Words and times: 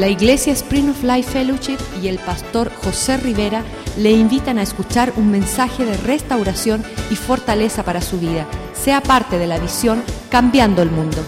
La 0.00 0.08
Iglesia 0.08 0.54
Spring 0.54 0.88
of 0.88 1.04
Life 1.04 1.30
Fellowship 1.30 1.76
y 2.02 2.08
el 2.08 2.16
pastor 2.16 2.72
José 2.72 3.18
Rivera 3.18 3.62
le 3.98 4.10
invitan 4.12 4.56
a 4.56 4.62
escuchar 4.62 5.12
un 5.18 5.30
mensaje 5.30 5.84
de 5.84 5.94
restauración 5.98 6.82
y 7.10 7.16
fortaleza 7.16 7.84
para 7.84 8.00
su 8.00 8.18
vida. 8.18 8.46
Sea 8.72 9.02
parte 9.02 9.36
de 9.36 9.46
la 9.46 9.58
visión 9.58 10.02
Cambiando 10.30 10.80
el 10.80 10.90
Mundo. 10.90 11.18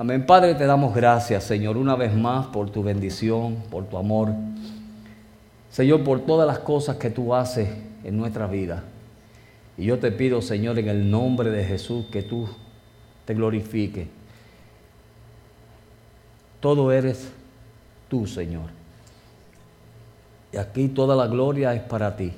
Amén, 0.00 0.26
Padre, 0.26 0.56
te 0.56 0.66
damos 0.66 0.92
gracias, 0.92 1.44
Señor, 1.44 1.76
una 1.76 1.94
vez 1.94 2.12
más 2.12 2.46
por 2.46 2.70
tu 2.70 2.82
bendición, 2.82 3.58
por 3.70 3.84
tu 3.84 3.98
amor. 3.98 4.30
Señor, 5.70 6.02
por 6.02 6.26
todas 6.26 6.48
las 6.48 6.58
cosas 6.58 6.96
que 6.96 7.10
tú 7.10 7.36
haces 7.36 7.68
en 8.02 8.16
nuestra 8.16 8.48
vida. 8.48 8.82
Y 9.78 9.84
yo 9.84 10.00
te 10.00 10.10
pido, 10.10 10.42
Señor, 10.42 10.80
en 10.80 10.88
el 10.88 11.08
nombre 11.08 11.50
de 11.50 11.64
Jesús, 11.64 12.06
que 12.10 12.24
tú 12.24 12.48
te 13.24 13.34
glorifiques. 13.34 14.08
Todo 16.60 16.92
eres 16.92 17.30
tú, 18.08 18.26
Señor. 18.26 18.70
Y 20.52 20.56
aquí 20.56 20.88
toda 20.88 21.16
la 21.16 21.26
gloria 21.26 21.74
es 21.74 21.82
para 21.82 22.16
ti. 22.16 22.32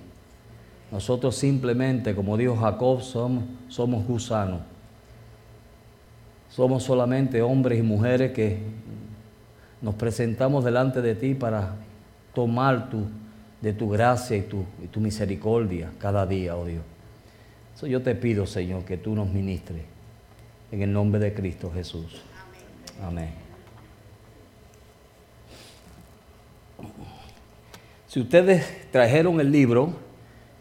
Nosotros 0.91 1.35
simplemente, 1.37 2.15
como 2.15 2.37
dijo 2.37 2.57
Jacob, 2.57 3.03
somos, 3.03 3.45
somos 3.69 4.07
gusanos 4.07 4.61
somos 6.55 6.85
solamente 6.85 7.43
hombres 7.43 7.81
y 7.81 7.83
mujeres 7.83 8.31
que 8.31 8.59
nos 9.83 9.97
presentamos 9.97 10.65
delante 10.65 11.03
de 11.03 11.17
ti 11.17 11.35
para 11.35 11.75
tomar 12.33 12.91
tu, 12.91 13.07
de 13.61 13.73
tu 13.73 13.91
gracia 13.91 14.37
y 14.37 14.43
tu, 14.43 14.65
y 14.83 14.87
tu 14.87 15.01
misericordia 15.01 15.91
cada 15.99 16.25
día, 16.25 16.57
oh 16.57 16.65
Dios. 16.65 16.85
Eso 17.75 17.89
yo 17.89 18.03
te 18.03 18.15
pido, 18.15 18.47
Señor, 18.47 18.85
que 18.85 18.97
tú 18.97 19.17
nos 19.17 19.29
ministres 19.29 19.83
en 20.75 20.83
el 20.83 20.93
nombre 20.93 21.21
de 21.21 21.33
Cristo 21.33 21.71
Jesús. 21.73 22.21
Amén. 23.01 23.31
Si 28.09 28.19
ustedes 28.21 28.91
trajeron 28.91 29.39
el 29.39 29.53
libro, 29.53 29.93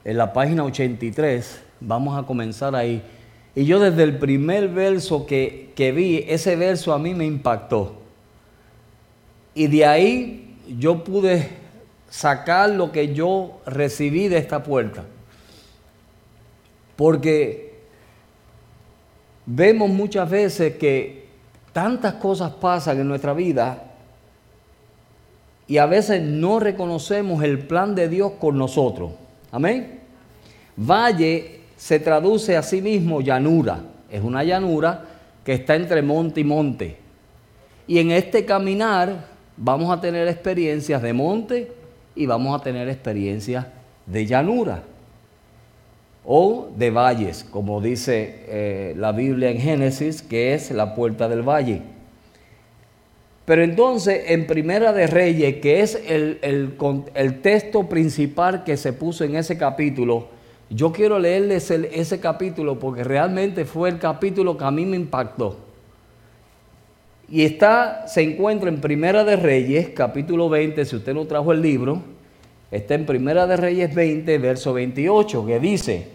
en 0.05 0.17
la 0.17 0.31
página 0.31 0.63
83, 0.63 1.61
vamos 1.79 2.15
a 2.15 2.27
comenzar 2.27 2.75
ahí. 2.75 3.01
Y 3.55 3.65
yo 3.65 3.79
desde 3.79 4.03
el 4.03 4.19
primer 4.19 4.69
verso 4.69 5.25
que, 5.25 5.73
vi, 5.75 6.23
ese 6.27 6.55
verso 6.57 6.93
a 6.93 6.99
mí 6.99 7.15
me 7.15 7.25
impactó. 7.25 7.95
Y 9.55 9.65
de 9.65 9.83
ahí 9.83 10.57
yo 10.77 11.03
pude 11.03 11.49
sacar 12.07 12.69
lo 12.69 12.91
que 12.91 13.15
yo 13.15 13.61
recibí 13.65 14.27
de 14.27 14.37
esta 14.37 14.61
puerta. 14.61 15.05
Porque 16.95 17.72
vemos 19.45 19.89
muchas 19.89 20.29
veces 20.29 20.75
que 20.75 21.27
tantas 21.71 22.15
cosas 22.15 22.51
pasan 22.53 22.99
en 22.99 23.07
nuestra 23.07 23.33
vida 23.33 23.83
y 25.67 25.77
a 25.77 25.85
veces 25.85 26.21
no 26.21 26.59
reconocemos 26.59 27.43
el 27.43 27.59
plan 27.59 27.95
de 27.95 28.09
Dios 28.09 28.33
con 28.39 28.57
nosotros. 28.57 29.11
Amén. 29.51 29.99
Valle 30.75 31.61
se 31.77 31.99
traduce 31.99 32.57
a 32.57 32.63
sí 32.63 32.81
mismo 32.81 33.21
llanura. 33.21 33.81
Es 34.11 34.21
una 34.21 34.43
llanura 34.43 35.05
que 35.43 35.53
está 35.53 35.75
entre 35.75 36.01
monte 36.01 36.41
y 36.41 36.43
monte. 36.43 36.97
Y 37.87 37.99
en 37.99 38.11
este 38.11 38.45
caminar 38.45 39.27
vamos 39.57 39.95
a 39.95 39.99
tener 39.99 40.27
experiencias 40.27 41.01
de 41.01 41.13
monte 41.13 41.71
y 42.15 42.25
vamos 42.25 42.59
a 42.59 42.63
tener 42.63 42.87
experiencias 42.89 43.65
de 44.05 44.25
llanura 44.25 44.83
o 46.25 46.69
de 46.77 46.89
valles, 46.89 47.43
como 47.43 47.81
dice 47.81 48.43
eh, 48.47 48.93
la 48.97 49.11
Biblia 49.11 49.49
en 49.49 49.59
Génesis, 49.59 50.21
que 50.21 50.53
es 50.53 50.71
la 50.71 50.95
puerta 50.95 51.27
del 51.27 51.41
valle. 51.41 51.81
Pero 53.45 53.61
entonces 53.61 54.23
en 54.27 54.47
Primera 54.47 54.93
de 54.93 55.07
Reyes, 55.07 55.57
que 55.57 55.81
es 55.81 56.01
el, 56.07 56.39
el 57.13 57.41
texto 57.41 57.89
principal 57.89 58.63
que 58.63 58.77
se 58.77 58.93
puso 58.93 59.25
en 59.25 59.35
ese 59.35 59.57
capítulo, 59.57 60.29
yo 60.69 60.91
quiero 60.91 61.19
leerles 61.19 61.69
ese 61.69 62.19
capítulo 62.19 62.79
porque 62.79 63.03
realmente 63.03 63.65
fue 63.65 63.89
el 63.89 63.99
capítulo 63.99 64.57
que 64.57 64.63
a 64.63 64.71
mí 64.71 64.85
me 64.85 64.95
impactó. 64.95 65.57
Y 67.29 67.43
está, 67.43 68.07
se 68.07 68.21
encuentra 68.21 68.69
en 68.69 68.81
Primera 68.81 69.23
de 69.23 69.35
Reyes, 69.35 69.89
capítulo 69.89 70.49
20, 70.49 70.85
si 70.85 70.95
usted 70.95 71.13
no 71.13 71.25
trajo 71.25 71.51
el 71.51 71.61
libro, 71.61 72.01
está 72.71 72.95
en 72.95 73.05
Primera 73.05 73.45
de 73.45 73.57
Reyes 73.57 73.93
20, 73.93 74.37
verso 74.37 74.73
28, 74.73 75.45
que 75.45 75.59
dice, 75.59 76.07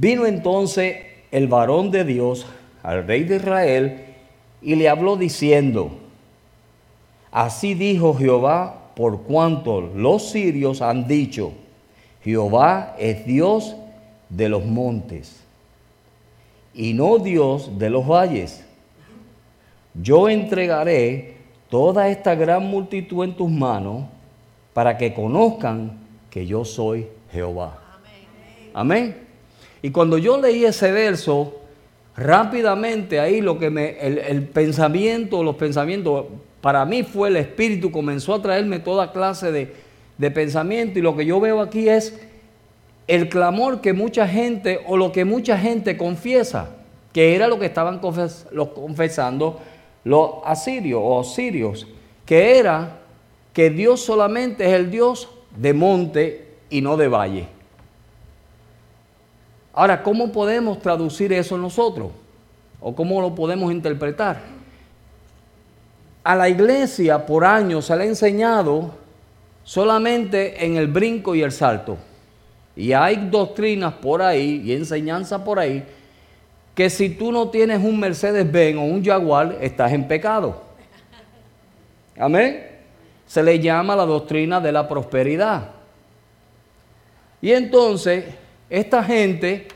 vino 0.00 0.26
entonces 0.26 0.96
el 1.30 1.48
varón 1.48 1.90
de 1.90 2.04
Dios 2.04 2.46
al 2.82 3.06
rey 3.06 3.24
de 3.24 3.36
Israel 3.36 4.04
y 4.62 4.74
le 4.74 4.88
habló 4.88 5.16
diciendo, 5.16 5.90
así 7.30 7.74
dijo 7.74 8.14
Jehová, 8.14 8.92
por 8.94 9.22
cuanto 9.22 9.80
los 9.80 10.30
sirios 10.30 10.82
han 10.82 11.06
dicho, 11.06 11.52
Jehová 12.22 12.96
es 12.98 13.24
Dios 13.26 13.76
de 14.28 14.48
los 14.48 14.64
montes 14.64 15.42
y 16.74 16.94
no 16.94 17.18
Dios 17.18 17.78
de 17.78 17.90
los 17.90 18.06
valles. 18.06 18.64
Yo 19.94 20.28
entregaré 20.28 21.36
toda 21.68 22.08
esta 22.08 22.34
gran 22.34 22.64
multitud 22.64 23.24
en 23.24 23.34
tus 23.34 23.50
manos 23.50 24.04
para 24.72 24.96
que 24.96 25.12
conozcan 25.12 25.98
que 26.30 26.46
yo 26.46 26.64
soy 26.64 27.08
Jehová. 27.32 27.78
Amén. 28.74 29.27
Y 29.82 29.90
cuando 29.90 30.18
yo 30.18 30.40
leí 30.40 30.64
ese 30.64 30.92
verso, 30.92 31.60
rápidamente 32.16 33.20
ahí 33.20 33.40
lo 33.40 33.58
que 33.58 33.70
me, 33.70 33.98
el, 34.00 34.42
pensamiento, 34.42 35.42
los 35.42 35.56
pensamientos, 35.56 36.26
para 36.60 36.84
mí 36.84 37.04
fue 37.04 37.28
el 37.28 37.36
Espíritu, 37.36 37.90
comenzó 37.90 38.34
a 38.34 38.42
traerme 38.42 38.80
toda 38.80 39.12
clase 39.12 39.52
de, 39.52 39.72
de 40.18 40.30
pensamiento 40.30 40.98
y 40.98 41.02
lo 41.02 41.16
que 41.16 41.24
yo 41.24 41.38
veo 41.38 41.60
aquí 41.60 41.88
es 41.88 42.20
el 43.06 43.28
clamor 43.28 43.80
que 43.80 43.92
mucha 43.92 44.26
gente 44.26 44.80
o 44.86 44.96
lo 44.96 45.12
que 45.12 45.24
mucha 45.24 45.56
gente 45.56 45.96
confiesa, 45.96 46.70
que 47.12 47.34
era 47.34 47.46
lo 47.46 47.58
que 47.58 47.66
estaban 47.66 48.00
confesando 48.00 49.60
los 50.04 50.30
asirios 50.44 51.00
o 51.02 51.24
sirios, 51.24 51.86
que 52.26 52.58
era 52.58 52.98
que 53.52 53.70
Dios 53.70 54.00
solamente 54.00 54.66
es 54.66 54.72
el 54.72 54.90
Dios 54.90 55.28
de 55.56 55.72
monte 55.72 56.48
y 56.68 56.80
no 56.80 56.96
de 56.96 57.08
valle. 57.08 57.57
Ahora, 59.78 60.02
¿cómo 60.02 60.32
podemos 60.32 60.80
traducir 60.80 61.32
eso 61.32 61.56
nosotros? 61.56 62.10
¿O 62.80 62.96
cómo 62.96 63.20
lo 63.20 63.32
podemos 63.32 63.70
interpretar? 63.70 64.40
A 66.24 66.34
la 66.34 66.48
iglesia 66.48 67.24
por 67.24 67.44
años 67.44 67.84
se 67.84 67.94
le 67.94 68.02
ha 68.02 68.06
enseñado 68.06 68.90
solamente 69.62 70.64
en 70.64 70.76
el 70.76 70.88
brinco 70.88 71.32
y 71.36 71.42
el 71.42 71.52
salto. 71.52 71.96
Y 72.74 72.92
hay 72.92 73.28
doctrinas 73.30 73.94
por 73.94 74.20
ahí 74.20 74.62
y 74.64 74.72
enseñanza 74.72 75.44
por 75.44 75.60
ahí 75.60 75.84
que 76.74 76.90
si 76.90 77.10
tú 77.10 77.30
no 77.30 77.48
tienes 77.48 77.78
un 77.80 78.00
Mercedes-Benz 78.00 78.78
o 78.78 78.82
un 78.82 79.04
Jaguar, 79.04 79.58
estás 79.60 79.92
en 79.92 80.08
pecado. 80.08 80.60
Amén. 82.18 82.66
Se 83.28 83.44
le 83.44 83.60
llama 83.60 83.94
la 83.94 84.06
doctrina 84.06 84.60
de 84.60 84.72
la 84.72 84.88
prosperidad. 84.88 85.68
Y 87.40 87.52
entonces, 87.52 88.24
esta 88.70 89.02
gente 89.02 89.68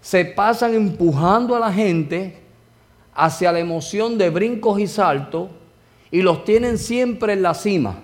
se 0.00 0.24
pasan 0.24 0.74
empujando 0.74 1.54
a 1.54 1.60
la 1.60 1.72
gente 1.72 2.38
hacia 3.14 3.52
la 3.52 3.58
emoción 3.58 4.16
de 4.16 4.30
brincos 4.30 4.80
y 4.80 4.86
saltos 4.86 5.50
y 6.10 6.22
los 6.22 6.44
tienen 6.44 6.78
siempre 6.78 7.34
en 7.34 7.42
la 7.42 7.54
cima. 7.54 8.00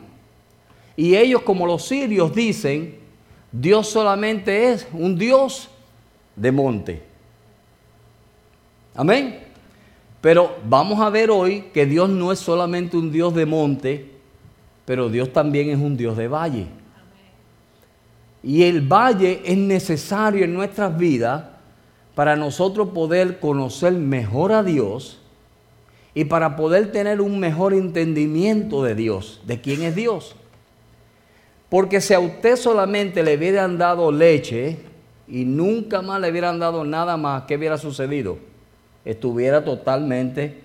Y 0.97 1.16
ellos, 1.16 1.42
como 1.42 1.66
los 1.66 1.86
sirios, 1.86 2.34
dicen, 2.34 2.98
Dios 3.52 3.88
solamente 3.88 4.72
es 4.72 4.86
un 4.92 5.16
Dios 5.16 5.69
de 6.34 6.53
monte. 6.53 7.03
Amén. 8.94 9.41
Pero 10.21 10.56
vamos 10.66 11.00
a 11.00 11.10
ver 11.10 11.30
hoy 11.30 11.66
que 11.72 11.86
Dios 11.86 12.09
no 12.09 12.33
es 12.33 12.38
solamente 12.38 12.97
un 12.97 13.12
Dios 13.12 13.34
de 13.34 13.47
monte, 13.47 14.10
pero 14.84 15.09
Dios 15.09 15.33
también 15.33 15.71
es 15.71 15.78
un 15.78 15.97
Dios 15.97 16.16
de 16.16 16.28
valle. 16.28 16.66
Y 18.47 18.63
el 18.63 18.81
valle 18.81 19.43
es 19.45 19.59
necesario 19.59 20.45
en 20.45 20.54
nuestras 20.54 20.97
vidas 20.97 21.47
para 22.15 22.37
nosotros 22.37 22.91
poder 22.91 23.41
conocer 23.41 23.93
mejor 23.95 24.53
a 24.53 24.63
Dios 24.63 25.19
y 26.15 26.27
para 26.27 26.54
poder 26.54 26.93
tener 26.93 27.21
un 27.21 27.41
mejor 27.41 27.75
entendimiento 27.75 28.84
de 28.84 28.95
Dios, 28.95 29.41
de 29.47 29.60
quién 29.60 29.83
es 29.83 29.97
Dios. 29.97 30.37
Porque 31.69 32.01
si 32.01 32.15
a 32.15 32.21
usted 32.21 32.54
solamente 32.54 33.25
le 33.25 33.37
hubieran 33.37 33.78
dado 33.78 34.13
leche 34.13 34.78
y 35.27 35.45
nunca 35.45 36.01
más 36.01 36.21
le 36.21 36.31
hubieran 36.31 36.60
dado 36.60 36.84
nada 36.84 37.16
más, 37.16 37.43
¿qué 37.48 37.57
hubiera 37.57 37.77
sucedido? 37.77 38.39
Estuviera 39.04 39.65
totalmente 39.65 40.63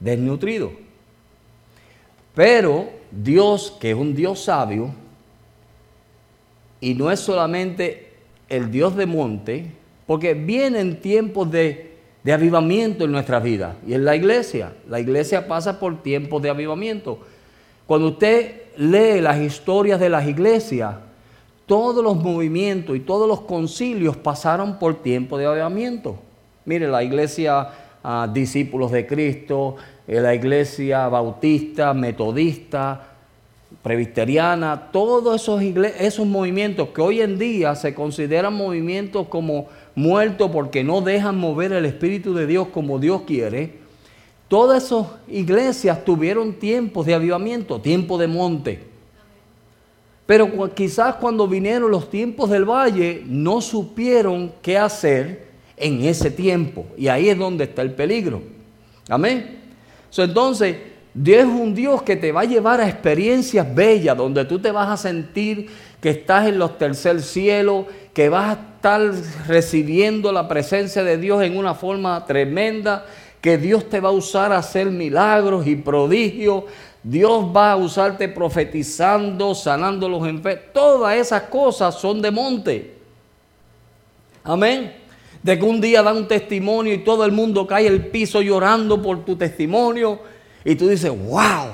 desnutrido. 0.00 0.70
Pero 2.34 2.90
Dios, 3.10 3.74
que 3.80 3.92
es 3.92 3.96
un 3.96 4.14
Dios 4.14 4.44
sabio, 4.44 4.94
y 6.82 6.94
no 6.94 7.12
es 7.12 7.20
solamente 7.20 8.08
el 8.48 8.70
Dios 8.70 8.96
de 8.96 9.06
monte, 9.06 9.66
porque 10.04 10.34
vienen 10.34 11.00
tiempos 11.00 11.48
de, 11.50 11.92
de 12.24 12.32
avivamiento 12.32 13.04
en 13.04 13.12
nuestras 13.12 13.40
vidas. 13.40 13.76
Y 13.86 13.94
en 13.94 14.04
la 14.04 14.16
iglesia, 14.16 14.74
la 14.90 14.98
iglesia 14.98 15.46
pasa 15.46 15.78
por 15.78 16.02
tiempos 16.02 16.42
de 16.42 16.50
avivamiento. 16.50 17.20
Cuando 17.86 18.08
usted 18.08 18.62
lee 18.76 19.20
las 19.20 19.40
historias 19.40 20.00
de 20.00 20.08
las 20.08 20.26
iglesias, 20.26 20.96
todos 21.66 22.02
los 22.02 22.16
movimientos 22.16 22.96
y 22.96 23.00
todos 23.00 23.28
los 23.28 23.42
concilios 23.42 24.16
pasaron 24.16 24.80
por 24.80 25.02
tiempo 25.02 25.38
de 25.38 25.46
avivamiento. 25.46 26.18
Mire, 26.64 26.88
la 26.88 27.04
iglesia 27.04 27.68
ah, 28.02 28.28
discípulos 28.30 28.90
de 28.90 29.06
Cristo, 29.06 29.76
eh, 30.08 30.20
la 30.20 30.34
iglesia 30.34 31.06
bautista, 31.06 31.94
metodista, 31.94 33.11
presbiteriana, 33.82 34.90
todos 34.92 35.42
esos, 35.42 35.60
esos 35.62 36.26
movimientos 36.26 36.90
que 36.90 37.00
hoy 37.00 37.20
en 37.20 37.38
día 37.38 37.74
se 37.74 37.94
consideran 37.94 38.54
movimientos 38.54 39.26
como 39.28 39.66
muertos 39.94 40.50
porque 40.52 40.84
no 40.84 41.00
dejan 41.00 41.36
mover 41.36 41.72
el 41.72 41.84
Espíritu 41.84 42.32
de 42.32 42.46
Dios 42.46 42.68
como 42.68 42.98
Dios 42.98 43.22
quiere, 43.22 43.74
todas 44.46 44.84
esas 44.84 45.06
iglesias 45.28 46.04
tuvieron 46.04 46.54
tiempos 46.54 47.06
de 47.06 47.14
avivamiento, 47.14 47.80
tiempo 47.80 48.18
de 48.18 48.28
monte. 48.28 48.92
Pero 50.26 50.72
quizás 50.72 51.16
cuando 51.16 51.48
vinieron 51.48 51.90
los 51.90 52.08
tiempos 52.08 52.48
del 52.50 52.64
valle 52.64 53.22
no 53.26 53.60
supieron 53.60 54.52
qué 54.62 54.78
hacer 54.78 55.48
en 55.76 56.04
ese 56.04 56.30
tiempo. 56.30 56.86
Y 56.96 57.08
ahí 57.08 57.28
es 57.28 57.36
donde 57.36 57.64
está 57.64 57.82
el 57.82 57.92
peligro. 57.92 58.40
Amén. 59.08 59.58
entonces, 60.16 60.76
Dios 61.14 61.40
es 61.40 61.44
un 61.44 61.74
Dios 61.74 62.02
que 62.02 62.16
te 62.16 62.32
va 62.32 62.42
a 62.42 62.44
llevar 62.44 62.80
a 62.80 62.88
experiencias 62.88 63.74
bellas, 63.74 64.16
donde 64.16 64.44
tú 64.46 64.58
te 64.58 64.70
vas 64.70 64.88
a 64.88 64.96
sentir 64.96 65.68
que 66.00 66.10
estás 66.10 66.48
en 66.48 66.58
los 66.58 66.78
tercer 66.78 67.20
cielo, 67.20 67.86
que 68.14 68.28
vas 68.28 68.56
a 68.56 68.60
estar 68.60 69.12
recibiendo 69.46 70.32
la 70.32 70.48
presencia 70.48 71.04
de 71.04 71.18
Dios 71.18 71.42
en 71.42 71.56
una 71.56 71.74
forma 71.74 72.24
tremenda, 72.24 73.04
que 73.42 73.58
Dios 73.58 73.88
te 73.90 74.00
va 74.00 74.08
a 74.08 74.12
usar 74.12 74.52
a 74.52 74.58
hacer 74.58 74.86
milagros 74.86 75.66
y 75.66 75.76
prodigios. 75.76 76.64
Dios 77.02 77.44
va 77.54 77.72
a 77.72 77.76
usarte 77.76 78.28
profetizando, 78.28 79.54
sanando 79.54 80.08
los 80.08 80.26
enfermos. 80.26 80.66
Todas 80.72 81.16
esas 81.16 81.42
cosas 81.42 81.94
son 81.96 82.22
de 82.22 82.30
monte. 82.30 82.94
Amén. 84.44 84.94
De 85.42 85.58
que 85.58 85.64
un 85.64 85.80
día 85.80 86.02
da 86.02 86.12
un 86.12 86.28
testimonio 86.28 86.94
y 86.94 86.98
todo 86.98 87.24
el 87.24 87.32
mundo 87.32 87.66
cae 87.66 87.86
el 87.86 88.06
piso 88.06 88.40
llorando 88.40 89.02
por 89.02 89.24
tu 89.24 89.36
testimonio 89.36 90.20
y 90.64 90.74
tú 90.74 90.88
dices, 90.88 91.10
wow, 91.10 91.70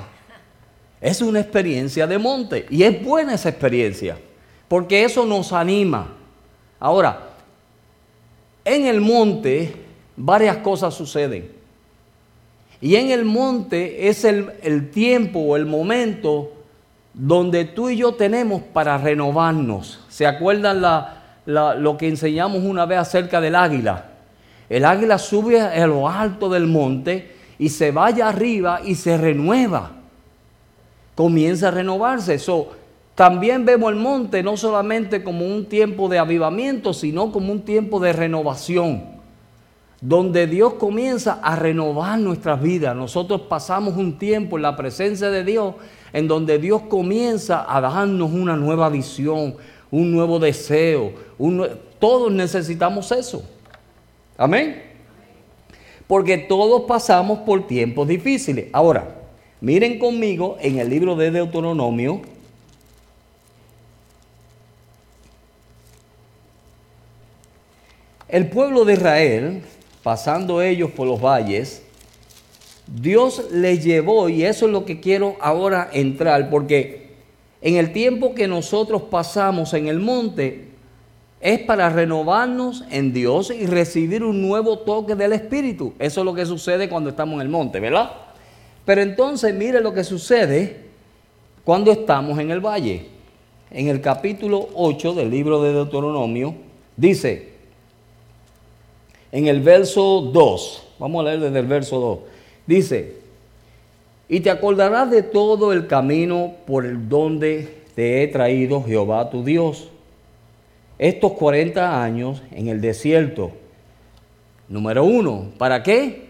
es 1.01 1.21
una 1.21 1.39
experiencia 1.39 2.07
de 2.07 2.17
monte. 2.17 2.65
Y 2.69 2.83
es 2.83 3.03
buena 3.03 3.33
esa 3.33 3.49
experiencia, 3.49 4.17
porque 4.67 5.03
eso 5.03 5.25
nos 5.25 5.53
anima. 5.53 6.13
Ahora, 6.79 7.29
en 8.65 8.85
el 8.85 9.01
monte 9.01 9.73
varias 10.15 10.57
cosas 10.57 10.93
suceden. 10.93 11.51
Y 12.81 12.95
en 12.95 13.11
el 13.11 13.25
monte 13.25 14.07
es 14.07 14.23
el, 14.23 14.89
tiempo 14.91 15.39
o 15.39 15.57
el 15.57 15.65
momento 15.65 16.53
donde 17.13 17.65
tú 17.65 17.89
y 17.89 17.97
yo 17.97 18.13
tenemos 18.13 18.61
para 18.61 18.97
renovarnos. 18.97 19.99
¿Se 20.07 20.25
acuerdan 20.25 20.81
lo 21.45 21.97
que 21.97 22.07
enseñamos 22.07 22.63
una 22.63 22.85
vez 22.85 22.99
acerca 22.99 23.41
del 23.41 23.55
águila? 23.55 24.05
El 24.69 24.85
águila 24.85 25.17
sube 25.17 25.59
a 25.59 25.87
lo 25.87 26.07
alto 26.07 26.49
del 26.49 26.67
monte 26.67 27.38
y 27.59 27.67
se 27.69 27.91
vaya 27.91 28.29
arriba 28.29 28.79
y 28.83 28.95
se 28.95 29.17
renueva. 29.17 29.91
Comienza 31.13 31.67
a 31.67 31.71
renovarse. 31.71 32.35
Eso 32.35 32.69
también 33.13 33.65
vemos 33.65 33.91
el 33.91 33.99
monte 33.99 34.41
no 34.41 34.55
solamente 34.55 35.21
como 35.21 35.45
un 35.45 35.65
tiempo 35.65 36.07
de 36.07 36.17
avivamiento, 36.17 36.93
sino 36.93 37.33
como 37.33 37.51
un 37.51 37.61
tiempo 37.63 37.99
de 37.99 38.13
renovación, 38.13 39.03
donde 39.99 40.47
Dios 40.47 40.75
comienza 40.75 41.33
a 41.43 41.57
renovar 41.57 42.17
nuestras 42.17 42.61
vidas. 42.61 42.95
Nosotros 42.95 43.41
pasamos 43.41 43.97
un 43.97 44.17
tiempo 44.17 44.55
en 44.55 44.61
la 44.61 44.77
presencia 44.77 45.29
de 45.29 45.43
Dios, 45.43 45.75
en 46.13 46.29
donde 46.29 46.57
Dios 46.59 46.83
comienza 46.83 47.65
a 47.67 47.81
darnos 47.81 48.31
una 48.31 48.55
nueva 48.55 48.87
visión, 48.87 49.55
un 49.91 50.11
nuevo 50.13 50.39
deseo. 50.39 51.11
Todos 51.99 52.31
necesitamos 52.31 53.11
eso. 53.11 53.43
Amén 54.37 54.88
porque 56.09 56.39
todos 56.39 56.85
pasamos 56.87 57.41
por 57.41 57.67
tiempos 57.67 58.07
difíciles. 58.07 58.65
Ahora, 58.73 59.15
miren 59.61 59.99
conmigo 59.99 60.57
en 60.59 60.79
el 60.79 60.89
libro 60.89 61.15
de 61.15 61.29
Deuteronomio. 61.29 62.21
El 68.27 68.49
pueblo 68.49 68.85
de 68.85 68.93
Israel, 68.93 69.61
pasando 70.01 70.63
ellos 70.63 70.89
por 70.89 71.05
los 71.05 71.21
valles, 71.21 71.83
Dios 72.87 73.43
les 73.51 73.83
llevó, 73.83 74.29
y 74.29 74.45
eso 74.45 74.65
es 74.65 74.71
lo 74.71 74.85
que 74.85 74.99
quiero 74.99 75.35
ahora 75.39 75.91
entrar, 75.93 76.49
porque 76.49 77.09
en 77.61 77.75
el 77.75 77.93
tiempo 77.93 78.33
que 78.33 78.47
nosotros 78.47 79.03
pasamos 79.11 79.75
en 79.75 79.87
el 79.87 79.99
monte, 79.99 80.68
es 81.41 81.59
para 81.59 81.89
renovarnos 81.89 82.83
en 82.91 83.13
Dios 83.13 83.51
y 83.51 83.65
recibir 83.65 84.23
un 84.23 84.41
nuevo 84.41 84.79
toque 84.79 85.15
del 85.15 85.33
Espíritu. 85.33 85.93
Eso 85.97 86.21
es 86.21 86.25
lo 86.25 86.33
que 86.33 86.45
sucede 86.45 86.89
cuando 86.89 87.09
estamos 87.09 87.35
en 87.35 87.41
el 87.41 87.49
monte, 87.49 87.79
¿verdad? 87.79 88.11
Pero 88.85 89.01
entonces 89.01 89.53
mire 89.53 89.79
lo 89.81 89.93
que 89.93 90.03
sucede 90.03 90.81
cuando 91.63 91.91
estamos 91.91 92.39
en 92.39 92.51
el 92.51 92.59
valle. 92.59 93.05
En 93.71 93.87
el 93.87 94.01
capítulo 94.01 94.67
8 94.73 95.13
del 95.13 95.29
libro 95.29 95.61
de 95.61 95.73
Deuteronomio 95.73 96.55
dice, 96.97 97.49
en 99.31 99.47
el 99.47 99.61
verso 99.61 100.21
2, 100.33 100.87
vamos 100.97 101.21
a 101.21 101.29
leer 101.29 101.39
desde 101.39 101.59
el 101.59 101.67
verso 101.67 101.99
2, 101.99 102.19
dice, 102.65 103.17
y 104.27 104.39
te 104.41 104.49
acordarás 104.49 105.09
de 105.11 105.23
todo 105.23 105.71
el 105.71 105.87
camino 105.87 106.53
por 106.65 106.85
el 106.85 107.07
donde 107.07 107.83
te 107.95 108.23
he 108.23 108.27
traído 108.27 108.83
Jehová 108.83 109.29
tu 109.29 109.43
Dios 109.43 109.89
estos 110.99 111.31
40 111.31 112.03
años 112.03 112.43
en 112.51 112.67
el 112.67 112.81
desierto. 112.81 113.51
Número 114.67 115.05
uno, 115.05 115.51
¿para 115.57 115.81
qué? 115.81 116.29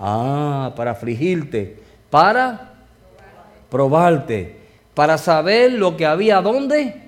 Ah, 0.00 0.72
para 0.74 0.92
afligirte, 0.92 1.78
para 2.10 2.72
probarte, 3.70 4.56
para 4.94 5.18
saber 5.18 5.72
lo 5.72 5.96
que 5.96 6.06
había 6.06 6.40
dónde? 6.40 7.02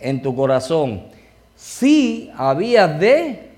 En 0.00 0.20
tu 0.20 0.34
corazón. 0.34 1.04
Si 1.56 2.30
había 2.36 2.88
de... 2.88 3.50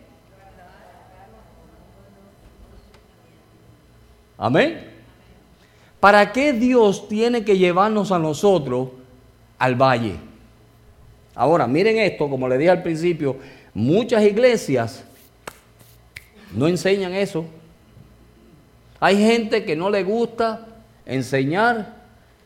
Amén. 4.38 4.86
¿Para 5.98 6.30
qué 6.30 6.52
Dios 6.52 7.08
tiene 7.08 7.42
que 7.42 7.56
llevarnos 7.56 8.12
a 8.12 8.18
nosotros 8.18 8.90
al 9.58 9.74
valle? 9.74 10.25
Ahora, 11.36 11.66
miren 11.66 11.98
esto, 11.98 12.28
como 12.28 12.48
le 12.48 12.58
dije 12.58 12.70
al 12.70 12.82
principio, 12.82 13.36
muchas 13.74 14.24
iglesias 14.24 15.04
no 16.52 16.66
enseñan 16.66 17.12
eso. 17.12 17.44
Hay 18.98 19.18
gente 19.18 19.64
que 19.64 19.76
no 19.76 19.90
le 19.90 20.02
gusta 20.02 20.66
enseñar 21.04 21.94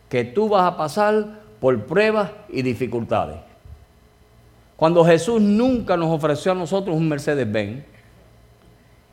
que 0.09 0.25
tú 0.25 0.49
vas 0.49 0.65
a 0.65 0.77
pasar 0.77 1.41
por 1.61 1.87
pruebas 1.87 2.33
y 2.49 2.63
dificultades. 2.63 3.37
Cuando 4.77 5.05
Jesús 5.05 5.41
nunca 5.41 5.97
nos 5.97 6.11
ofreció 6.11 6.53
a 6.53 6.57
nosotros 6.57 6.97
un 6.97 7.09
Mercedes-Benz 7.09 7.85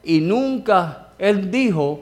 y 0.03 0.21
nunca 0.21 1.09
Él 1.19 1.51
dijo 1.51 2.01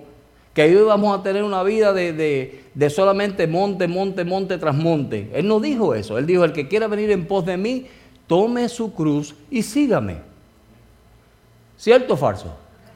que 0.53 0.69
íbamos 0.69 1.19
a 1.19 1.23
tener 1.23 1.43
una 1.43 1.63
vida 1.63 1.91
de, 1.91 2.63
solamente 2.89 3.47
monte, 3.47 3.87
monte, 3.87 4.23
monte 4.25 4.57
tras 4.57 4.75
monte. 4.75 5.31
Él 5.33 5.47
no 5.47 5.59
dijo 5.59 5.95
eso. 5.95 6.17
Él 6.17 6.25
dijo, 6.25 6.43
el 6.43 6.51
que 6.51 6.67
quiera 6.67 6.87
venir 6.87 7.11
en 7.11 7.25
pos 7.25 7.45
de 7.45 7.57
mí, 7.57 7.87
tome 8.27 8.67
su 8.69 8.93
cruz 8.93 9.35
y 9.49 9.63
sígame. 9.63 10.17
¿Cierto 11.77 12.13
o 12.13 12.17
falso? 12.17 12.55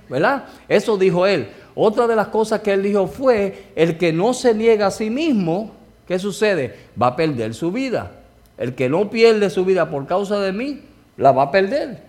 ¿Verdad? 0.10 0.46
Eso 0.68 0.98
dijo 0.98 1.26
él. 1.26 1.50
Otra 1.76 2.08
de 2.08 2.16
las 2.16 2.28
cosas 2.28 2.62
que 2.62 2.74
él 2.74 2.84
dijo 2.84 3.08
fue, 3.08 3.72
el 3.76 3.98
que 3.98 4.12
no 4.12 4.34
se 4.34 4.54
niega 4.54 4.88
a 4.88 4.92
sí 4.92 5.10
mismo, 5.10 5.72
¿qué 6.08 6.20
sucede? 6.20 6.76
Va 7.02 7.08
a 7.08 7.16
perder 7.16 7.54
su 7.54 7.72
vida. 7.72 8.12
El 8.58 8.76
que 8.76 8.90
no 8.90 9.10
pierde 9.10 9.50
su 9.50 9.64
vida 9.64 9.90
por 9.90 10.06
causa 10.06 10.40
de 10.40 10.52
mí, 10.52 10.82
la 11.16 11.32
va 11.32 11.44
a 11.44 11.52
perder. 11.52 12.04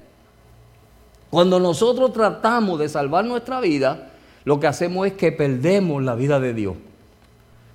Cuando 1.30 1.60
nosotros 1.60 2.12
tratamos 2.12 2.80
de 2.80 2.88
salvar 2.88 3.24
nuestra 3.24 3.60
vida, 3.60 4.10
lo 4.44 4.58
que 4.58 4.66
hacemos 4.66 5.06
es 5.06 5.12
que 5.12 5.30
perdemos 5.30 6.02
la 6.02 6.16
vida 6.16 6.40
de 6.40 6.54
Dios. 6.54 6.74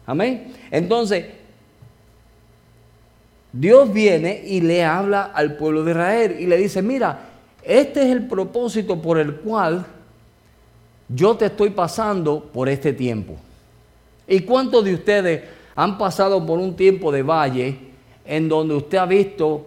Amén. 0.06 0.54
Entonces, 0.72 1.26
Dios 3.52 3.92
viene 3.92 4.44
y 4.46 4.62
le 4.62 4.84
habla 4.84 5.32
al 5.34 5.56
pueblo 5.56 5.84
de 5.84 5.92
Israel 5.92 6.36
y 6.40 6.46
le 6.46 6.58
dice, 6.58 6.82
mira, 6.82 7.30
este 7.64 8.02
es 8.04 8.12
el 8.12 8.28
propósito 8.28 9.02
por 9.02 9.18
el 9.18 9.36
cual 9.38 9.86
yo 11.08 11.36
te 11.36 11.46
estoy 11.46 11.70
pasando 11.70 12.44
por 12.44 12.68
este 12.68 12.94
tiempo. 12.94 13.36
¿Y 14.28 14.42
cuántos 14.42 14.84
de 14.84 14.94
ustedes 14.94 15.44
han 15.76 15.98
pasado 15.98 16.46
por 16.46 16.60
un 16.60 16.76
tiempo 16.76 17.12
de 17.12 17.24
valle 17.24 17.78
en 18.26 18.50
donde 18.50 18.76
usted 18.76 18.98
ha 18.98 19.06
visto 19.06 19.66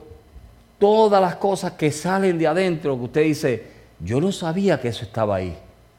todas 0.78 1.20
las 1.20 1.36
cosas 1.36 1.72
que 1.72 1.90
salen 1.90 2.38
de 2.38 2.46
adentro, 2.46 2.96
que 2.96 3.04
usted 3.04 3.22
dice, 3.22 3.66
yo 4.00 4.20
no 4.20 4.32
sabía 4.32 4.80
que 4.80 4.88
eso 4.88 5.04
estaba 5.04 5.36
ahí. 5.36 5.56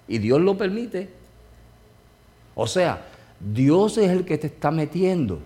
Y 0.08 0.18
Dios 0.18 0.40
lo 0.42 0.58
permite. 0.58 1.10
O 2.56 2.68
sea, 2.68 3.02
Dios 3.40 3.98
es 3.98 4.10
el 4.10 4.26
que 4.26 4.38
te 4.38 4.48
está 4.48 4.72
metiendo. 4.72 5.40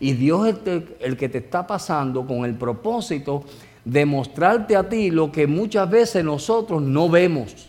Y 0.00 0.12
Dios 0.12 0.48
es 0.48 0.82
el, 1.00 1.16
que 1.16 1.28
te 1.28 1.38
está 1.38 1.66
pasando 1.66 2.26
con 2.26 2.44
el 2.44 2.54
propósito 2.54 3.42
de 3.84 4.06
mostrarte 4.06 4.76
a 4.76 4.88
ti 4.88 5.10
lo 5.10 5.32
que 5.32 5.46
muchas 5.46 5.90
veces 5.90 6.24
nosotros 6.24 6.80
no 6.80 7.08
vemos. 7.08 7.68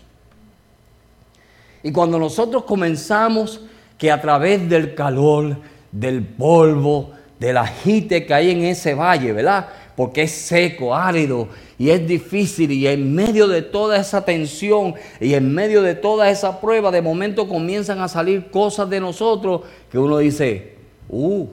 Y 1.82 1.92
cuando 1.92 2.20
nosotros 2.20 2.66
comenzamos 2.66 3.62
que 3.98 4.12
a 4.12 4.22
través 4.22 4.70
del 4.70 4.94
calor, 4.94 5.58
del 5.92 6.24
polvo, 6.24 7.12
del 7.40 7.58
agite 7.58 8.26
que 8.26 8.34
hay 8.34 8.52
en 8.52 8.64
ese 8.64 8.94
valle, 8.94 9.32
¿verdad? 9.32 9.70
Porque 10.00 10.22
es 10.22 10.32
seco, 10.32 10.96
árido 10.96 11.50
y 11.78 11.90
es 11.90 12.08
difícil 12.08 12.72
y 12.72 12.88
en 12.88 13.14
medio 13.14 13.50
de 13.50 13.62
toda 13.62 13.98
esa 13.98 14.24
tensión 14.24 14.96
y 15.20 15.34
en 15.34 15.54
medio 15.54 15.82
de 15.82 15.94
toda 15.94 16.30
esa 16.30 16.62
prueba, 16.62 16.90
de 16.90 17.02
momento 17.02 17.50
comienzan 17.50 18.00
a 18.00 18.08
salir 18.08 18.50
cosas 18.50 18.90
de 18.90 19.02
nosotros 19.02 19.64
que 19.92 20.00
uno 20.00 20.20
dice, 20.20 20.76
uh, 21.10 21.46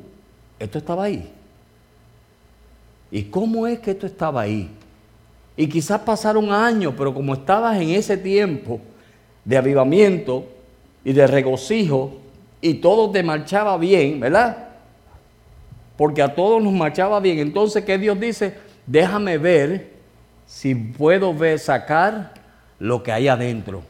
esto 0.61 0.79
estaba 0.79 1.03
ahí. 1.03 1.29
¿Y 3.11 3.25
cómo 3.25 3.67
es 3.67 3.81
que 3.81 3.91
esto 3.91 4.07
estaba 4.07 4.43
ahí? 4.43 4.71
Y 5.57 5.67
quizás 5.67 6.03
pasaron 6.03 6.53
años, 6.53 6.95
pero 6.97 7.13
como 7.13 7.35
estabas 7.35 7.81
en 7.81 7.91
ese 7.91 8.17
tiempo 8.17 8.79
de 9.45 9.57
avivamiento 9.57 10.47
y 11.05 11.13
de 11.13 11.27
regocijo 11.27 12.19
y 12.61 12.75
todo 12.75 13.11
te 13.11 13.25
marchaba 13.25 13.77
bien, 13.77 14.21
¿verdad? 14.21 14.66
Porque 15.97 16.23
a 16.23 16.35
todos 16.35 16.63
nos 16.63 16.73
marchaba 16.73 17.21
bien. 17.21 17.39
Entonces, 17.39 17.85
¿qué 17.85 17.99
Dios 17.99 18.19
dice? 18.21 18.55
Déjame 18.87 19.39
ver 19.39 19.97
si 20.47 20.75
puedo 20.75 21.35
ver, 21.35 21.59
sacar 21.59 22.35
lo 22.79 23.03
que 23.03 23.13
hay 23.13 23.29
adentro. 23.29 23.83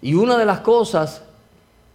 Y 0.00 0.14
una 0.14 0.38
de 0.38 0.44
las 0.44 0.60
cosas 0.60 1.22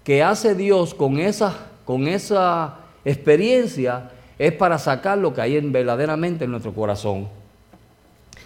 que 0.04 0.24
hace 0.24 0.56
Dios 0.56 0.94
con 0.94 1.20
esa, 1.20 1.56
con 1.86 2.08
esa 2.08 2.80
experiencia 3.06 4.12
es 4.38 4.52
para 4.52 4.80
sacar 4.80 5.18
lo 5.18 5.34
que 5.34 5.42
hay 5.42 5.58
en, 5.58 5.72
verdaderamente 5.72 6.46
en 6.46 6.52
nuestro 6.52 6.74
corazón. 6.74 7.30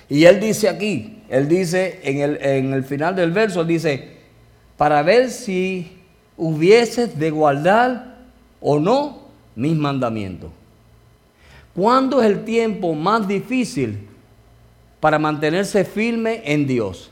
Y 0.07 0.25
él 0.25 0.39
dice 0.39 0.69
aquí, 0.69 1.23
él 1.29 1.47
dice 1.47 2.01
en 2.03 2.19
el, 2.19 2.37
en 2.41 2.73
el 2.73 2.83
final 2.83 3.15
del 3.15 3.31
verso, 3.31 3.61
él 3.61 3.67
dice, 3.67 4.17
para 4.77 5.01
ver 5.01 5.31
si 5.31 5.99
hubieses 6.37 7.17
de 7.17 7.31
guardar 7.31 8.17
o 8.61 8.77
no 8.77 9.24
mis 9.55 9.75
mandamientos. 9.75 10.51
¿Cuándo 11.75 12.21
es 12.21 12.27
el 12.27 12.45
tiempo 12.45 12.93
más 12.93 13.27
difícil 13.27 14.07
para 14.99 15.19
mantenerse 15.19 15.83
firme 15.83 16.41
en 16.45 16.65
Dios? 16.65 17.11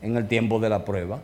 En 0.00 0.16
el 0.16 0.28
tiempo 0.28 0.60
de 0.60 0.68
la 0.68 0.84
prueba. 0.84 1.20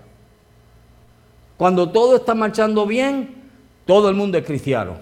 Cuando 1.56 1.90
todo 1.90 2.16
está 2.16 2.34
marchando 2.34 2.84
bien, 2.86 3.42
todo 3.86 4.08
el 4.08 4.16
mundo 4.16 4.38
es 4.38 4.44
cristiano. 4.44 4.96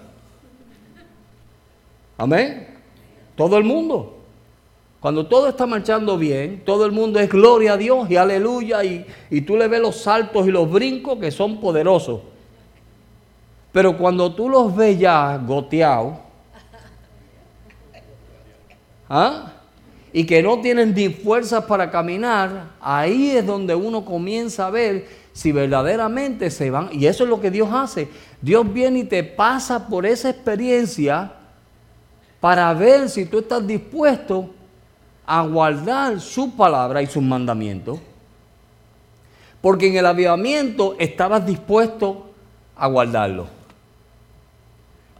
Amén. 2.17 2.67
Todo 3.35 3.57
el 3.57 3.63
mundo. 3.63 4.17
Cuando 4.99 5.25
todo 5.25 5.47
está 5.47 5.65
marchando 5.65 6.15
bien, 6.15 6.61
todo 6.63 6.85
el 6.85 6.91
mundo 6.91 7.19
es 7.19 7.27
gloria 7.27 7.73
a 7.73 7.77
Dios 7.77 8.07
y 8.11 8.17
aleluya. 8.17 8.83
Y, 8.83 9.03
y 9.31 9.41
tú 9.41 9.57
le 9.57 9.67
ves 9.67 9.81
los 9.81 9.95
saltos 9.95 10.47
y 10.47 10.51
los 10.51 10.69
brincos 10.71 11.17
que 11.17 11.31
son 11.31 11.59
poderosos. 11.59 12.21
Pero 13.71 13.97
cuando 13.97 14.33
tú 14.33 14.49
los 14.49 14.75
ves 14.75 14.99
ya 14.99 15.37
goteados, 15.37 16.15
¿ah? 19.09 19.53
y 20.13 20.25
que 20.25 20.43
no 20.43 20.59
tienen 20.59 20.93
ni 20.93 21.09
fuerzas 21.09 21.63
para 21.65 21.89
caminar, 21.89 22.71
ahí 22.81 23.31
es 23.31 23.45
donde 23.45 23.73
uno 23.73 24.03
comienza 24.03 24.67
a 24.67 24.69
ver 24.69 25.07
si 25.31 25.51
verdaderamente 25.51 26.51
se 26.51 26.69
van. 26.69 26.89
Y 26.91 27.05
eso 27.05 27.23
es 27.23 27.29
lo 27.29 27.39
que 27.39 27.51
Dios 27.51 27.69
hace. 27.71 28.09
Dios 28.41 28.71
viene 28.71 28.99
y 28.99 29.03
te 29.05 29.23
pasa 29.23 29.87
por 29.87 30.05
esa 30.05 30.29
experiencia 30.29 31.31
para 32.41 32.73
ver 32.73 33.09
si 33.09 33.25
tú 33.25 33.39
estás 33.39 33.65
dispuesto 33.65 34.49
a 35.25 35.43
guardar 35.43 36.19
su 36.19 36.51
palabra 36.55 37.01
y 37.01 37.07
sus 37.07 37.23
mandamientos. 37.23 37.99
Porque 39.61 39.87
en 39.87 39.95
el 39.95 40.05
avivamiento 40.05 40.95
estabas 40.99 41.45
dispuesto 41.45 42.31
a 42.75 42.87
guardarlo. 42.87 43.60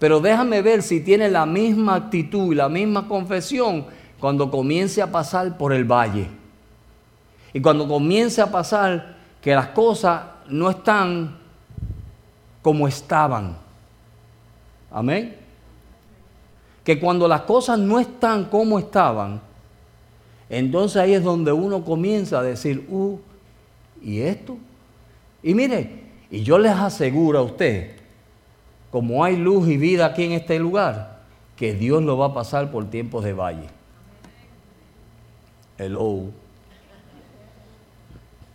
Pero 0.01 0.19
déjame 0.19 0.63
ver 0.63 0.81
si 0.81 1.01
tiene 1.01 1.29
la 1.29 1.45
misma 1.45 1.93
actitud 1.93 2.51
y 2.51 2.55
la 2.55 2.67
misma 2.67 3.07
confesión 3.07 3.85
cuando 4.19 4.49
comience 4.49 4.99
a 4.99 5.11
pasar 5.11 5.59
por 5.59 5.71
el 5.71 5.85
valle. 5.85 6.27
Y 7.53 7.61
cuando 7.61 7.87
comience 7.87 8.41
a 8.41 8.49
pasar 8.49 9.17
que 9.39 9.53
las 9.53 9.67
cosas 9.67 10.23
no 10.47 10.71
están 10.71 11.37
como 12.63 12.87
estaban. 12.87 13.55
Amén. 14.89 15.35
Que 16.83 16.99
cuando 16.99 17.27
las 17.27 17.41
cosas 17.41 17.77
no 17.77 17.99
están 17.99 18.45
como 18.45 18.79
estaban, 18.79 19.39
entonces 20.49 20.99
ahí 20.99 21.13
es 21.13 21.23
donde 21.23 21.51
uno 21.51 21.85
comienza 21.85 22.39
a 22.39 22.41
decir, 22.41 22.87
uh, 22.89 23.19
¿y 24.01 24.21
esto? 24.21 24.57
Y 25.43 25.53
mire, 25.53 26.05
y 26.31 26.41
yo 26.41 26.57
les 26.57 26.71
aseguro 26.71 27.37
a 27.37 27.43
usted 27.43 28.00
como 28.91 29.23
hay 29.23 29.37
luz 29.37 29.67
y 29.69 29.77
vida 29.77 30.05
aquí 30.05 30.23
en 30.23 30.33
este 30.33 30.59
lugar, 30.59 31.21
que 31.55 31.73
Dios 31.73 32.03
lo 32.03 32.17
va 32.17 32.27
a 32.27 32.33
pasar 32.33 32.71
por 32.71 32.89
tiempos 32.89 33.23
de 33.23 33.33
valle. 33.33 33.67
Hello. 35.77 36.25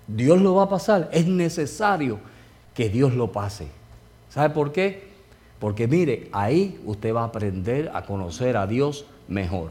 Dios 0.06 0.40
lo 0.40 0.54
va 0.54 0.64
a 0.64 0.68
pasar. 0.68 1.08
Es 1.12 1.26
necesario 1.26 2.18
que 2.74 2.88
Dios 2.88 3.14
lo 3.14 3.32
pase. 3.32 3.68
¿Sabe 4.28 4.50
por 4.50 4.72
qué? 4.72 5.08
Porque 5.58 5.88
mire, 5.88 6.28
ahí 6.32 6.78
usted 6.84 7.14
va 7.14 7.22
a 7.22 7.26
aprender 7.26 7.90
a 7.94 8.02
conocer 8.02 8.56
a 8.56 8.66
Dios 8.66 9.06
mejor. 9.26 9.70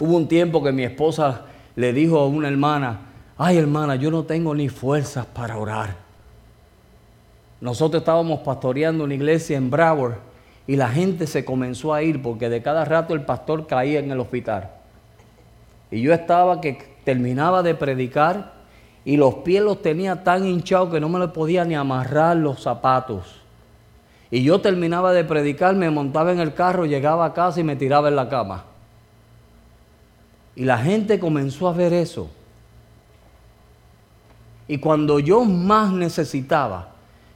Hubo 0.00 0.16
un 0.16 0.26
tiempo 0.26 0.62
que 0.62 0.72
mi 0.72 0.82
esposa 0.82 1.46
le 1.76 1.92
dijo 1.92 2.18
a 2.18 2.26
una 2.26 2.48
hermana, 2.48 3.00
ay 3.38 3.56
hermana, 3.56 3.94
yo 3.94 4.10
no 4.10 4.24
tengo 4.24 4.54
ni 4.54 4.68
fuerzas 4.68 5.24
para 5.26 5.56
orar. 5.56 6.01
Nosotros 7.62 8.02
estábamos 8.02 8.40
pastoreando 8.40 9.04
una 9.04 9.14
iglesia 9.14 9.56
en 9.56 9.70
Broward 9.70 10.16
y 10.66 10.74
la 10.74 10.88
gente 10.88 11.28
se 11.28 11.44
comenzó 11.44 11.94
a 11.94 12.02
ir 12.02 12.20
porque 12.20 12.48
de 12.48 12.60
cada 12.60 12.84
rato 12.84 13.14
el 13.14 13.24
pastor 13.24 13.68
caía 13.68 14.00
en 14.00 14.10
el 14.10 14.18
hospital. 14.18 14.72
Y 15.92 16.02
yo 16.02 16.12
estaba 16.12 16.60
que 16.60 16.96
terminaba 17.04 17.62
de 17.62 17.76
predicar 17.76 18.54
y 19.04 19.16
los 19.16 19.36
pies 19.36 19.62
los 19.62 19.80
tenía 19.80 20.24
tan 20.24 20.44
hinchados 20.44 20.90
que 20.90 20.98
no 20.98 21.08
me 21.08 21.20
le 21.20 21.28
podía 21.28 21.64
ni 21.64 21.76
amarrar 21.76 22.36
los 22.36 22.60
zapatos. 22.60 23.40
Y 24.28 24.42
yo 24.42 24.60
terminaba 24.60 25.12
de 25.12 25.22
predicar, 25.22 25.76
me 25.76 25.88
montaba 25.88 26.32
en 26.32 26.40
el 26.40 26.54
carro, 26.54 26.84
llegaba 26.84 27.26
a 27.26 27.32
casa 27.32 27.60
y 27.60 27.64
me 27.64 27.76
tiraba 27.76 28.08
en 28.08 28.16
la 28.16 28.28
cama. 28.28 28.64
Y 30.56 30.64
la 30.64 30.78
gente 30.78 31.20
comenzó 31.20 31.68
a 31.68 31.72
ver 31.72 31.92
eso. 31.92 32.28
Y 34.66 34.78
cuando 34.78 35.20
yo 35.20 35.44
más 35.44 35.92
necesitaba, 35.92 36.88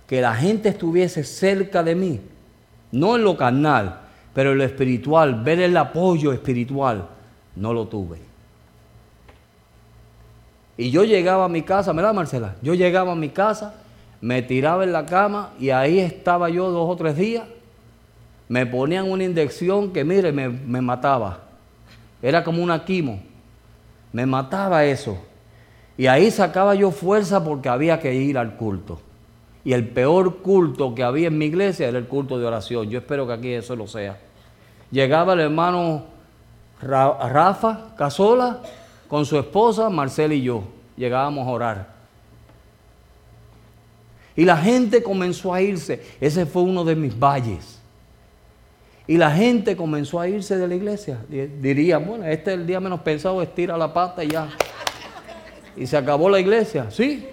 que 0.07 0.21
la 0.21 0.35
gente 0.35 0.69
estuviese 0.69 1.25
cerca 1.25 1.83
de 1.83 1.95
mí, 1.95 2.21
no 2.93 3.17
en 3.17 3.25
lo 3.25 3.37
carnal, 3.37 4.01
pero 4.33 4.53
en 4.53 4.59
lo 4.59 4.65
espiritual, 4.65 5.43
ver 5.43 5.61
el 5.61 5.77
apoyo 5.77 6.33
espiritual, 6.33 7.09
no 7.57 7.73
lo 7.73 7.89
tuve. 7.89 8.19
Y 10.77 10.91
yo 10.91 11.05
llegaba 11.05 11.47
a 11.47 11.49
mi 11.49 11.63
casa, 11.63 11.93
¿verdad 11.93 12.15
Marcela? 12.15 12.55
Yo 12.63 12.75
llegaba 12.75 13.13
a 13.13 13.17
mi 13.17 13.31
casa, 13.31 13.75
me 14.21 14.43
tiraba 14.43 14.85
en 14.85 14.93
la 14.93 15.07
cama 15.07 15.53
y 15.59 15.71
ahí 15.71 15.99
estaba 15.99 16.51
yo 16.51 16.71
dos 16.71 16.89
o 16.89 16.97
tres 16.97 17.17
días. 17.17 17.45
Me 18.49 18.67
ponían 18.67 19.11
una 19.11 19.25
inyección 19.25 19.93
que, 19.93 20.05
mire, 20.05 20.31
me, 20.33 20.49
me 20.49 20.81
mataba. 20.81 21.41
Era 22.23 22.45
como 22.45 22.63
una 22.63 22.85
quimo. 22.85 23.21
Me 24.13 24.27
mataba 24.27 24.85
eso. 24.85 25.19
Y 25.97 26.07
ahí 26.07 26.31
sacaba 26.31 26.75
yo 26.75 26.91
fuerza 26.91 27.43
porque 27.43 27.69
había 27.69 27.99
que 27.99 28.15
ir 28.15 28.37
al 28.39 28.57
culto 28.57 29.01
y 29.67 29.73
el 29.73 29.89
peor 29.89 30.37
culto 30.43 30.95
que 30.95 31.03
había 31.03 31.27
en 31.27 31.37
mi 31.39 31.47
iglesia 31.47 31.89
era 31.89 31.99
el 31.99 32.07
culto 32.07 32.39
de 32.39 32.47
oración. 32.47 32.89
Yo 32.89 33.01
espero 33.01 33.27
que 33.27 33.33
aquí 33.33 33.53
eso 33.53 33.75
lo 33.75 33.89
sea. 33.89 34.17
Llegaba 34.93 35.33
el 35.33 35.41
hermano 35.41 36.05
Rafa 36.81 37.93
Casola 37.99 38.63
con 39.09 39.27
su 39.27 39.37
esposa, 39.37 39.91
Marcel 39.91 40.35
y 40.35 40.43
yo. 40.43 40.63
Llegábamos 40.97 41.49
a 41.49 41.51
orar. 41.51 41.89
Y 44.37 44.45
la 44.45 44.57
gente 44.57 45.03
comenzó 45.03 45.53
a 45.53 45.61
irse. 45.61 46.01
Ese 46.21 46.47
fue 46.47 46.63
uno 46.63 46.85
de 46.85 46.95
mis 46.95 47.19
valles. 47.19 47.81
Y 49.09 49.17
la 49.17 49.33
gente 49.33 49.75
comenzó 49.77 50.21
a 50.21 50.29
irse 50.29 50.57
de 50.57 50.69
la 50.69 50.77
iglesia. 50.77 51.19
Diría, 51.29 51.99
bueno, 51.99 52.25
este 52.25 52.53
es 52.53 52.61
el 52.61 52.69
día 52.69 52.79
menos 52.79 53.01
pensado, 53.01 53.43
estira 53.43 53.77
la 53.77 53.93
pata 53.93 54.23
y 54.23 54.29
ya. 54.29 54.49
Y 55.77 55.89
se 55.89 55.97
acabó 55.97 56.31
la 56.31 56.39
iglesia. 56.39 56.89
Sí, 56.89 57.27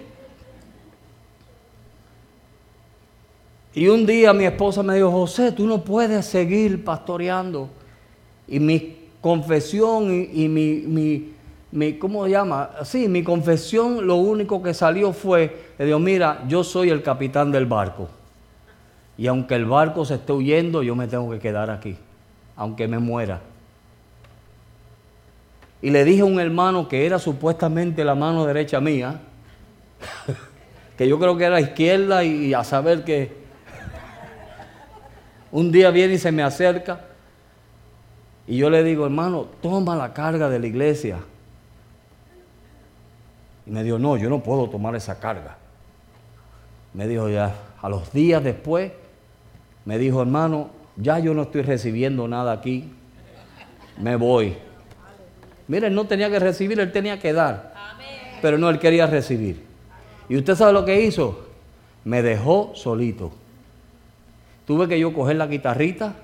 Y 3.74 3.88
un 3.88 4.06
día 4.06 4.32
mi 4.32 4.44
esposa 4.44 4.82
me 4.82 4.94
dijo, 4.94 5.10
José, 5.10 5.50
tú 5.50 5.66
no 5.66 5.82
puedes 5.82 6.24
seguir 6.26 6.84
pastoreando. 6.84 7.68
Y 8.46 8.60
mis 8.60 8.82
confesión 9.24 10.28
y, 10.34 10.48
mi, 10.48 11.32
mi, 11.72 11.94
¿cómo 11.94 12.26
se 12.26 12.32
llama? 12.32 12.72
Sí, 12.84 13.08
mi 13.08 13.24
confesión 13.24 14.06
lo 14.06 14.16
único 14.16 14.62
que 14.62 14.74
salió 14.74 15.14
fue, 15.14 15.72
le 15.78 15.86
digo, 15.86 15.98
mira, 15.98 16.44
yo 16.46 16.62
soy 16.62 16.90
el 16.90 17.02
capitán 17.02 17.50
del 17.50 17.64
barco. 17.64 18.10
Y 19.16 19.26
aunque 19.26 19.54
el 19.54 19.64
barco 19.64 20.04
se 20.04 20.16
esté 20.16 20.34
huyendo, 20.34 20.82
yo 20.82 20.94
me 20.94 21.08
tengo 21.08 21.30
que 21.30 21.38
quedar 21.38 21.70
aquí, 21.70 21.96
aunque 22.54 22.86
me 22.86 22.98
muera. 22.98 23.40
Y 25.80 25.88
le 25.88 26.04
dije 26.04 26.20
a 26.20 26.26
un 26.26 26.38
hermano 26.38 26.86
que 26.86 27.06
era 27.06 27.18
supuestamente 27.18 28.04
la 28.04 28.14
mano 28.14 28.44
derecha 28.44 28.78
mía, 28.78 29.22
que 30.98 31.08
yo 31.08 31.18
creo 31.18 31.38
que 31.38 31.44
era 31.44 31.62
izquierda 31.62 32.24
y 32.24 32.52
a 32.52 32.62
saber 32.62 33.04
que 33.04 33.43
un 35.54 35.70
día 35.70 35.92
viene 35.92 36.14
y 36.14 36.18
se 36.18 36.32
me 36.32 36.42
acerca 36.42 37.00
y 38.48 38.56
yo 38.56 38.68
le 38.70 38.82
digo, 38.82 39.04
hermano, 39.04 39.46
toma 39.62 39.94
la 39.94 40.12
carga 40.12 40.50
de 40.50 40.58
la 40.58 40.66
iglesia. 40.66 41.18
Y 43.64 43.70
me 43.70 43.84
dijo, 43.84 43.96
no, 44.00 44.16
yo 44.16 44.28
no 44.28 44.42
puedo 44.42 44.68
tomar 44.68 44.96
esa 44.96 45.20
carga. 45.20 45.56
Me 46.92 47.06
dijo 47.06 47.28
ya, 47.28 47.54
a 47.80 47.88
los 47.88 48.12
días 48.12 48.42
después, 48.42 48.90
me 49.84 49.96
dijo, 49.96 50.20
hermano, 50.20 50.70
ya 50.96 51.20
yo 51.20 51.34
no 51.34 51.42
estoy 51.42 51.62
recibiendo 51.62 52.26
nada 52.26 52.50
aquí, 52.50 52.92
me 53.96 54.16
voy. 54.16 54.56
Mira, 55.68 55.86
él 55.86 55.94
no 55.94 56.06
tenía 56.06 56.28
que 56.30 56.40
recibir, 56.40 56.80
él 56.80 56.90
tenía 56.90 57.20
que 57.20 57.32
dar. 57.32 57.74
Pero 58.42 58.58
no, 58.58 58.68
él 58.70 58.80
quería 58.80 59.06
recibir. 59.06 59.64
¿Y 60.28 60.36
usted 60.36 60.56
sabe 60.56 60.72
lo 60.72 60.84
que 60.84 61.00
hizo? 61.04 61.46
Me 62.02 62.22
dejó 62.22 62.72
solito. 62.74 63.43
Tuve 64.66 64.88
que 64.88 64.98
yo 64.98 65.12
coger 65.12 65.36
la 65.36 65.46
guitarrita 65.46 66.14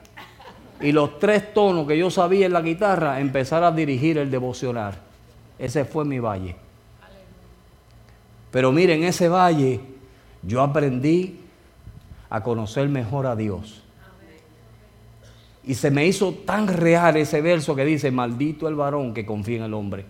y 0.80 0.92
los 0.92 1.18
tres 1.18 1.52
tonos 1.52 1.86
que 1.86 1.98
yo 1.98 2.10
sabía 2.10 2.46
en 2.46 2.52
la 2.52 2.62
guitarra 2.62 3.20
empezar 3.20 3.62
a 3.64 3.72
dirigir 3.72 4.18
el 4.18 4.30
devocional. 4.30 4.94
Ese 5.58 5.84
fue 5.84 6.04
mi 6.04 6.18
valle. 6.18 6.56
Pero 8.50 8.72
miren, 8.72 9.02
en 9.02 9.08
ese 9.08 9.28
valle 9.28 9.80
yo 10.42 10.62
aprendí 10.62 11.38
a 12.30 12.42
conocer 12.42 12.88
mejor 12.88 13.26
a 13.26 13.36
Dios. 13.36 13.82
Y 15.62 15.74
se 15.74 15.90
me 15.90 16.06
hizo 16.06 16.32
tan 16.32 16.66
real 16.66 17.16
ese 17.16 17.42
verso 17.42 17.76
que 17.76 17.84
dice, 17.84 18.10
maldito 18.10 18.66
el 18.66 18.74
varón 18.74 19.12
que 19.12 19.26
confía 19.26 19.58
en 19.58 19.64
el 19.64 19.74
hombre. 19.74 20.06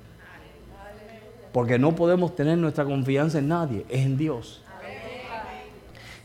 Porque 1.52 1.78
no 1.78 1.96
podemos 1.96 2.37
tener 2.37 2.56
nuestra 2.56 2.84
confianza 2.84 3.38
en 3.38 3.49
nadie, 3.49 3.84
es 3.88 4.06
en 4.06 4.16
Dios. 4.16 4.62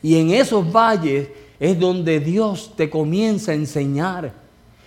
Y 0.02 0.20
en 0.20 0.30
esos 0.30 0.70
valles 0.72 1.28
es 1.58 1.78
donde 1.78 2.20
Dios 2.20 2.72
te 2.76 2.90
comienza 2.90 3.52
a 3.52 3.54
enseñar 3.54 4.32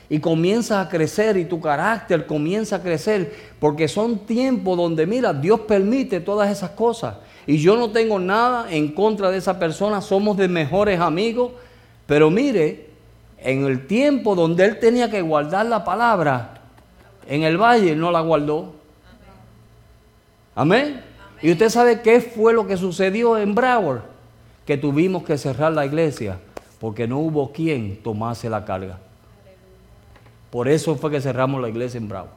y 0.09 0.19
comienza 0.19 0.81
a 0.81 0.89
crecer 0.89 1.37
y 1.37 1.45
tu 1.45 1.59
carácter 1.61 2.25
comienza 2.25 2.77
a 2.77 2.81
crecer 2.81 3.33
porque 3.59 3.87
son 3.87 4.19
tiempos 4.19 4.77
donde, 4.77 5.05
mira, 5.05 5.33
Dios 5.33 5.61
permite 5.61 6.19
todas 6.19 6.49
esas 6.49 6.71
cosas. 6.71 7.15
Y 7.45 7.57
yo 7.57 7.75
no 7.75 7.91
tengo 7.91 8.19
nada 8.19 8.71
en 8.71 8.91
contra 8.91 9.31
de 9.31 9.37
esa 9.37 9.57
persona, 9.57 10.01
somos 10.01 10.37
de 10.37 10.47
mejores 10.47 10.99
amigos, 10.99 11.51
pero 12.05 12.29
mire, 12.29 12.89
en 13.39 13.65
el 13.65 13.87
tiempo 13.87 14.35
donde 14.35 14.65
él 14.65 14.79
tenía 14.79 15.09
que 15.09 15.21
guardar 15.21 15.65
la 15.65 15.83
palabra, 15.83 16.61
en 17.27 17.43
el 17.43 17.57
valle 17.57 17.95
no 17.95 18.11
la 18.11 18.21
guardó. 18.21 18.73
Amén. 20.55 21.01
Y 21.41 21.51
usted 21.51 21.69
sabe 21.69 22.01
qué 22.01 22.19
fue 22.19 22.53
lo 22.53 22.67
que 22.67 22.77
sucedió 22.77 23.37
en 23.37 23.55
Broward, 23.55 24.01
que 24.65 24.77
tuvimos 24.77 25.23
que 25.23 25.37
cerrar 25.37 25.71
la 25.71 25.85
iglesia 25.85 26.37
porque 26.79 27.07
no 27.07 27.19
hubo 27.19 27.51
quien 27.51 27.97
tomase 28.01 28.49
la 28.49 28.65
carga. 28.65 28.99
Por 30.49 30.67
eso 30.67 30.95
fue 30.95 31.11
que 31.11 31.21
cerramos 31.21 31.61
la 31.61 31.69
iglesia 31.69 31.97
en 31.97 32.07
Bravo. 32.07 32.29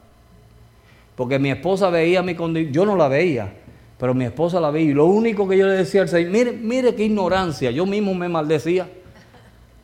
Porque 1.15 1.39
mi 1.39 1.49
esposa 1.49 1.89
veía 1.89 2.21
mi 2.21 2.35
condición, 2.35 2.73
yo 2.73 2.85
no 2.85 2.95
la 2.95 3.07
veía, 3.07 3.53
pero 3.97 4.13
mi 4.13 4.25
esposa 4.25 4.59
la 4.59 4.69
veía. 4.71 4.91
Y 4.91 4.93
lo 4.93 5.05
único 5.05 5.47
que 5.47 5.57
yo 5.57 5.65
le 5.67 5.73
decía 5.73 6.01
al 6.01 6.09
Señor, 6.09 6.31
mire, 6.31 6.51
mire 6.51 6.95
qué 6.95 7.05
ignorancia, 7.05 7.71
yo 7.71 7.85
mismo 7.85 8.13
me 8.13 8.27
maldecía. 8.27 8.87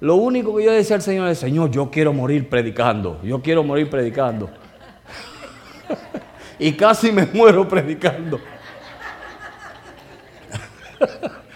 Lo 0.02 0.16
único 0.16 0.56
que 0.56 0.64
yo 0.64 0.72
decía 0.72 0.96
al 0.96 1.02
Señor 1.02 1.30
es, 1.30 1.40
Señor, 1.40 1.72
yo 1.72 1.90
quiero 1.92 2.14
morir 2.14 2.48
predicando, 2.50 3.20
yo 3.24 3.42
quiero 3.42 3.64
morir 3.64 3.90
predicando. 3.90 4.50
y 6.60 6.74
casi 6.74 7.12
me 7.12 7.26
muero 7.26 7.68
predicando. 7.68 8.40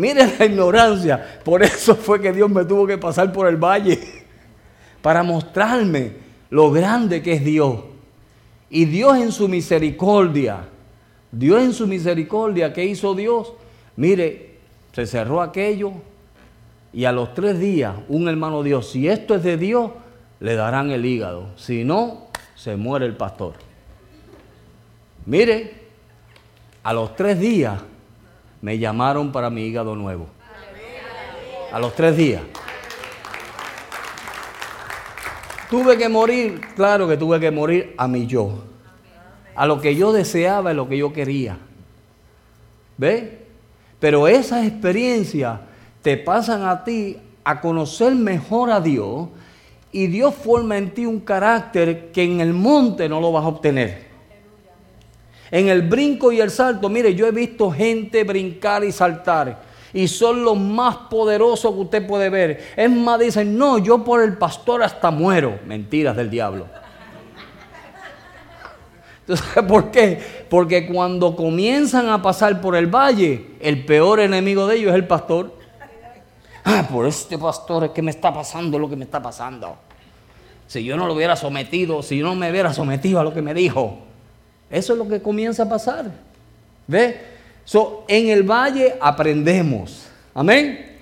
Mire 0.00 0.34
la 0.38 0.46
ignorancia. 0.46 1.40
Por 1.44 1.62
eso 1.62 1.94
fue 1.94 2.20
que 2.20 2.32
Dios 2.32 2.50
me 2.50 2.64
tuvo 2.64 2.86
que 2.86 2.96
pasar 2.96 3.30
por 3.32 3.46
el 3.46 3.56
valle. 3.56 4.00
Para 5.02 5.22
mostrarme 5.22 6.12
lo 6.48 6.70
grande 6.70 7.22
que 7.22 7.34
es 7.34 7.44
Dios. 7.44 7.80
Y 8.70 8.86
Dios 8.86 9.18
en 9.18 9.30
su 9.30 9.46
misericordia. 9.46 10.60
Dios 11.30 11.62
en 11.62 11.74
su 11.74 11.86
misericordia, 11.86 12.72
¿qué 12.72 12.84
hizo 12.84 13.14
Dios? 13.14 13.52
Mire, 13.96 14.56
se 14.92 15.06
cerró 15.06 15.42
aquello. 15.42 15.92
Y 16.92 17.04
a 17.04 17.12
los 17.12 17.34
tres 17.34 17.60
días, 17.60 17.94
un 18.08 18.26
hermano 18.26 18.62
Dios, 18.62 18.90
si 18.90 19.06
esto 19.06 19.34
es 19.34 19.42
de 19.42 19.56
Dios, 19.56 19.92
le 20.40 20.54
darán 20.54 20.90
el 20.90 21.04
hígado. 21.04 21.50
Si 21.56 21.84
no, 21.84 22.28
se 22.56 22.74
muere 22.76 23.04
el 23.06 23.16
pastor. 23.16 23.54
Mire, 25.26 25.74
a 26.82 26.92
los 26.94 27.14
tres 27.14 27.38
días 27.38 27.80
me 28.60 28.78
llamaron 28.78 29.32
para 29.32 29.50
mi 29.50 29.62
hígado 29.62 29.96
nuevo. 29.96 30.26
A 31.72 31.78
los 31.78 31.94
tres 31.94 32.16
días. 32.16 32.42
Tuve 35.70 35.96
que 35.96 36.08
morir, 36.08 36.60
claro 36.74 37.06
que 37.06 37.16
tuve 37.16 37.38
que 37.38 37.50
morir 37.50 37.94
a 37.96 38.08
mi 38.08 38.26
yo. 38.26 38.64
A 39.54 39.66
lo 39.66 39.80
que 39.80 39.94
yo 39.94 40.12
deseaba 40.12 40.72
y 40.72 40.74
lo 40.74 40.88
que 40.88 40.98
yo 40.98 41.12
quería. 41.12 41.58
¿Ve? 42.96 43.46
Pero 44.00 44.26
esas 44.26 44.66
experiencias 44.66 45.60
te 46.02 46.16
pasan 46.16 46.64
a 46.64 46.82
ti 46.82 47.18
a 47.44 47.60
conocer 47.60 48.14
mejor 48.14 48.70
a 48.70 48.80
Dios 48.80 49.28
y 49.92 50.06
Dios 50.08 50.34
forma 50.34 50.76
en 50.76 50.92
ti 50.92 51.06
un 51.06 51.20
carácter 51.20 52.10
que 52.10 52.24
en 52.24 52.40
el 52.40 52.52
monte 52.52 53.08
no 53.08 53.20
lo 53.20 53.30
vas 53.32 53.44
a 53.44 53.48
obtener. 53.48 54.09
En 55.50 55.68
el 55.68 55.82
brinco 55.82 56.30
y 56.30 56.40
el 56.40 56.50
salto, 56.50 56.88
mire, 56.88 57.14
yo 57.14 57.26
he 57.26 57.32
visto 57.32 57.70
gente 57.70 58.24
brincar 58.24 58.84
y 58.84 58.92
saltar. 58.92 59.62
Y 59.92 60.06
son 60.06 60.44
los 60.44 60.56
más 60.56 60.96
poderosos 61.10 61.74
que 61.74 61.80
usted 61.80 62.06
puede 62.06 62.30
ver. 62.30 62.72
Es 62.76 62.90
más, 62.90 63.18
dicen, 63.18 63.58
no, 63.58 63.78
yo 63.78 64.04
por 64.04 64.22
el 64.22 64.36
pastor 64.36 64.82
hasta 64.82 65.10
muero. 65.10 65.58
Mentiras 65.66 66.16
del 66.16 66.30
diablo. 66.30 66.66
Entonces, 69.26 69.64
¿por 69.66 69.90
qué? 69.90 70.46
Porque 70.48 70.86
cuando 70.86 71.34
comienzan 71.34 72.08
a 72.08 72.22
pasar 72.22 72.60
por 72.60 72.76
el 72.76 72.86
valle, 72.86 73.56
el 73.60 73.84
peor 73.84 74.20
enemigo 74.20 74.68
de 74.68 74.76
ellos 74.76 74.90
es 74.90 74.96
el 74.96 75.06
pastor. 75.06 75.58
Ah, 76.62 76.86
por 76.88 77.06
este 77.06 77.36
pastor 77.36 77.84
es 77.84 77.90
que 77.90 78.02
me 78.02 78.12
está 78.12 78.32
pasando 78.32 78.78
lo 78.78 78.88
que 78.88 78.94
me 78.94 79.04
está 79.04 79.20
pasando. 79.20 79.76
Si 80.68 80.84
yo 80.84 80.96
no 80.96 81.06
lo 81.06 81.14
hubiera 81.14 81.34
sometido, 81.34 82.00
si 82.02 82.18
yo 82.18 82.26
no 82.26 82.36
me 82.36 82.48
hubiera 82.48 82.72
sometido 82.72 83.18
a 83.18 83.24
lo 83.24 83.34
que 83.34 83.42
me 83.42 83.54
dijo, 83.54 83.98
eso 84.70 84.92
es 84.92 84.98
lo 84.98 85.08
que 85.08 85.20
comienza 85.20 85.64
a 85.64 85.68
pasar. 85.68 86.10
¿Ve? 86.86 87.16
So, 87.64 88.04
en 88.08 88.28
el 88.28 88.42
valle 88.42 88.94
aprendemos. 89.00 90.06
Amén. 90.34 90.98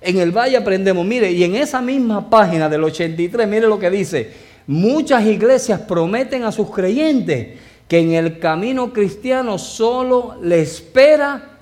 En 0.00 0.18
el 0.18 0.30
valle 0.30 0.56
aprendemos. 0.56 1.04
Mire, 1.04 1.30
y 1.30 1.42
en 1.44 1.56
esa 1.56 1.80
misma 1.80 2.30
página 2.30 2.68
del 2.68 2.84
83, 2.84 3.48
mire 3.48 3.66
lo 3.66 3.78
que 3.78 3.90
dice. 3.90 4.32
Muchas 4.66 5.24
iglesias 5.24 5.80
prometen 5.80 6.44
a 6.44 6.52
sus 6.52 6.70
creyentes 6.70 7.58
que 7.88 7.98
en 7.98 8.12
el 8.12 8.38
camino 8.38 8.92
cristiano 8.92 9.58
solo 9.58 10.36
le 10.42 10.60
espera 10.60 11.58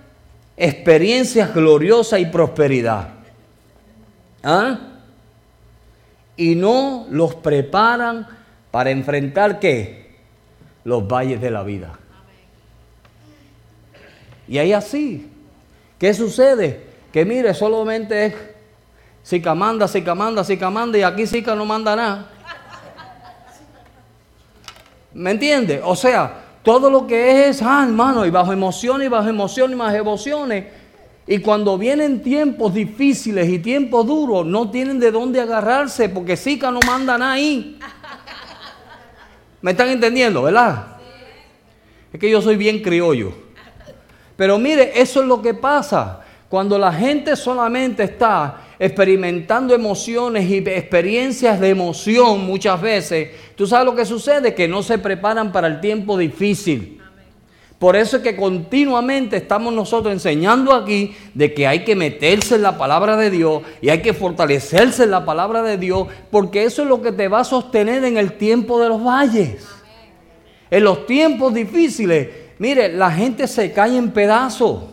experiencias 0.57 1.55
gloriosas 1.55 2.21
y 2.21 2.27
prosperidad. 2.27 3.09
¿Ah? 4.43 4.79
Y 6.37 6.55
no 6.55 7.07
los 7.11 7.37
preparan 7.37 8.27
para 8.71 8.91
enfrentar 8.91 9.61
qué? 9.61 10.06
Los 10.87 11.07
valles 11.07 11.41
de 11.41 11.51
la 11.51 11.65
vida. 11.65 11.99
Y 14.47 14.59
ahí 14.59 14.73
así. 14.73 15.29
¿Qué 15.99 16.15
sucede? 16.15 16.87
Que 17.13 17.25
mire, 17.25 17.53
solamente 17.55 18.27
es 18.27 18.35
Sica 19.25 19.53
manda, 19.53 19.89
Sica 19.89 20.15
manda, 20.15 20.45
Sica 20.45 20.71
manda 20.71 20.97
y 20.97 21.03
aquí 21.03 21.27
Sica 21.27 21.57
no 21.57 21.65
manda 21.65 21.97
nada. 21.97 22.31
¿Me 25.13 25.33
entiende? 25.33 25.81
O 25.85 25.97
sea, 25.97 26.45
todo 26.63 26.89
lo 26.89 27.05
que 27.05 27.49
es, 27.49 27.61
ah, 27.63 27.85
hermano, 27.85 28.25
y 28.25 28.31
bajo 28.31 28.53
emociones, 28.53 29.07
y 29.07 29.09
bajo 29.09 29.29
emociones, 29.29 29.75
y 29.75 29.79
más 29.79 29.93
emociones. 29.93 30.67
Y 31.27 31.41
cuando 31.41 31.77
vienen 31.77 32.23
tiempos 32.23 32.73
difíciles 32.73 33.49
y 33.49 33.59
tiempos 33.59 34.07
duros, 34.07 34.47
no 34.47 34.71
tienen 34.71 35.01
de 35.01 35.11
dónde 35.11 35.41
agarrarse 35.41 36.09
porque 36.11 36.37
Sica 36.37 36.71
no 36.71 36.79
manda 36.87 37.19
nada 37.19 37.33
ahí. 37.33 37.77
¿Me 39.67 39.73
están 39.73 39.89
entendiendo, 39.89 40.43
verdad? 40.43 40.87
Es 42.13 42.21
que 42.21 42.31
yo 42.31 42.41
soy 42.41 42.55
bien 42.55 42.81
criollo. 42.83 43.33
Pero 44.37 44.61
mire, 44.61 44.93
eso 44.95 45.23
es 45.23 45.27
lo 45.27 45.43
que 45.43 45.55
pasa. 45.55 46.21
Cuando 46.49 46.79
la 46.79 46.93
gente 46.93 47.35
solamente 47.35 48.05
está 48.05 48.61
experimentando 48.79 49.75
emociones 49.75 50.49
y 50.49 50.59
experiencias 50.59 51.59
de 51.59 51.71
emoción 51.71 52.47
muchas 52.47 52.81
veces, 52.81 53.31
tú 53.57 53.67
sabes 53.67 53.87
lo 53.87 53.97
que 53.97 54.05
sucede, 54.05 54.55
que 54.55 54.69
no 54.69 54.85
se 54.85 54.99
preparan 54.99 55.51
para 55.51 55.67
el 55.67 55.81
tiempo 55.81 56.17
difícil. 56.17 56.96
Por 57.79 57.95
eso 57.95 58.17
es 58.17 58.23
que 58.23 58.37
continuamente 58.37 59.37
estamos 59.37 59.73
nosotros 59.73 60.13
enseñando 60.13 60.73
aquí 60.73 61.15
de 61.35 61.53
que 61.53 61.67
hay 61.67 61.85
que 61.85 61.95
meterse 61.95 62.55
en 62.55 62.63
la 62.63 62.79
palabra 62.79 63.17
de 63.17 63.31
Dios 63.31 63.63
y 63.83 63.91
hay 63.91 64.01
que 64.01 64.15
fortalecerse 64.15 65.05
en 65.05 65.11
la 65.11 65.27
palabra 65.27 65.63
de 65.63 65.77
Dios, 65.77 66.09
porque 66.31 66.65
eso 66.65 66.83
es 66.83 66.89
lo 66.89 67.03
que 67.03 67.13
te 67.13 67.29
va 67.29 67.41
a 67.41 67.45
sostener 67.45 68.03
en 68.05 68.17
el 68.17 68.33
tiempo 68.33 68.81
de 68.81 68.89
los 68.89 69.05
valles. 69.05 69.67
En 70.71 70.85
los 70.85 71.07
tiempos 71.07 71.53
difíciles, 71.53 72.29
mire, 72.59 72.89
la 72.89 73.11
gente 73.11 73.47
se 73.47 73.71
cae 73.73 73.97
en 73.97 74.11
pedazos. 74.11 74.85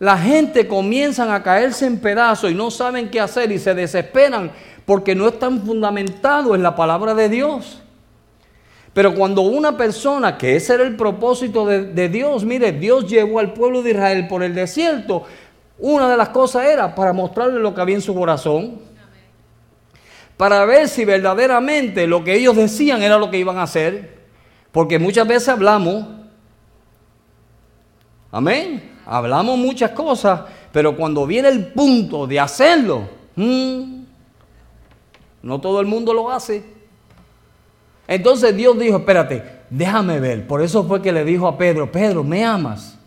La 0.00 0.18
gente 0.18 0.66
comienzan 0.66 1.30
a 1.30 1.42
caerse 1.42 1.86
en 1.86 2.00
pedazos 2.00 2.50
y 2.50 2.54
no 2.54 2.70
saben 2.70 3.10
qué 3.10 3.20
hacer 3.20 3.52
y 3.52 3.58
se 3.58 3.74
desesperan 3.74 4.50
porque 4.86 5.14
no 5.14 5.28
están 5.28 5.64
fundamentados 5.64 6.56
en 6.56 6.64
la 6.64 6.74
palabra 6.74 7.14
de 7.14 7.28
Dios. 7.28 7.79
Pero 8.92 9.14
cuando 9.14 9.42
una 9.42 9.76
persona, 9.76 10.36
que 10.36 10.56
ese 10.56 10.74
era 10.74 10.82
el 10.82 10.96
propósito 10.96 11.64
de, 11.64 12.08
Dios, 12.08 12.44
mire, 12.44 12.72
Dios 12.72 13.08
llevó 13.08 13.38
al 13.38 13.52
pueblo 13.52 13.82
de 13.82 13.90
Israel 13.90 14.26
por 14.26 14.42
el 14.42 14.54
desierto, 14.54 15.24
una 15.78 16.10
de 16.10 16.16
las 16.16 16.30
cosas 16.30 16.66
era 16.66 16.94
para 16.94 17.12
mostrarle 17.12 17.60
lo 17.60 17.72
que 17.72 17.80
había 17.80 17.94
en 17.94 18.02
su 18.02 18.14
corazón, 18.14 18.80
para 20.36 20.64
ver 20.64 20.88
si 20.88 21.04
verdaderamente 21.04 22.06
lo 22.06 22.24
que 22.24 22.34
ellos 22.34 22.56
decían 22.56 23.02
era 23.02 23.16
lo 23.16 23.30
que 23.30 23.38
iban 23.38 23.58
a 23.58 23.62
hacer, 23.62 24.18
porque 24.72 24.98
muchas 24.98 25.26
veces 25.26 25.48
hablamos, 25.48 26.06
amén, 28.32 28.90
hablamos 29.06 29.56
muchas 29.56 29.92
cosas, 29.92 30.40
pero 30.72 30.96
cuando 30.96 31.26
viene 31.26 31.48
el 31.48 31.66
punto 31.68 32.26
de 32.26 32.40
hacerlo, 32.40 33.08
mm, 33.36 34.02
no 35.42 35.60
todo 35.60 35.80
el 35.80 35.86
mundo 35.86 36.12
lo 36.12 36.30
hace. 36.30 36.79
Entonces 38.10 38.56
Dios 38.56 38.76
dijo, 38.76 38.96
espérate, 38.96 39.40
déjame 39.70 40.18
ver. 40.18 40.44
Por 40.44 40.62
eso 40.62 40.82
fue 40.82 41.00
que 41.00 41.12
le 41.12 41.24
dijo 41.24 41.46
a 41.46 41.56
Pedro, 41.56 41.92
Pedro, 41.92 42.24
¿me 42.24 42.44
amas? 42.44 42.98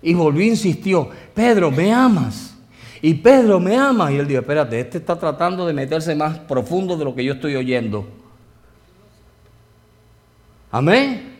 Y 0.00 0.14
volvió 0.14 0.44
e 0.44 0.46
insistió, 0.46 1.10
Pedro, 1.34 1.72
¿me 1.72 1.92
amas? 1.92 2.54
Y 3.02 3.14
Pedro, 3.14 3.58
¿me 3.58 3.76
ama? 3.76 4.12
Y 4.12 4.18
él 4.18 4.28
dijo, 4.28 4.40
espérate, 4.40 4.78
este 4.78 4.98
está 4.98 5.18
tratando 5.18 5.66
de 5.66 5.72
meterse 5.72 6.14
más 6.14 6.38
profundo 6.38 6.96
de 6.96 7.04
lo 7.04 7.12
que 7.12 7.24
yo 7.24 7.32
estoy 7.32 7.56
oyendo. 7.56 8.06
Amén. 10.70 11.36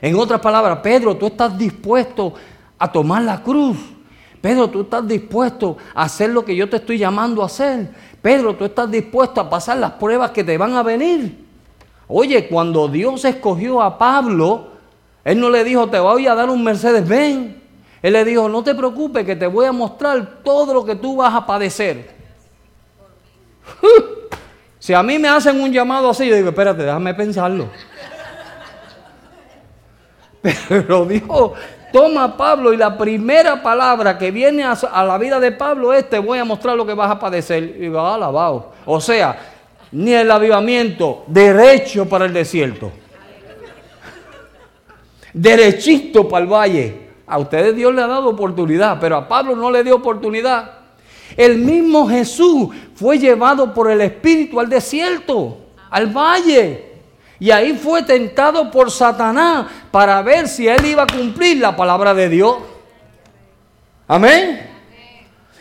En 0.00 0.16
otras 0.16 0.40
palabras, 0.40 0.80
Pedro, 0.82 1.16
tú 1.16 1.28
estás 1.28 1.56
dispuesto 1.56 2.34
a 2.76 2.90
tomar 2.90 3.22
la 3.22 3.40
cruz. 3.40 3.76
Pedro, 4.40 4.68
tú 4.68 4.80
estás 4.80 5.06
dispuesto 5.06 5.76
a 5.94 6.02
hacer 6.02 6.30
lo 6.30 6.44
que 6.44 6.56
yo 6.56 6.68
te 6.68 6.78
estoy 6.78 6.98
llamando 6.98 7.40
a 7.40 7.46
hacer. 7.46 7.88
Pedro, 8.20 8.56
tú 8.56 8.64
estás 8.64 8.90
dispuesto 8.90 9.40
a 9.40 9.48
pasar 9.48 9.76
las 9.76 9.92
pruebas 9.92 10.32
que 10.32 10.42
te 10.42 10.58
van 10.58 10.74
a 10.74 10.82
venir. 10.82 11.49
Oye, 12.12 12.48
cuando 12.48 12.88
Dios 12.88 13.24
escogió 13.24 13.80
a 13.80 13.96
Pablo, 13.96 14.70
Él 15.24 15.38
no 15.38 15.48
le 15.48 15.62
dijo, 15.62 15.88
te 15.88 16.00
voy 16.00 16.26
a 16.26 16.34
dar 16.34 16.50
un 16.50 16.64
Mercedes 16.64 17.08
Benz. 17.08 17.54
Él 18.02 18.14
le 18.14 18.24
dijo, 18.24 18.48
no 18.48 18.64
te 18.64 18.74
preocupes, 18.74 19.24
que 19.24 19.36
te 19.36 19.46
voy 19.46 19.66
a 19.66 19.72
mostrar 19.72 20.40
todo 20.42 20.74
lo 20.74 20.84
que 20.84 20.96
tú 20.96 21.16
vas 21.16 21.32
a 21.32 21.46
padecer. 21.46 22.10
si 24.80 24.92
a 24.92 25.04
mí 25.04 25.20
me 25.20 25.28
hacen 25.28 25.60
un 25.60 25.72
llamado 25.72 26.10
así, 26.10 26.26
yo 26.26 26.34
digo, 26.34 26.48
espérate, 26.48 26.82
déjame 26.82 27.14
pensarlo. 27.14 27.68
Pero 30.68 31.04
Dios 31.04 31.52
toma 31.92 32.24
a 32.24 32.36
Pablo 32.36 32.72
y 32.72 32.76
la 32.76 32.98
primera 32.98 33.62
palabra 33.62 34.18
que 34.18 34.32
viene 34.32 34.64
a, 34.64 35.04
la 35.04 35.16
vida 35.16 35.38
de 35.38 35.52
Pablo 35.52 35.92
es, 35.92 36.10
te 36.10 36.18
voy 36.18 36.40
a 36.40 36.44
mostrar 36.44 36.76
lo 36.76 36.84
que 36.84 36.94
vas 36.94 37.10
a 37.10 37.20
padecer. 37.20 37.76
Y 37.80 37.88
va 37.88 38.16
alabado. 38.16 38.72
O 38.84 39.00
sea, 39.00 39.59
ni 39.92 40.12
el 40.12 40.30
avivamiento 40.30 41.24
derecho 41.26 42.08
para 42.08 42.26
el 42.26 42.32
desierto. 42.32 42.92
Derechito 45.32 46.28
para 46.28 46.44
el 46.44 46.50
valle. 46.50 47.10
A 47.26 47.38
ustedes 47.38 47.74
Dios 47.76 47.94
le 47.94 48.02
ha 48.02 48.06
dado 48.06 48.28
oportunidad, 48.28 48.98
pero 49.00 49.16
a 49.16 49.28
Pablo 49.28 49.54
no 49.54 49.70
le 49.70 49.84
dio 49.84 49.96
oportunidad. 49.96 50.78
El 51.36 51.58
mismo 51.58 52.08
Jesús 52.08 52.68
fue 52.94 53.18
llevado 53.18 53.72
por 53.72 53.90
el 53.90 54.00
Espíritu 54.00 54.58
al 54.58 54.68
desierto, 54.68 55.58
al 55.90 56.08
valle. 56.08 56.90
Y 57.38 57.50
ahí 57.50 57.72
fue 57.74 58.02
tentado 58.02 58.70
por 58.70 58.90
Satanás 58.90 59.66
para 59.90 60.20
ver 60.22 60.48
si 60.48 60.68
él 60.68 60.84
iba 60.84 61.04
a 61.04 61.06
cumplir 61.06 61.58
la 61.58 61.74
palabra 61.74 62.12
de 62.14 62.28
Dios. 62.28 62.56
Amén. 64.08 64.68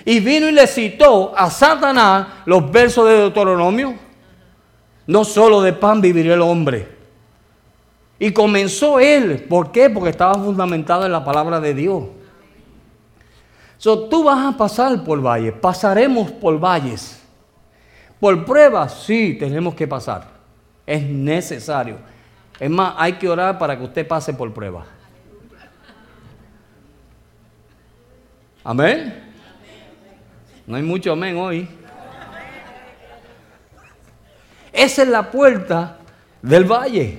Y 0.03 0.19
vino 0.19 0.49
y 0.49 0.51
le 0.51 0.65
citó 0.65 1.33
a 1.37 1.51
Satanás 1.51 2.27
los 2.45 2.69
versos 2.71 3.07
de 3.07 3.17
Deuteronomio 3.17 4.08
no 5.09 5.25
solo 5.25 5.63
de 5.63 5.73
pan 5.73 6.01
viviría 6.01 6.35
el 6.35 6.41
hombre. 6.41 6.87
Y 8.19 8.31
comenzó 8.31 8.99
él. 8.99 9.43
¿Por 9.49 9.71
qué? 9.71 9.89
Porque 9.89 10.11
estaba 10.11 10.35
fundamentado 10.35 11.03
en 11.03 11.11
la 11.11 11.25
palabra 11.25 11.59
de 11.59 11.73
Dios. 11.73 12.03
So, 13.79 14.07
tú 14.07 14.23
vas 14.25 14.53
a 14.53 14.55
pasar 14.55 15.03
por 15.03 15.19
valles, 15.19 15.53
pasaremos 15.53 16.29
por 16.29 16.59
valles. 16.59 17.19
Por 18.19 18.45
pruebas, 18.45 19.01
sí, 19.03 19.35
tenemos 19.39 19.73
que 19.73 19.87
pasar. 19.87 20.27
Es 20.85 21.01
necesario. 21.01 21.95
Es 22.59 22.69
más, 22.69 22.93
hay 22.95 23.13
que 23.13 23.27
orar 23.27 23.57
para 23.57 23.75
que 23.75 23.85
usted 23.85 24.07
pase 24.07 24.31
por 24.31 24.53
pruebas. 24.53 24.85
Amén. 28.63 29.23
No 30.67 30.75
hay 30.75 30.83
mucho 30.83 31.13
amén 31.13 31.35
hoy. 31.35 31.78
Esa 34.79 35.01
es 35.01 35.09
la 35.09 35.29
puerta 35.29 35.97
del 36.41 36.63
valle, 36.63 37.17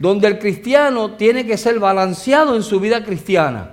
donde 0.00 0.26
el 0.26 0.40
cristiano 0.40 1.12
tiene 1.12 1.46
que 1.46 1.56
ser 1.56 1.78
balanceado 1.78 2.56
en 2.56 2.64
su 2.64 2.80
vida 2.80 3.04
cristiana, 3.04 3.70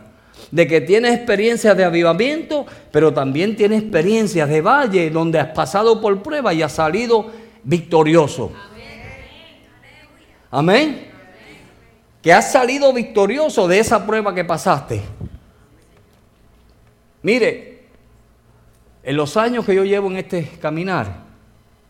de 0.51 0.67
que 0.67 0.79
tiene 0.79 1.11
experiencias 1.11 1.75
de 1.75 1.83
avivamiento, 1.83 2.67
pero 2.91 3.11
también 3.11 3.55
tiene 3.55 3.77
experiencias 3.77 4.47
de 4.47 4.61
valle, 4.61 5.09
donde 5.09 5.39
has 5.39 5.47
pasado 5.47 5.99
por 5.99 6.21
prueba 6.21 6.53
y 6.53 6.61
has 6.61 6.73
salido 6.73 7.31
victorioso. 7.63 8.51
Amén. 10.51 11.07
Que 12.21 12.31
has 12.31 12.51
salido 12.51 12.93
victorioso 12.93 13.67
de 13.67 13.79
esa 13.79 14.05
prueba 14.05 14.35
que 14.35 14.45
pasaste. 14.45 15.01
Mire, 17.23 17.85
en 19.01 19.17
los 19.17 19.35
años 19.35 19.65
que 19.65 19.73
yo 19.73 19.83
llevo 19.83 20.11
en 20.11 20.17
este 20.17 20.47
caminar, 20.61 21.30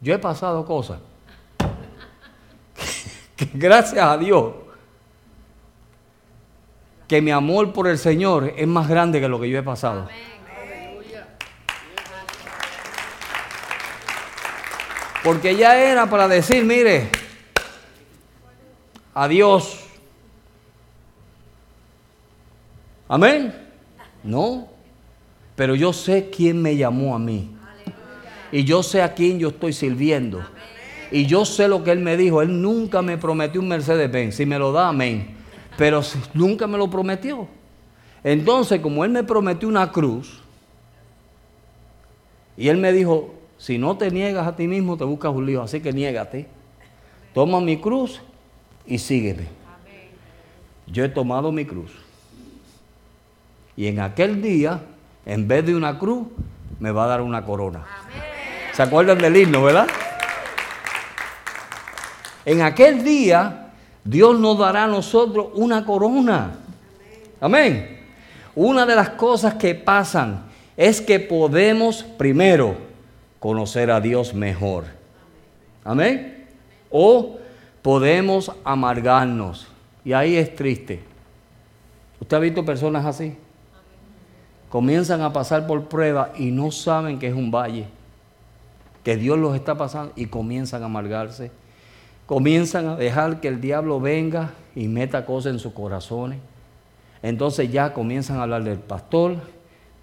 yo 0.02 0.14
he 0.14 0.20
pasado 0.20 0.66
cosas. 0.66 1.00
gracias 3.54 4.04
a 4.04 4.18
Dios, 4.18 4.54
que 7.08 7.22
mi 7.22 7.32
amor 7.32 7.72
por 7.72 7.88
el 7.88 7.98
Señor 7.98 8.54
es 8.58 8.68
más 8.68 8.88
grande 8.88 9.20
que 9.20 9.28
lo 9.28 9.40
que 9.40 9.50
yo 9.50 9.60
he 9.60 9.64
pasado. 9.64 10.08
Porque 15.24 15.56
ya 15.56 15.80
era 15.80 16.10
para 16.10 16.28
decir, 16.28 16.66
mire, 16.66 17.10
adiós. 19.14 19.86
Amén. 23.08 23.56
No, 24.24 24.68
pero 25.56 25.76
yo 25.76 25.94
sé 25.94 26.30
quién 26.30 26.62
me 26.62 26.76
llamó 26.76 27.14
a 27.14 27.20
mí. 27.20 27.56
Y 28.52 28.64
yo 28.64 28.84
sé 28.84 29.02
a 29.02 29.14
quién 29.14 29.40
yo 29.40 29.50
estoy 29.50 29.74
sirviendo. 29.74 30.44
Y 31.12 31.26
yo 31.26 31.46
sé 31.46 31.68
lo 31.68 31.84
que 31.84 31.92
Él 31.92 32.00
me 32.00 32.18
dijo. 32.18 32.42
Él 32.42 32.62
nunca 32.62 33.02
me 33.02 33.18
prometió 33.18 33.62
un 33.62 33.68
Mercedes-Benz. 33.68 34.36
Si 34.36 34.46
me 34.46 34.60
lo 34.60 34.72
da, 34.72 34.90
amén. 34.90 35.36
Pero 35.78 36.02
nunca 36.34 36.68
me 36.68 36.78
lo 36.78 36.90
prometió. 36.90 37.48
Entonces, 38.24 38.80
como 38.82 39.04
Él 39.04 39.12
me 39.12 39.24
prometió 39.24 39.68
una 39.68 39.92
cruz, 39.92 40.42
y 42.58 42.68
Él 42.68 42.78
me 42.78 42.94
dijo, 42.94 43.34
si 43.58 43.78
no 43.78 43.98
te 43.98 44.12
niegas 44.12 44.48
a 44.48 44.56
ti 44.56 44.68
mismo, 44.68 44.98
te 44.98 45.04
buscas 45.04 45.34
un 45.34 45.46
lío. 45.46 45.62
Así 45.62 45.80
que 45.80 45.92
niégate. 45.94 46.48
Toma 47.34 47.62
mi 47.62 47.78
cruz 47.78 48.22
y 48.86 48.98
sígueme. 48.98 49.48
Yo 50.88 51.06
he 51.06 51.10
tomado 51.10 51.52
mi 51.52 51.66
cruz. 51.66 51.92
Y 53.78 53.88
en 53.88 54.00
aquel 54.00 54.42
día, 54.42 54.82
en 55.26 55.48
vez 55.48 55.66
de 55.66 55.76
una 55.76 55.98
cruz, 55.98 56.28
me 56.80 56.92
va 56.92 57.06
a 57.06 57.08
dar 57.08 57.22
una 57.22 57.46
corona. 57.46 57.86
¿Se 58.82 58.88
acuerdan 58.88 59.20
del 59.20 59.38
himno, 59.38 59.62
verdad? 59.62 59.86
En 62.44 62.64
aquel 62.64 63.04
día, 63.04 63.68
Dios 64.04 64.40
nos 64.40 64.58
dará 64.58 64.86
a 64.86 64.88
nosotros 64.88 65.50
una 65.54 65.86
corona. 65.86 66.56
Amén. 67.40 68.00
Una 68.56 68.88
de 68.88 68.96
las 68.96 69.10
cosas 69.10 69.54
que 69.54 69.76
pasan 69.76 70.46
es 70.76 71.00
que 71.00 71.20
podemos 71.20 72.02
primero 72.02 72.76
conocer 73.40 73.92
a 73.92 74.02
Dios 74.02 74.34
mejor. 74.34 74.86
Amén. 75.84 76.48
O 76.90 77.38
podemos 77.84 78.52
amargarnos. 78.64 79.68
Y 80.04 80.14
ahí 80.14 80.38
es 80.38 80.56
triste. 80.56 81.04
¿Usted 82.20 82.36
ha 82.36 82.40
visto 82.40 82.66
personas 82.66 83.06
así? 83.06 83.38
comienzan 84.72 85.22
a 85.22 85.34
pasar 85.34 85.68
por 85.68 85.84
pruebas 85.84 86.30
y 86.40 86.50
no 86.50 86.72
saben 86.72 87.20
que 87.20 87.28
es 87.28 87.34
un 87.34 87.52
valle, 87.52 87.86
que 89.04 89.18
Dios 89.18 89.38
los 89.38 89.56
está 89.56 89.76
pasando 89.76 90.14
y 90.16 90.28
comienzan 90.28 90.84
a 90.84 90.86
amargarse. 90.86 91.52
Comienzan 92.26 92.88
a 92.88 92.96
dejar 92.96 93.42
que 93.42 93.48
el 93.48 93.60
diablo 93.60 94.00
venga 94.00 94.52
y 94.76 94.88
meta 94.88 95.26
cosas 95.26 95.54
en 95.54 95.60
sus 95.60 95.74
corazones. 95.74 96.40
Entonces 97.24 97.72
ya 97.72 97.94
comienzan 97.94 98.38
a 98.38 98.44
hablar 98.44 98.64
del 98.64 98.80
pastor, 98.80 99.38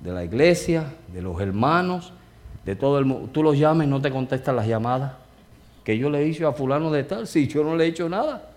de 0.01 0.13
la 0.13 0.25
iglesia, 0.25 0.85
de 1.13 1.23
los 1.23 1.41
hermanos, 1.41 2.13
de 2.65 2.77
todo 2.77 2.99
el 2.99 3.05
mundo. 3.05 3.31
Tú 3.33 3.43
los 3.43 3.59
llamas 3.59 3.87
y 3.87 3.91
no 3.91 4.01
te 4.01 4.11
contestan 4.11 4.57
las 4.57 4.67
llamadas. 4.67 5.13
Que 5.85 5.97
yo 5.97 6.11
le 6.11 6.27
he 6.27 6.45
a 6.45 6.53
fulano 6.53 6.91
de 6.91 7.05
tal, 7.05 7.27
si 7.27 7.49
yo 7.49 7.65
no 7.65 7.75
le 7.77 7.85
he 7.85 7.89
hecho 7.89 8.09
nada. 8.09 8.51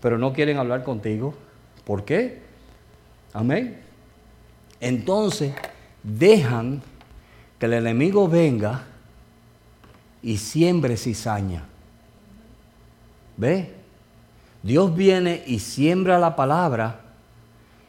Pero 0.00 0.16
no 0.16 0.32
quieren 0.32 0.56
hablar 0.56 0.82
contigo. 0.82 1.34
¿Por 1.84 2.04
qué? 2.04 2.40
Amén. 3.34 3.78
Entonces 4.80 5.54
dejan 6.02 6.82
que 7.58 7.66
el 7.66 7.74
enemigo 7.74 8.26
venga 8.26 8.86
y 10.22 10.36
siembre 10.36 10.96
cizaña. 10.96 11.64
¿Ve? 13.36 13.74
Dios 14.62 14.94
viene 14.94 15.42
y 15.46 15.58
siembra 15.58 16.18
la 16.18 16.36
palabra 16.36 17.00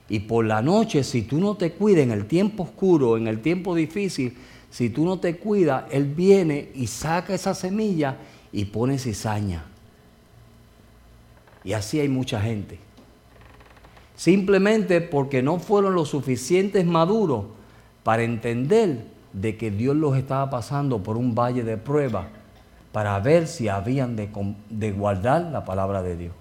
y 0.10 0.20
por 0.20 0.46
la 0.46 0.62
noche, 0.62 1.04
si 1.04 1.24
tú 1.24 1.40
no 1.40 1.56
te 1.56 1.72
cuidas 1.72 2.04
en 2.04 2.12
el 2.12 2.26
tiempo 2.26 2.64
oscuro, 2.64 3.18
en 3.18 3.28
el 3.28 3.42
tiempo 3.42 3.74
difícil, 3.74 4.38
si 4.70 4.90
tú 4.90 5.06
no 5.06 5.20
te 5.20 5.38
cuidas, 5.38 5.86
Él 5.92 6.06
viene 6.06 6.70
y 6.76 6.88
saca 6.88 7.34
esa 7.34 7.54
semilla 7.54 8.18
y 8.52 8.66
pone 8.66 8.98
cizaña. 8.98 9.66
Y 11.64 11.74
así 11.74 12.00
hay 12.00 12.10
mucha 12.10 12.42
gente. 12.42 12.80
Simplemente 14.16 15.02
porque 15.02 15.42
no 15.42 15.60
fueron 15.60 15.96
lo 15.96 16.06
suficientes 16.06 16.86
maduros 16.86 17.46
para 18.04 18.24
entender 18.24 19.06
de 19.34 19.58
que 19.58 19.72
Dios 19.72 19.96
los 19.96 20.16
estaba 20.16 20.50
pasando 20.50 21.04
por 21.04 21.18
un 21.18 21.36
valle 21.36 21.64
de 21.64 21.78
prueba 21.78 22.28
para 22.92 23.20
ver 23.20 23.48
si 23.48 23.68
habían 23.68 24.16
de, 24.16 24.30
de 24.70 24.92
guardar 24.92 25.42
la 25.52 25.66
palabra 25.66 26.02
de 26.02 26.16
Dios 26.16 26.34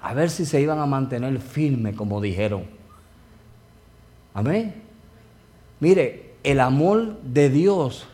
a 0.00 0.14
ver 0.14 0.30
si 0.30 0.46
se 0.46 0.60
iban 0.60 0.78
a 0.78 0.86
mantener 0.86 1.40
firmes 1.40 1.96
como 1.96 2.20
dijeron. 2.20 2.64
Amén. 4.34 4.74
Mire, 5.80 6.34
el 6.42 6.60
amor 6.60 7.20
de 7.22 7.50
Dios 7.50 8.06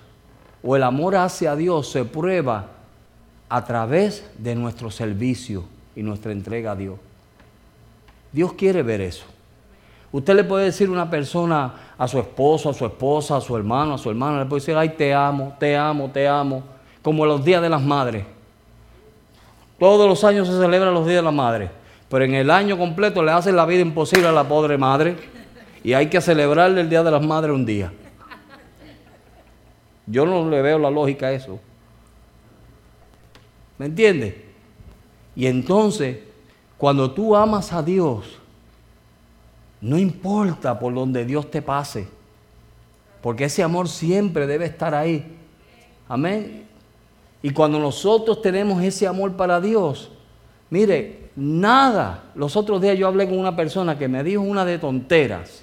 o 0.62 0.76
el 0.76 0.82
amor 0.82 1.16
hacia 1.16 1.56
Dios 1.56 1.90
se 1.90 2.04
prueba 2.04 2.70
a 3.48 3.64
través 3.64 4.24
de 4.38 4.54
nuestro 4.54 4.90
servicio 4.90 5.64
y 5.94 6.02
nuestra 6.02 6.32
entrega 6.32 6.72
a 6.72 6.76
Dios. 6.76 6.98
Dios 8.32 8.54
quiere 8.54 8.82
ver 8.82 9.00
eso. 9.00 9.26
Usted 10.14 10.36
le 10.36 10.44
puede 10.44 10.66
decir 10.66 10.86
a 10.86 10.92
una 10.92 11.10
persona, 11.10 11.74
a 11.98 12.06
su 12.06 12.20
esposo, 12.20 12.70
a 12.70 12.72
su 12.72 12.86
esposa, 12.86 13.36
a 13.36 13.40
su 13.40 13.56
hermano, 13.56 13.94
a 13.94 13.98
su 13.98 14.08
hermana, 14.08 14.38
le 14.38 14.46
puede 14.46 14.60
decir, 14.60 14.76
ay, 14.76 14.90
te 14.90 15.12
amo, 15.12 15.56
te 15.58 15.76
amo, 15.76 16.08
te 16.08 16.28
amo, 16.28 16.62
como 17.02 17.26
los 17.26 17.44
días 17.44 17.60
de 17.60 17.68
las 17.68 17.82
madres. 17.82 18.24
Todos 19.76 20.08
los 20.08 20.22
años 20.22 20.46
se 20.46 20.56
celebran 20.56 20.94
los 20.94 21.04
días 21.04 21.16
de 21.16 21.22
la 21.22 21.32
madre, 21.32 21.68
pero 22.08 22.24
en 22.24 22.34
el 22.34 22.48
año 22.52 22.78
completo 22.78 23.24
le 23.24 23.32
hacen 23.32 23.56
la 23.56 23.66
vida 23.66 23.80
imposible 23.80 24.28
a 24.28 24.30
la 24.30 24.44
pobre 24.46 24.78
madre 24.78 25.16
y 25.82 25.94
hay 25.94 26.06
que 26.06 26.20
celebrarle 26.20 26.82
el 26.82 26.88
Día 26.88 27.02
de 27.02 27.10
las 27.10 27.26
Madres 27.26 27.52
un 27.52 27.66
día. 27.66 27.92
Yo 30.06 30.24
no 30.26 30.48
le 30.48 30.62
veo 30.62 30.78
la 30.78 30.92
lógica 30.92 31.26
a 31.26 31.32
eso. 31.32 31.58
¿Me 33.78 33.86
entiendes? 33.86 34.36
Y 35.34 35.46
entonces, 35.48 36.18
cuando 36.78 37.10
tú 37.10 37.34
amas 37.34 37.72
a 37.72 37.82
Dios, 37.82 38.43
no 39.84 39.98
importa 39.98 40.78
por 40.78 40.94
donde 40.94 41.26
Dios 41.26 41.50
te 41.50 41.60
pase, 41.60 42.08
porque 43.20 43.44
ese 43.44 43.62
amor 43.62 43.86
siempre 43.86 44.46
debe 44.46 44.64
estar 44.64 44.94
ahí. 44.94 45.36
Amén. 46.08 46.66
Y 47.42 47.50
cuando 47.50 47.78
nosotros 47.78 48.40
tenemos 48.40 48.82
ese 48.82 49.06
amor 49.06 49.34
para 49.34 49.60
Dios, 49.60 50.10
mire, 50.70 51.28
nada. 51.36 52.24
Los 52.34 52.56
otros 52.56 52.80
días 52.80 52.96
yo 52.96 53.06
hablé 53.06 53.28
con 53.28 53.38
una 53.38 53.54
persona 53.54 53.98
que 53.98 54.08
me 54.08 54.24
dijo 54.24 54.40
una 54.40 54.64
de 54.64 54.78
tonteras. 54.78 55.62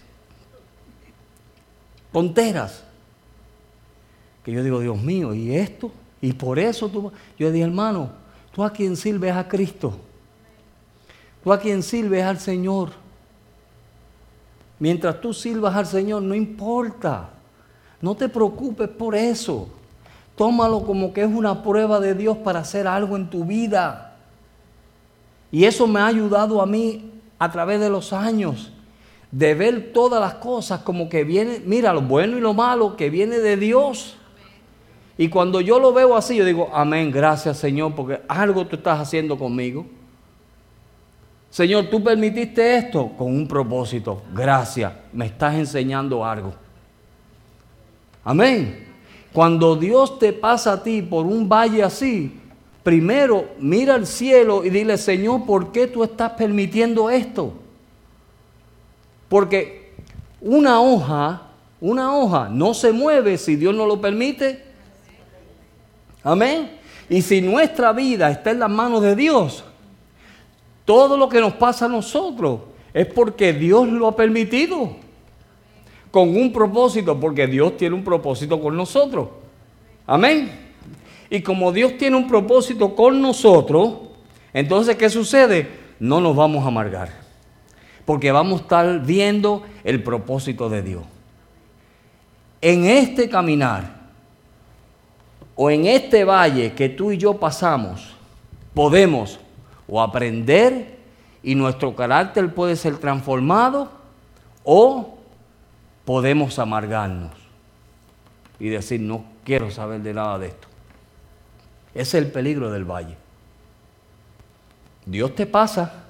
Tonteras. 2.13 2.83
Que 4.45 4.51
yo 4.51 4.63
digo, 4.63 4.81
Dios 4.81 5.01
mío, 5.01 5.33
¿y 5.33 5.55
esto? 5.55 5.91
Y 6.21 6.33
por 6.33 6.59
eso 6.59 6.89
tú... 6.89 7.11
Yo 7.39 7.51
dije, 7.51 7.65
hermano, 7.65 8.11
tú 8.53 8.63
a 8.63 8.71
quien 8.71 8.95
sirves 8.95 9.33
a 9.33 9.47
Cristo. 9.47 9.97
Tú 11.43 11.51
a 11.51 11.59
quien 11.59 11.81
sirves 11.81 12.23
al 12.23 12.39
Señor. 12.39 13.01
Mientras 14.81 15.21
tú 15.21 15.31
sirvas 15.31 15.75
al 15.75 15.85
Señor, 15.85 16.23
no 16.23 16.33
importa. 16.33 17.29
No 18.01 18.15
te 18.15 18.27
preocupes 18.27 18.89
por 18.89 19.13
eso. 19.13 19.69
Tómalo 20.35 20.81
como 20.81 21.13
que 21.13 21.21
es 21.21 21.27
una 21.27 21.61
prueba 21.61 21.99
de 21.99 22.15
Dios 22.15 22.35
para 22.37 22.61
hacer 22.61 22.87
algo 22.87 23.15
en 23.15 23.29
tu 23.29 23.45
vida. 23.45 24.15
Y 25.51 25.65
eso 25.65 25.85
me 25.85 25.99
ha 25.99 26.07
ayudado 26.07 26.59
a 26.63 26.65
mí 26.65 27.11
a 27.37 27.51
través 27.51 27.79
de 27.79 27.91
los 27.91 28.11
años 28.11 28.71
de 29.29 29.53
ver 29.53 29.93
todas 29.93 30.19
las 30.19 30.33
cosas 30.33 30.81
como 30.81 31.09
que 31.09 31.25
viene, 31.25 31.61
mira, 31.63 31.93
lo 31.93 32.01
bueno 32.01 32.39
y 32.39 32.41
lo 32.41 32.55
malo 32.55 32.97
que 32.97 33.11
viene 33.11 33.37
de 33.37 33.57
Dios. 33.57 34.15
Y 35.15 35.29
cuando 35.29 35.61
yo 35.61 35.79
lo 35.79 35.93
veo 35.93 36.17
así, 36.17 36.37
yo 36.37 36.43
digo, 36.43 36.71
amén, 36.73 37.11
gracias 37.11 37.59
Señor, 37.59 37.93
porque 37.93 38.19
algo 38.27 38.65
tú 38.65 38.77
estás 38.77 38.99
haciendo 38.99 39.37
conmigo. 39.37 39.85
Señor, 41.51 41.87
tú 41.87 42.01
permitiste 42.01 42.77
esto 42.77 43.11
con 43.17 43.27
un 43.27 43.45
propósito. 43.45 44.21
Gracias, 44.33 44.93
me 45.11 45.25
estás 45.25 45.53
enseñando 45.55 46.25
algo. 46.25 46.53
Amén. 48.23 48.87
Cuando 49.33 49.75
Dios 49.75 50.17
te 50.17 50.31
pasa 50.31 50.73
a 50.73 50.83
ti 50.83 51.01
por 51.01 51.25
un 51.25 51.49
valle 51.49 51.83
así, 51.83 52.39
primero 52.83 53.49
mira 53.59 53.95
al 53.95 54.07
cielo 54.07 54.63
y 54.63 54.69
dile, 54.69 54.97
Señor, 54.97 55.45
¿por 55.45 55.73
qué 55.73 55.87
tú 55.87 56.05
estás 56.05 56.31
permitiendo 56.31 57.09
esto? 57.09 57.53
Porque 59.27 59.93
una 60.39 60.79
hoja, 60.79 61.49
una 61.81 62.15
hoja 62.15 62.47
no 62.49 62.73
se 62.73 62.93
mueve 62.93 63.37
si 63.37 63.57
Dios 63.57 63.75
no 63.75 63.85
lo 63.85 63.99
permite. 63.99 64.63
Amén. 66.23 66.79
Y 67.09 67.21
si 67.21 67.41
nuestra 67.41 67.91
vida 67.91 68.31
está 68.31 68.51
en 68.51 68.59
las 68.59 68.69
manos 68.69 69.01
de 69.01 69.17
Dios, 69.17 69.65
todo 70.85 71.17
lo 71.17 71.29
que 71.29 71.39
nos 71.39 71.53
pasa 71.53 71.85
a 71.85 71.89
nosotros 71.89 72.61
es 72.93 73.07
porque 73.07 73.53
Dios 73.53 73.87
lo 73.87 74.07
ha 74.07 74.15
permitido 74.15 74.95
con 76.09 76.29
un 76.35 76.51
propósito, 76.51 77.19
porque 77.19 77.47
Dios 77.47 77.77
tiene 77.77 77.95
un 77.95 78.03
propósito 78.03 78.59
con 78.59 78.75
nosotros. 78.75 79.29
Amén. 80.05 80.51
Y 81.29 81.41
como 81.41 81.71
Dios 81.71 81.97
tiene 81.97 82.17
un 82.17 82.27
propósito 82.27 82.93
con 82.93 83.21
nosotros, 83.21 83.93
entonces 84.53 84.97
¿qué 84.97 85.09
sucede? 85.09 85.69
No 85.99 86.19
nos 86.19 86.35
vamos 86.35 86.65
a 86.65 86.67
amargar, 86.67 87.09
porque 88.05 88.31
vamos 88.31 88.59
a 88.59 88.63
estar 88.63 89.05
viendo 89.05 89.63
el 89.83 90.03
propósito 90.03 90.67
de 90.69 90.81
Dios. 90.81 91.03
En 92.59 92.85
este 92.85 93.29
caminar, 93.29 94.01
o 95.55 95.69
en 95.69 95.85
este 95.85 96.23
valle 96.23 96.73
que 96.73 96.89
tú 96.89 97.11
y 97.11 97.17
yo 97.17 97.35
pasamos, 97.35 98.15
podemos 98.73 99.39
o 99.91 100.01
aprender 100.01 100.97
y 101.43 101.53
nuestro 101.53 101.93
carácter 101.93 102.53
puede 102.55 102.77
ser 102.77 102.97
transformado 102.97 103.91
o 104.63 105.17
podemos 106.05 106.57
amargarnos 106.57 107.33
y 108.57 108.69
decir, 108.69 109.01
no 109.01 109.25
quiero 109.43 109.69
saber 109.69 110.01
de 110.01 110.13
nada 110.13 110.39
de 110.39 110.47
esto. 110.47 110.67
Ese 111.93 112.17
es 112.17 112.23
el 112.23 112.31
peligro 112.31 112.71
del 112.71 112.85
valle. 112.85 113.17
Dios 115.05 115.35
te 115.35 115.45
pasa 115.45 116.05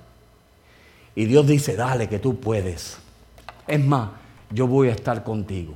y 1.16 1.26
Dios 1.26 1.48
dice, 1.48 1.76
dale 1.76 2.08
que 2.08 2.20
tú 2.20 2.40
puedes. 2.40 3.00
Es 3.66 3.84
más, 3.84 4.10
yo 4.52 4.68
voy 4.68 4.90
a 4.90 4.92
estar 4.92 5.24
contigo. 5.24 5.74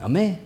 Amén. 0.00 0.40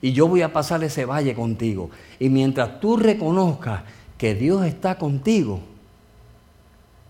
Y 0.00 0.12
yo 0.12 0.28
voy 0.28 0.42
a 0.42 0.52
pasar 0.52 0.84
ese 0.84 1.06
valle 1.06 1.34
contigo. 1.34 1.90
Y 2.20 2.28
mientras 2.28 2.78
tú 2.78 2.96
reconozcas 2.96 3.82
que 4.18 4.34
Dios 4.34 4.64
está 4.64 4.96
contigo, 4.96 5.60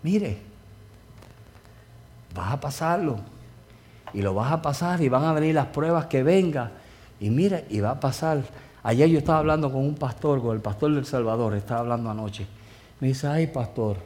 mire, 0.03 0.39
vas 2.35 2.53
a 2.53 2.61
pasarlo 2.61 3.19
y 4.13 4.23
lo 4.23 4.35
vas 4.35 4.53
a 4.53 4.63
pasar 4.63 5.01
y 5.01 5.09
van 5.09 5.25
a 5.25 5.33
venir 5.33 5.55
las 5.55 5.67
pruebas 5.67 6.07
que 6.07 6.23
vengan. 6.23 6.71
Y 7.21 7.31
mira, 7.31 7.63
y 7.69 7.81
va 7.81 7.91
a 7.91 8.01
pasar. 8.01 8.43
Ayer 8.83 9.09
yo 9.09 9.19
estaba 9.19 9.39
hablando 9.39 9.71
con 9.71 9.83
un 9.83 9.95
pastor, 9.95 10.43
con 10.43 10.55
el 10.55 10.63
pastor 10.63 10.95
del 10.95 11.07
Salvador, 11.07 11.55
estaba 11.55 11.81
hablando 11.81 12.11
anoche. 12.11 12.47
Me 13.01 13.09
dice, 13.09 13.27
ay 13.27 13.47
pastor, 13.49 13.97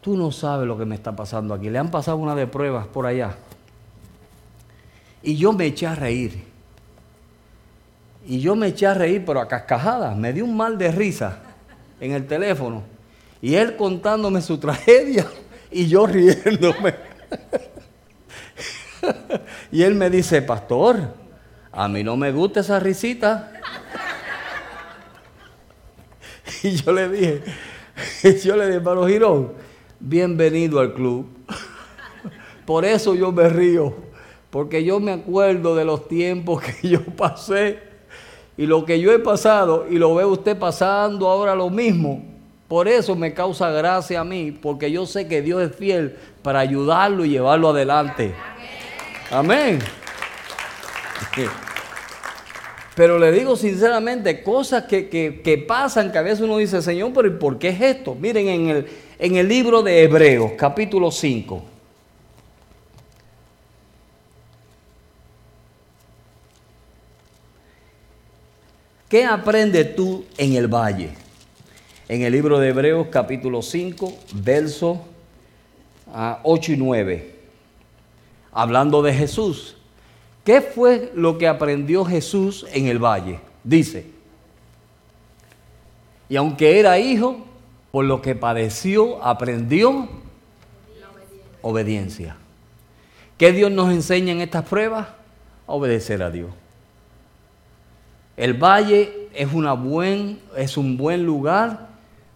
tú 0.00 0.16
no 0.16 0.32
sabes 0.32 0.66
lo 0.66 0.76
que 0.76 0.84
me 0.84 0.94
está 0.94 1.14
pasando 1.14 1.54
aquí. 1.54 1.70
Le 1.70 1.78
han 1.78 1.90
pasado 1.90 2.16
una 2.16 2.34
de 2.34 2.46
pruebas 2.46 2.86
por 2.86 3.06
allá. 3.06 3.36
Y 5.22 5.36
yo 5.36 5.52
me 5.52 5.66
eché 5.66 5.86
a 5.86 5.94
reír. 5.94 6.44
Y 8.26 8.40
yo 8.40 8.54
me 8.54 8.68
eché 8.68 8.86
a 8.86 8.94
reír, 8.94 9.24
pero 9.24 9.40
a 9.40 9.48
cascajadas. 9.48 10.16
Me 10.16 10.32
dio 10.32 10.44
un 10.44 10.56
mal 10.56 10.78
de 10.78 10.90
risa 10.92 11.51
en 12.02 12.12
el 12.12 12.26
teléfono. 12.26 12.82
Y 13.40 13.54
él 13.54 13.76
contándome 13.76 14.42
su 14.42 14.58
tragedia 14.58 15.26
y 15.70 15.86
yo 15.86 16.06
riéndome. 16.06 16.94
y 19.72 19.82
él 19.82 19.94
me 19.94 20.10
dice, 20.10 20.42
pastor, 20.42 21.14
a 21.70 21.88
mí 21.88 22.02
no 22.02 22.16
me 22.16 22.32
gusta 22.32 22.60
esa 22.60 22.80
risita. 22.80 23.52
y 26.64 26.72
yo 26.72 26.92
le 26.92 27.08
dije, 27.08 27.42
yo 28.44 28.56
le 28.56 28.66
dije, 28.66 28.78
hermano 28.78 29.06
Girón, 29.06 29.52
bienvenido 30.00 30.80
al 30.80 30.94
club. 30.94 31.28
Por 32.66 32.84
eso 32.84 33.14
yo 33.14 33.30
me 33.30 33.48
río, 33.48 33.94
porque 34.50 34.82
yo 34.82 34.98
me 34.98 35.12
acuerdo 35.12 35.76
de 35.76 35.84
los 35.84 36.08
tiempos 36.08 36.62
que 36.62 36.88
yo 36.88 37.04
pasé 37.04 37.91
y 38.56 38.66
lo 38.66 38.84
que 38.84 39.00
yo 39.00 39.12
he 39.12 39.18
pasado 39.18 39.86
y 39.88 39.96
lo 39.96 40.14
ve 40.14 40.24
usted 40.24 40.58
pasando 40.58 41.28
ahora 41.28 41.54
lo 41.54 41.70
mismo. 41.70 42.22
Por 42.68 42.88
eso 42.88 43.14
me 43.14 43.34
causa 43.34 43.70
gracia 43.70 44.20
a 44.20 44.24
mí, 44.24 44.50
porque 44.50 44.90
yo 44.90 45.04
sé 45.04 45.28
que 45.28 45.42
Dios 45.42 45.62
es 45.62 45.76
fiel 45.76 46.16
para 46.42 46.60
ayudarlo 46.60 47.24
y 47.24 47.30
llevarlo 47.30 47.68
adelante. 47.68 48.34
Amén. 49.30 49.78
Pero 52.94 53.18
le 53.18 53.32
digo 53.32 53.56
sinceramente, 53.56 54.42
cosas 54.42 54.84
que, 54.84 55.64
pasan 55.66 56.12
que 56.12 56.18
a 56.18 56.22
veces 56.22 56.40
uno 56.40 56.58
dice, 56.58 56.82
Señor, 56.82 57.12
pero 57.14 57.38
¿por 57.38 57.58
qué 57.58 57.70
es 57.70 57.80
esto? 57.80 58.14
Miren 58.14 58.48
en 58.48 58.68
el, 58.68 58.86
en 59.18 59.36
el 59.36 59.48
libro 59.48 59.82
de 59.82 60.02
Hebreos, 60.02 60.52
capítulo 60.58 61.10
5. 61.10 61.71
¿Qué 69.12 69.26
aprendes 69.26 69.94
tú 69.94 70.24
en 70.38 70.54
el 70.54 70.68
valle? 70.68 71.10
En 72.08 72.22
el 72.22 72.32
libro 72.32 72.58
de 72.58 72.70
Hebreos 72.70 73.08
capítulo 73.10 73.60
5, 73.60 74.10
versos 74.36 74.96
8 76.06 76.12
ah, 76.14 76.40
y 76.42 76.76
9. 76.78 77.34
Hablando 78.52 79.02
de 79.02 79.12
Jesús. 79.12 79.76
¿Qué 80.46 80.62
fue 80.62 81.12
lo 81.14 81.36
que 81.36 81.46
aprendió 81.46 82.06
Jesús 82.06 82.64
en 82.72 82.86
el 82.86 82.98
valle? 82.98 83.38
Dice, 83.62 84.06
y 86.30 86.36
aunque 86.36 86.80
era 86.80 86.98
hijo, 86.98 87.44
por 87.90 88.06
lo 88.06 88.22
que 88.22 88.34
padeció, 88.34 89.22
aprendió 89.22 90.08
obediencia. 91.60 92.38
¿Qué 93.36 93.52
Dios 93.52 93.70
nos 93.70 93.92
enseña 93.92 94.32
en 94.32 94.40
estas 94.40 94.64
pruebas? 94.64 95.06
A 95.66 95.72
obedecer 95.72 96.22
a 96.22 96.30
Dios. 96.30 96.48
El 98.36 98.54
valle 98.54 99.28
es, 99.34 99.52
una 99.52 99.72
buen, 99.74 100.40
es 100.56 100.76
un 100.76 100.96
buen 100.96 101.24
lugar 101.24 101.88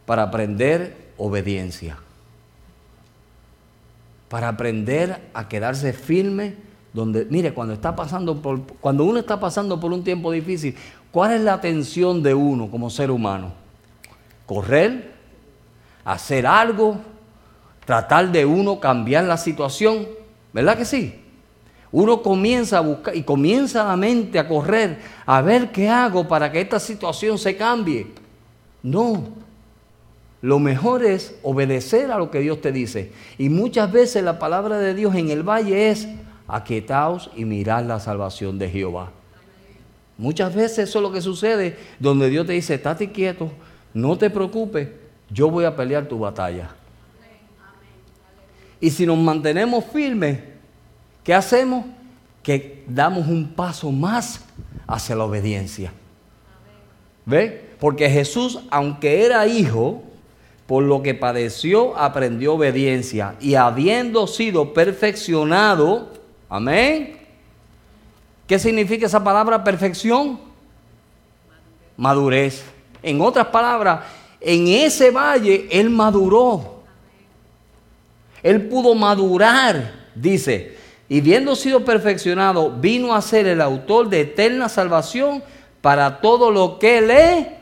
para 0.04 0.24
aprender 0.24 0.96
obediencia, 1.16 1.98
para 4.28 4.48
aprender 4.48 5.20
a 5.32 5.48
quedarse 5.48 5.92
firme 5.92 6.54
donde, 6.92 7.26
mire, 7.26 7.52
cuando 7.52 7.74
está 7.74 7.94
pasando 7.94 8.40
por, 8.40 8.62
cuando 8.80 9.04
uno 9.04 9.18
está 9.18 9.38
pasando 9.38 9.78
por 9.78 9.92
un 9.92 10.02
tiempo 10.02 10.32
difícil, 10.32 10.74
¿cuál 11.10 11.32
es 11.32 11.40
la 11.42 11.52
atención 11.52 12.22
de 12.22 12.32
uno 12.32 12.70
como 12.70 12.88
ser 12.88 13.10
humano? 13.10 13.52
Correr, 14.46 15.12
hacer 16.04 16.46
algo, 16.46 16.98
tratar 17.84 18.32
de 18.32 18.46
uno 18.46 18.80
cambiar 18.80 19.24
la 19.24 19.36
situación, 19.36 20.06
¿verdad 20.52 20.78
que 20.78 20.86
sí? 20.86 21.25
Uno 21.92 22.22
comienza 22.22 22.78
a 22.78 22.80
buscar 22.80 23.16
y 23.16 23.22
comienza 23.22 23.84
la 23.84 23.96
mente 23.96 24.38
a 24.38 24.48
correr 24.48 24.98
a 25.24 25.40
ver 25.40 25.70
qué 25.70 25.88
hago 25.88 26.26
para 26.26 26.50
que 26.50 26.60
esta 26.60 26.80
situación 26.80 27.38
se 27.38 27.56
cambie. 27.56 28.08
No. 28.82 29.24
Lo 30.42 30.58
mejor 30.58 31.04
es 31.04 31.36
obedecer 31.42 32.10
a 32.10 32.18
lo 32.18 32.30
que 32.30 32.40
Dios 32.40 32.60
te 32.60 32.72
dice. 32.72 33.12
Y 33.38 33.48
muchas 33.48 33.90
veces 33.90 34.22
la 34.22 34.38
palabra 34.38 34.78
de 34.78 34.94
Dios 34.94 35.14
en 35.14 35.30
el 35.30 35.42
valle 35.42 35.90
es 35.90 36.08
aquietaos 36.46 37.30
y 37.34 37.44
mirad 37.44 37.84
la 37.84 37.98
salvación 37.98 38.58
de 38.58 38.68
Jehová. 38.68 39.10
Muchas 40.18 40.54
veces 40.54 40.88
eso 40.88 40.98
es 40.98 41.02
lo 41.02 41.12
que 41.12 41.20
sucede, 41.20 41.76
donde 41.98 42.30
Dios 42.30 42.46
te 42.46 42.52
dice, 42.52 42.74
estate 42.74 43.10
quieto, 43.12 43.50
no 43.92 44.16
te 44.16 44.30
preocupes, 44.30 44.88
yo 45.30 45.50
voy 45.50 45.64
a 45.64 45.76
pelear 45.76 46.06
tu 46.06 46.18
batalla. 46.18 46.70
Y 48.80 48.90
si 48.90 49.04
nos 49.06 49.18
mantenemos 49.18 49.84
firmes, 49.84 50.38
¿Qué 51.26 51.34
hacemos? 51.34 51.84
Que 52.40 52.84
damos 52.86 53.26
un 53.26 53.48
paso 53.48 53.90
más 53.90 54.42
hacia 54.86 55.16
la 55.16 55.24
obediencia. 55.24 55.92
¿Ve? 57.24 57.68
Porque 57.80 58.08
Jesús, 58.08 58.60
aunque 58.70 59.26
era 59.26 59.44
hijo, 59.48 60.04
por 60.68 60.84
lo 60.84 61.02
que 61.02 61.14
padeció, 61.14 61.98
aprendió 61.98 62.54
obediencia. 62.54 63.34
Y 63.40 63.56
habiendo 63.56 64.28
sido 64.28 64.72
perfeccionado, 64.72 66.12
amén. 66.48 67.18
¿Qué 68.46 68.60
significa 68.60 69.06
esa 69.06 69.24
palabra 69.24 69.64
perfección? 69.64 70.38
Madurez. 71.96 72.62
En 73.02 73.20
otras 73.20 73.48
palabras, 73.48 74.04
en 74.40 74.68
ese 74.68 75.10
valle 75.10 75.66
él 75.72 75.90
maduró. 75.90 76.84
Él 78.44 78.68
pudo 78.68 78.94
madurar, 78.94 79.92
dice, 80.14 80.75
y 81.08 81.20
viendo 81.20 81.54
sido 81.54 81.84
perfeccionado, 81.84 82.70
vino 82.70 83.14
a 83.14 83.22
ser 83.22 83.46
el 83.46 83.60
autor 83.60 84.08
de 84.08 84.22
eterna 84.22 84.68
salvación 84.68 85.42
para 85.80 86.20
todo 86.20 86.50
lo 86.50 86.78
que 86.78 87.00
le 87.00 87.56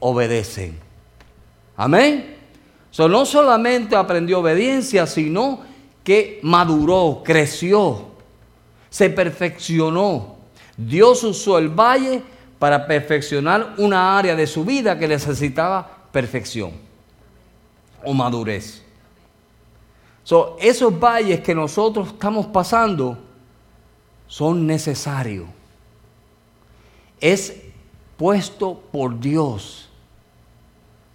obedecen. 0.00 0.78
Amén. 1.76 2.36
No 2.98 3.26
solamente 3.26 3.94
aprendió 3.94 4.40
obediencia, 4.40 5.06
sino 5.06 5.60
que 6.02 6.40
maduró, 6.42 7.20
creció, 7.22 8.06
se 8.88 9.10
perfeccionó. 9.10 10.36
Dios 10.78 11.22
usó 11.22 11.58
el 11.58 11.68
valle 11.68 12.22
para 12.58 12.86
perfeccionar 12.86 13.74
una 13.76 14.16
área 14.16 14.34
de 14.34 14.46
su 14.46 14.64
vida 14.64 14.98
que 14.98 15.06
necesitaba 15.06 16.08
perfección 16.12 16.72
o 18.02 18.14
madurez 18.14 18.85
esos 20.58 20.98
valles 20.98 21.40
que 21.40 21.54
nosotros 21.54 22.08
estamos 22.08 22.46
pasando 22.46 23.16
son 24.26 24.66
necesarios. 24.66 25.46
Es 27.20 27.62
puesto 28.16 28.80
por 28.90 29.18
Dios 29.20 29.88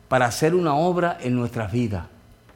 para 0.08 0.26
hacer 0.26 0.56
una 0.56 0.76
obra 0.76 1.17
en 1.21 1.36
nuestras 1.36 1.71
vidas. 1.71 2.06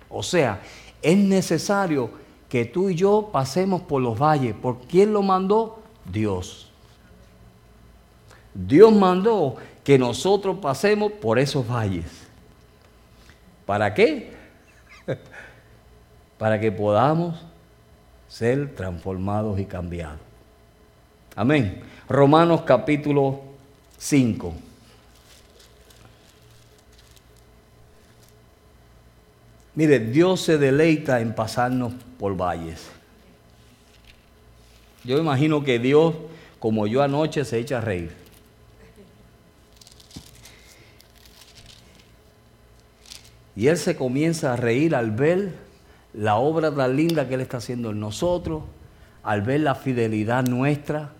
O 0.09 0.23
sea, 0.23 0.61
es 1.01 1.17
necesario 1.17 2.09
que 2.47 2.65
tú 2.65 2.89
y 2.89 2.95
yo 2.95 3.29
pasemos 3.31 3.81
por 3.81 4.01
los 4.01 4.17
valles. 4.17 4.55
¿Por 4.55 4.79
quién 4.81 5.11
lo 5.11 5.21
mandó? 5.21 5.79
Dios. 6.11 6.69
Dios 8.53 8.93
mandó 8.93 9.57
que 9.83 9.97
nosotros 9.99 10.57
pasemos 10.61 11.11
por 11.11 11.37
esos 11.37 11.67
valles. 11.67 12.05
¿Para 13.65 13.93
qué? 13.93 14.34
Para 16.37 16.59
que 16.59 16.71
podamos 16.71 17.35
ser 18.27 18.75
transformados 18.75 19.59
y 19.59 19.65
cambiados. 19.65 20.19
Amén. 21.35 21.81
Romanos 22.07 22.61
capítulo 22.61 23.41
5. 23.97 24.53
Mire, 29.75 29.99
Dios 29.99 30.41
se 30.41 30.57
deleita 30.57 31.19
en 31.19 31.35
pasarnos 31.35 31.93
por 32.17 32.35
valles. 32.35 32.87
Yo 35.03 35.17
imagino 35.17 35.63
que 35.63 35.79
Dios, 35.79 36.15
como 36.59 36.87
yo 36.87 37.03
anoche, 37.03 37.43
se 37.43 37.59
echa 37.59 37.79
a 37.79 37.81
reír. 37.81 38.11
Y 43.55 43.67
Él 43.67 43.77
se 43.77 43.95
comienza 43.95 44.53
a 44.53 44.55
reír 44.55 44.95
al 44.95 45.11
ver 45.11 45.64
la 46.17 46.37
obra 46.37 46.73
tan 46.73 46.95
linda 46.95 47.27
que 47.27 47.35
Él 47.35 47.41
está 47.41 47.57
haciendo 47.57 47.91
en 47.91 47.99
nosotros, 47.99 48.63
al 49.23 49.41
ver 49.41 49.61
la 49.61 49.75
fidelidad 49.75 50.45
nuestra, 50.45 51.11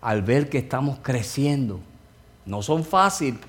al 0.00 0.22
ver 0.22 0.48
que 0.48 0.58
estamos 0.58 0.98
creciendo. 1.00 1.80
No 2.44 2.62
son 2.62 2.84
fáciles, 2.84 3.40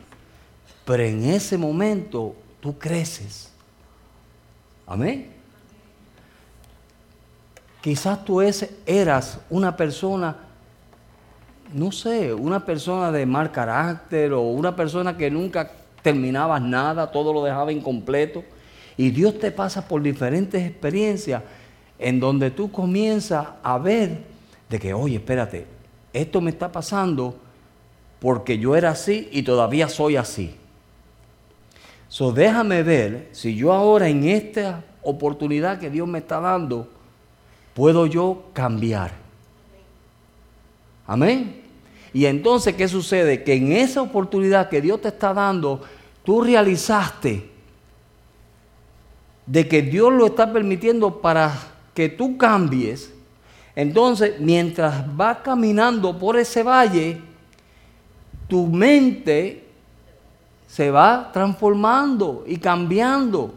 pero 0.85 1.03
en 1.03 1.23
ese 1.23 1.57
momento 1.57 2.35
tú 2.59 2.77
creces. 2.77 3.51
Amén. 4.85 5.31
Quizás 7.81 8.23
tú 8.23 8.41
eras 8.85 9.39
una 9.49 9.75
persona, 9.75 10.37
no 11.73 11.91
sé, 11.91 12.33
una 12.33 12.63
persona 12.63 13.11
de 13.11 13.25
mal 13.25 13.51
carácter 13.51 14.31
o 14.33 14.41
una 14.41 14.75
persona 14.75 15.17
que 15.17 15.31
nunca 15.31 15.71
terminabas 16.01 16.61
nada, 16.61 17.11
todo 17.11 17.33
lo 17.33 17.43
dejaba 17.43 17.71
incompleto. 17.71 18.43
Y 18.97 19.09
Dios 19.09 19.39
te 19.39 19.51
pasa 19.51 19.87
por 19.87 20.01
diferentes 20.01 20.63
experiencias 20.63 21.41
en 21.97 22.19
donde 22.19 22.51
tú 22.51 22.71
comienzas 22.71 23.47
a 23.63 23.77
ver 23.77 24.23
de 24.69 24.79
que, 24.79 24.93
oye, 24.93 25.15
espérate, 25.15 25.65
esto 26.11 26.41
me 26.41 26.51
está 26.51 26.71
pasando 26.71 27.35
porque 28.19 28.57
yo 28.57 28.75
era 28.75 28.91
así 28.91 29.29
y 29.31 29.43
todavía 29.43 29.87
soy 29.87 30.15
así. 30.15 30.55
So 32.07 32.31
déjame 32.31 32.83
ver 32.83 33.29
si 33.31 33.55
yo 33.55 33.73
ahora 33.73 34.07
en 34.07 34.23
esta 34.25 34.83
oportunidad 35.01 35.79
que 35.79 35.89
Dios 35.89 36.07
me 36.07 36.19
está 36.19 36.39
dando, 36.39 36.87
puedo 37.73 38.05
yo 38.05 38.45
cambiar. 38.53 39.11
Amén. 41.07 41.63
Y 42.13 42.25
entonces, 42.25 42.75
¿qué 42.75 42.87
sucede? 42.87 43.43
Que 43.43 43.55
en 43.55 43.71
esa 43.71 44.01
oportunidad 44.01 44.69
que 44.69 44.81
Dios 44.81 45.01
te 45.01 45.07
está 45.07 45.33
dando, 45.33 45.81
tú 46.23 46.41
realizaste 46.41 47.52
de 49.45 49.67
que 49.67 49.81
Dios 49.81 50.11
lo 50.13 50.27
está 50.27 50.51
permitiendo 50.51 51.21
para 51.21 51.53
que 51.93 52.09
tú 52.09 52.37
cambies. 52.37 53.13
Entonces, 53.75 54.39
mientras 54.39 55.15
vas 55.15 55.37
caminando 55.39 56.17
por 56.17 56.37
ese 56.37 56.63
valle, 56.63 57.21
tu 58.47 58.67
mente 58.67 59.67
se 60.67 60.91
va 60.91 61.31
transformando 61.31 62.43
y 62.47 62.57
cambiando. 62.57 63.53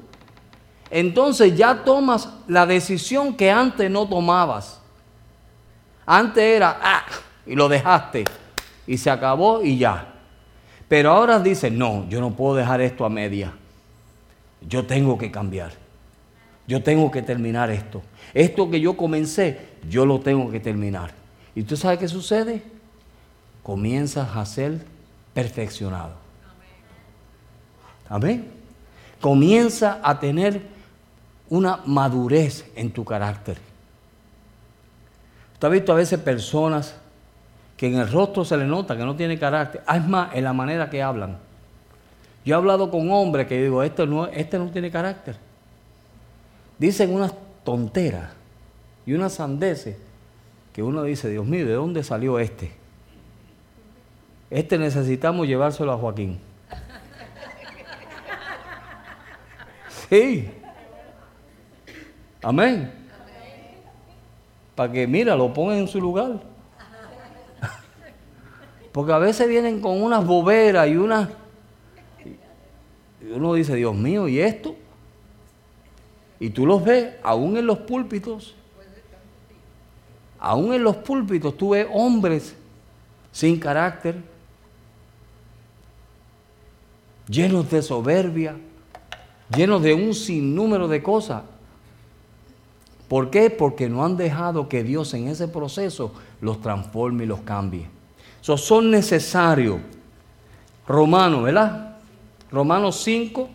Entonces 0.91 1.57
ya 1.57 1.85
tomas 1.85 2.29
la 2.47 2.67
decisión 2.67 3.35
que 3.35 3.51
antes 3.51 3.91
no 3.91 4.09
tomabas. 4.09 4.81
Antes 6.05 6.45
era, 6.45 6.79
ah, 6.81 7.05
y 7.45 7.55
lo 7.55 7.69
dejaste, 7.69 8.25
y 8.87 8.97
se 8.97 9.11
acabó 9.11 9.63
y 9.63 9.79
ya. 9.79 10.15
Pero 10.89 11.11
ahora 11.11 11.41
dices, 11.41 11.73
no, 11.73 12.07
yo 12.09 12.21
no 12.21 12.31
puedo 12.31 12.55
dejar 12.55 12.81
esto 12.81 13.05
a 13.05 13.09
media. 13.09 13.53
Yo 14.69 14.87
tengo 14.87 15.17
que 15.17 15.31
cambiar. 15.31 15.73
Yo 16.67 16.83
tengo 16.83 17.11
que 17.11 17.23
terminar 17.23 17.71
esto. 17.71 18.03
Esto 18.35 18.71
que 18.71 18.81
yo 18.81 18.97
comencé, 18.97 19.69
yo 19.89 20.05
lo 20.05 20.21
tengo 20.21 20.51
que 20.51 20.59
terminar. 20.59 21.13
¿Y 21.55 21.63
tú 21.63 21.77
sabes 21.77 21.99
qué 21.99 22.09
sucede? 22.09 22.63
Comienzas 23.63 24.37
a 24.37 24.45
ser 24.45 24.85
perfeccionado. 25.33 26.15
Amén. 28.09 28.51
Comienza 29.21 30.01
a 30.03 30.19
tener 30.19 30.61
una 31.49 31.81
madurez 31.87 32.71
en 32.75 32.91
tu 32.91 33.05
carácter. 33.05 33.59
Usted 35.55 35.69
ha 35.69 35.71
visto 35.71 35.93
a 35.93 35.97
veces 35.97 36.19
personas 36.21 36.97
que 37.77 37.87
en 37.87 37.95
el 37.97 38.11
rostro 38.11 38.45
se 38.45 38.57
le 38.57 38.67
nota 38.67 38.97
que 38.97 39.05
no 39.05 39.17
tiene 39.17 39.39
carácter. 39.39 39.83
Ah, 39.87 39.97
es 39.97 40.07
más, 40.07 40.35
en 40.35 40.45
la 40.45 40.53
manera 40.53 40.91
que 40.91 41.03
hablan. 41.03 41.39
Yo 42.47 42.55
he 42.55 42.57
hablado 42.57 42.93
con 42.93 43.11
hombres 43.11 43.49
que 43.49 43.61
digo, 43.61 43.83
este 43.83 44.07
no, 44.07 44.29
este 44.29 44.57
no 44.57 44.71
tiene 44.71 44.89
carácter. 44.89 45.37
Dicen 46.79 47.13
unas 47.13 47.35
tonteras 47.65 48.31
y 49.05 49.15
unas 49.15 49.33
sandeces 49.33 49.97
que 50.73 50.81
uno 50.81 51.03
dice, 51.03 51.29
Dios 51.29 51.45
mío, 51.45 51.67
¿de 51.67 51.73
dónde 51.73 52.05
salió 52.05 52.39
este? 52.39 52.71
Este 54.49 54.79
necesitamos 54.79 55.49
llevárselo 55.49 55.93
a 55.93 55.99
Joaquín. 55.99 56.39
Sí. 60.09 60.49
Amén. 62.41 62.93
Para 64.77 64.93
que, 64.93 65.05
mira, 65.09 65.35
lo 65.35 65.53
pongan 65.53 65.79
en 65.79 65.89
su 65.89 66.01
lugar. 66.01 66.39
Porque 68.93 69.13
a 69.13 69.19
veces 69.19 69.49
vienen 69.49 69.81
con 69.81 70.01
unas 70.01 70.25
boberas 70.25 70.87
y 70.87 70.97
unas... 70.97 71.29
Uno 73.35 73.55
dice, 73.55 73.75
Dios 73.75 73.95
mío, 73.95 74.29
¿y 74.29 74.41
esto? 74.41 74.77
Y 76.39 76.51
tú 76.51 76.67
los 76.67 76.85
ves, 76.85 77.15
aún 77.23 77.57
en 77.57 77.67
los 77.67 77.79
púlpitos. 77.79 78.55
Aún 80.39 80.75
en 80.75 80.85
los 80.85 80.97
púlpitos 80.97 81.57
tú 81.57 81.71
ves 81.71 81.87
hombres 81.93 82.55
sin 83.33 83.59
carácter, 83.59 84.17
llenos 87.29 87.71
de 87.71 87.83
soberbia, 87.83 88.57
llenos 89.55 89.83
de 89.83 89.95
un 89.95 90.15
sinnúmero 90.15 90.89
de 90.89 91.03
cosas. 91.03 91.43
¿Por 93.09 93.31
qué? 93.31 93.51
Porque 93.51 93.89
no 93.89 94.05
han 94.05 94.17
dejado 94.17 94.69
que 94.69 94.83
Dios 94.83 95.15
en 95.15 95.29
ese 95.29 95.49
proceso 95.49 96.13
los 96.41 96.61
transforme 96.61 97.25
y 97.25 97.27
los 97.27 97.41
cambie. 97.41 97.89
So, 98.41 98.57
son 98.57 98.91
necesarios. 98.91 99.79
Romanos, 100.87 101.43
¿verdad? 101.43 101.96
Romanos 102.57 103.03
5 103.05 103.51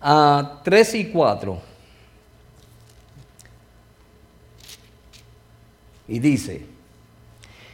a 0.00 0.60
3 0.64 0.94
y 0.94 1.10
4. 1.10 1.60
Y 6.08 6.18
dice, 6.18 6.66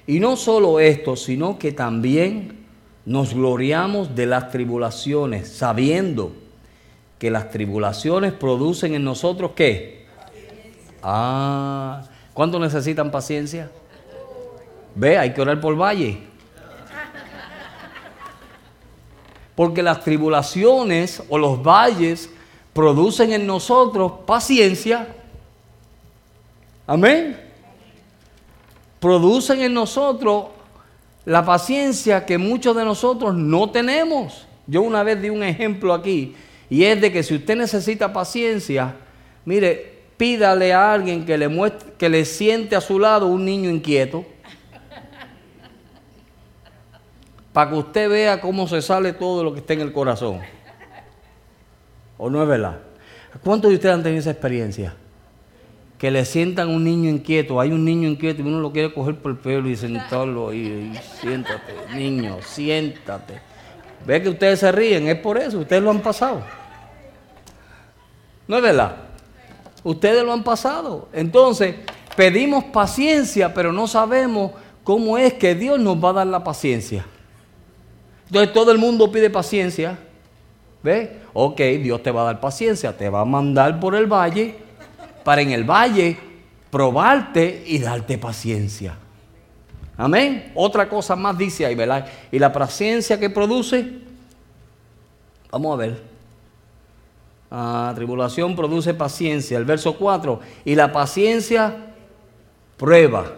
y 0.05 0.19
no 0.19 0.37
solo 0.37 0.81
esto, 0.81 1.15
sino 1.15 1.61
que 1.61 1.71
también 1.71 2.67
nos 3.07 3.35
gloriamos 3.35 4.17
de 4.17 4.27
las 4.27 4.51
tribulaciones, 4.51 5.49
sabiendo 5.49 6.33
que 7.21 7.31
las 7.31 7.51
tribulaciones 7.51 8.33
producen 8.33 8.95
en 8.95 9.05
nosotros 9.05 9.53
qué? 9.55 10.07
Ah, 11.03 12.03
¿cuánto 12.35 12.59
necesitan 12.59 13.13
paciencia? 13.13 13.71
Ve, 14.97 15.17
hay 15.19 15.33
que 15.33 15.41
orar 15.41 15.61
por 15.61 15.81
valle. 15.81 16.28
Porque 19.59 19.83
las 19.83 20.05
tribulaciones 20.05 21.21
o 21.29 21.37
los 21.37 21.61
valles 21.61 22.31
producen 22.73 23.33
en 23.33 23.45
nosotros 23.45 24.13
paciencia. 24.25 25.09
Amén. 26.87 27.37
Producen 29.01 29.61
en 29.63 29.75
nosotros 29.75 30.45
la 31.25 31.45
paciencia 31.45 32.25
que 32.25 32.39
muchos 32.39 32.77
de 32.77 32.85
nosotros 32.85 33.35
no 33.35 33.69
tenemos. 33.69 34.47
Yo 34.69 34.83
una 34.83 35.03
vez 35.03 35.21
di 35.21 35.29
un 35.29 35.43
ejemplo 35.43 35.93
aquí 35.93 36.37
y 36.71 36.85
es 36.85 37.01
de 37.01 37.11
que 37.11 37.25
si 37.25 37.35
usted 37.35 37.57
necesita 37.57 38.13
paciencia, 38.13 38.95
mire, 39.45 40.03
pídale 40.17 40.73
a 40.73 40.93
alguien 40.93 41.27
que 41.27 41.37
le, 41.37 41.49
muestre, 41.49 41.95
que 41.99 42.09
le 42.09 42.25
siente 42.27 42.77
a 42.77 42.81
su 42.81 43.01
lado 43.01 43.27
un 43.27 43.45
niño 43.45 43.71
inquieto. 43.71 44.25
Para 47.53 47.71
que 47.71 47.77
usted 47.77 48.09
vea 48.09 48.41
cómo 48.41 48.69
se 48.69 48.83
sale 48.83 49.13
todo 49.13 49.43
lo 49.43 49.53
que 49.53 49.61
está 49.61 49.73
en 49.73 49.81
el 49.81 49.93
corazón. 49.93 50.41
¿O 52.17 52.29
no 52.29 52.43
es 52.43 52.49
verdad? 52.49 52.79
¿Cuántos 53.43 53.71
de 53.71 53.77
ustedes 53.77 53.95
han 53.95 54.03
tenido 54.03 54.21
esa 54.21 54.31
experiencia? 54.31 54.95
Que 55.99 56.11
le 56.11 56.25
sientan 56.25 56.69
un 56.69 56.85
niño 56.85 57.11
inquieto, 57.11 57.61
hay 57.61 57.73
un 57.73 57.85
niño 57.85 58.09
inquieto 58.09 58.43
y 58.43 58.45
uno 58.45 58.61
lo 58.61 58.73
quiere 58.73 58.93
coger 58.93 59.17
por 59.17 59.33
el 59.33 59.39
pelo 59.39 59.69
y 59.69 59.77
sentarlo 59.77 60.51
ahí, 60.51 60.93
y 60.95 61.21
siéntate, 61.21 61.75
niño, 61.95 62.39
siéntate. 62.43 63.41
Ve 64.07 64.23
que 64.23 64.29
ustedes 64.29 64.61
se 64.61 64.71
ríen, 64.71 65.09
es 65.09 65.17
por 65.17 65.39
eso, 65.39 65.59
ustedes 65.59 65.83
lo 65.83 65.91
han 65.91 66.01
pasado. 66.01 66.43
¿No 68.47 68.57
es 68.57 68.63
verdad? 68.63 68.97
Ustedes 69.85 70.25
lo 70.25 70.33
han 70.33 70.43
pasado. 70.43 71.09
Entonces, 71.13 71.77
pedimos 72.17 72.65
paciencia, 72.65 73.53
pero 73.53 73.73
no 73.73 73.87
sabemos 73.87 74.53
cómo 74.85 75.19
es 75.19 75.35
que 75.35 75.55
Dios 75.55 75.79
nos 75.79 76.03
va 76.03 76.11
a 76.11 76.15
dar 76.15 76.27
la 76.27 76.43
paciencia. 76.43 77.05
Entonces 78.29 78.53
todo 78.53 78.71
el 78.71 78.79
mundo 78.79 79.11
pide 79.11 79.31
paciencia. 79.31 79.99
¿Ve? 80.83 81.21
Ok, 81.33 81.59
Dios 81.59 82.03
te 82.03 82.11
va 82.11 82.23
a 82.23 82.25
dar 82.25 82.41
paciencia, 82.41 82.97
te 82.97 83.09
va 83.09 83.23
a 83.23 83.25
mandar 83.25 83.81
por 83.81 83.95
el 83.95 84.07
valle 84.07 84.55
para 85.25 85.43
en 85.43 85.51
el 85.51 85.65
valle 85.65 86.17
probarte 86.71 87.65
y 87.67 87.79
darte 87.79 88.19
paciencia. 88.19 88.95
Amén. 89.97 90.53
Otra 90.55 90.89
cosa 90.89 91.17
más 91.17 91.37
dice 91.37 91.67
ahí, 91.67 91.75
¿verdad? 91.75 92.07
Y 92.31 92.39
la 92.39 92.53
paciencia 92.53 93.19
que 93.19 93.31
produce, 93.31 93.99
vamos 95.51 95.75
a 95.75 95.77
ver. 95.77 96.03
Ah, 97.51 97.93
tribulación 97.95 98.55
produce 98.55 98.95
paciencia. 98.95 99.59
El 99.59 99.65
verso 99.65 99.97
4. 99.97 100.41
Y 100.65 100.75
la 100.75 100.93
paciencia 100.93 101.77
prueba. 102.77 103.33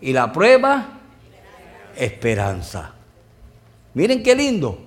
Y 0.00 0.12
la 0.12 0.32
prueba, 0.32 1.00
esperanza. 1.96 2.93
Miren 3.94 4.22
qué 4.22 4.34
lindo. 4.34 4.78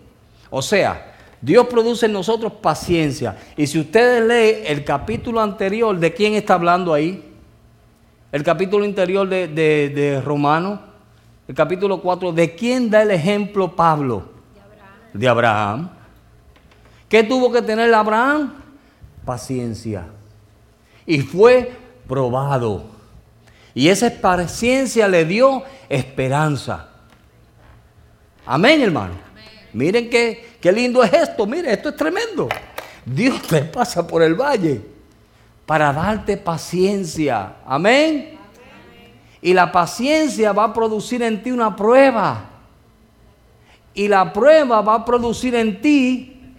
O 0.49 0.61
sea, 0.61 1.15
Dios 1.41 1.67
produce 1.67 2.05
en 2.05 2.13
nosotros 2.13 2.53
paciencia. 2.53 3.37
Y 3.55 3.67
si 3.67 3.79
ustedes 3.79 4.23
leen 4.23 4.63
el 4.65 4.83
capítulo 4.83 5.41
anterior, 5.41 5.97
¿de 5.97 6.13
quién 6.13 6.33
está 6.33 6.55
hablando 6.55 6.93
ahí? 6.93 7.23
El 8.31 8.43
capítulo 8.43 8.85
interior 8.85 9.27
de, 9.27 9.47
de, 9.47 9.89
de 9.89 10.21
Romano, 10.21 10.81
el 11.47 11.55
capítulo 11.55 12.01
4, 12.01 12.33
¿de 12.33 12.55
quién 12.55 12.89
da 12.89 13.01
el 13.01 13.11
ejemplo 13.11 13.73
Pablo? 13.73 14.29
De 14.53 14.59
Abraham. 14.59 14.89
De 15.13 15.27
Abraham. 15.27 15.89
¿Qué 17.07 17.23
tuvo 17.23 17.51
que 17.51 17.61
tener 17.61 17.93
Abraham? 17.93 18.53
Paciencia. 19.23 20.05
Y 21.05 21.19
fue 21.19 21.71
probado. 22.07 22.85
Y 23.73 23.87
esa 23.87 24.09
paciencia 24.09 25.07
le 25.07 25.23
dio 25.23 25.63
esperanza. 25.87 26.89
Amén, 28.47 28.81
hermano. 28.81 29.13
Miren 29.73 30.09
qué, 30.09 30.55
qué 30.61 30.71
lindo 30.71 31.03
es 31.03 31.11
esto. 31.11 31.45
Miren, 31.45 31.71
esto 31.71 31.89
es 31.89 31.95
tremendo. 31.97 32.47
Dios 33.05 33.41
te 33.41 33.61
pasa 33.61 34.07
por 34.07 34.23
el 34.23 34.35
valle 34.35 34.81
para 35.65 35.91
darte 35.91 36.37
paciencia. 36.37 37.57
Amén. 37.65 38.39
Y 39.41 39.53
la 39.53 39.71
paciencia 39.71 40.53
va 40.53 40.63
a 40.63 40.73
producir 40.73 41.21
en 41.21 41.43
ti 41.43 41.51
una 41.51 41.75
prueba. 41.75 42.45
Y 43.93 44.07
la 44.07 44.31
prueba 44.31 44.81
va 44.81 44.95
a 44.95 45.05
producir 45.05 45.53
en 45.55 45.81
ti 45.81 46.55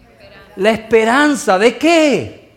la 0.57 0.71
esperanza 0.71 1.59
de 1.59 1.79
qué? 1.79 2.53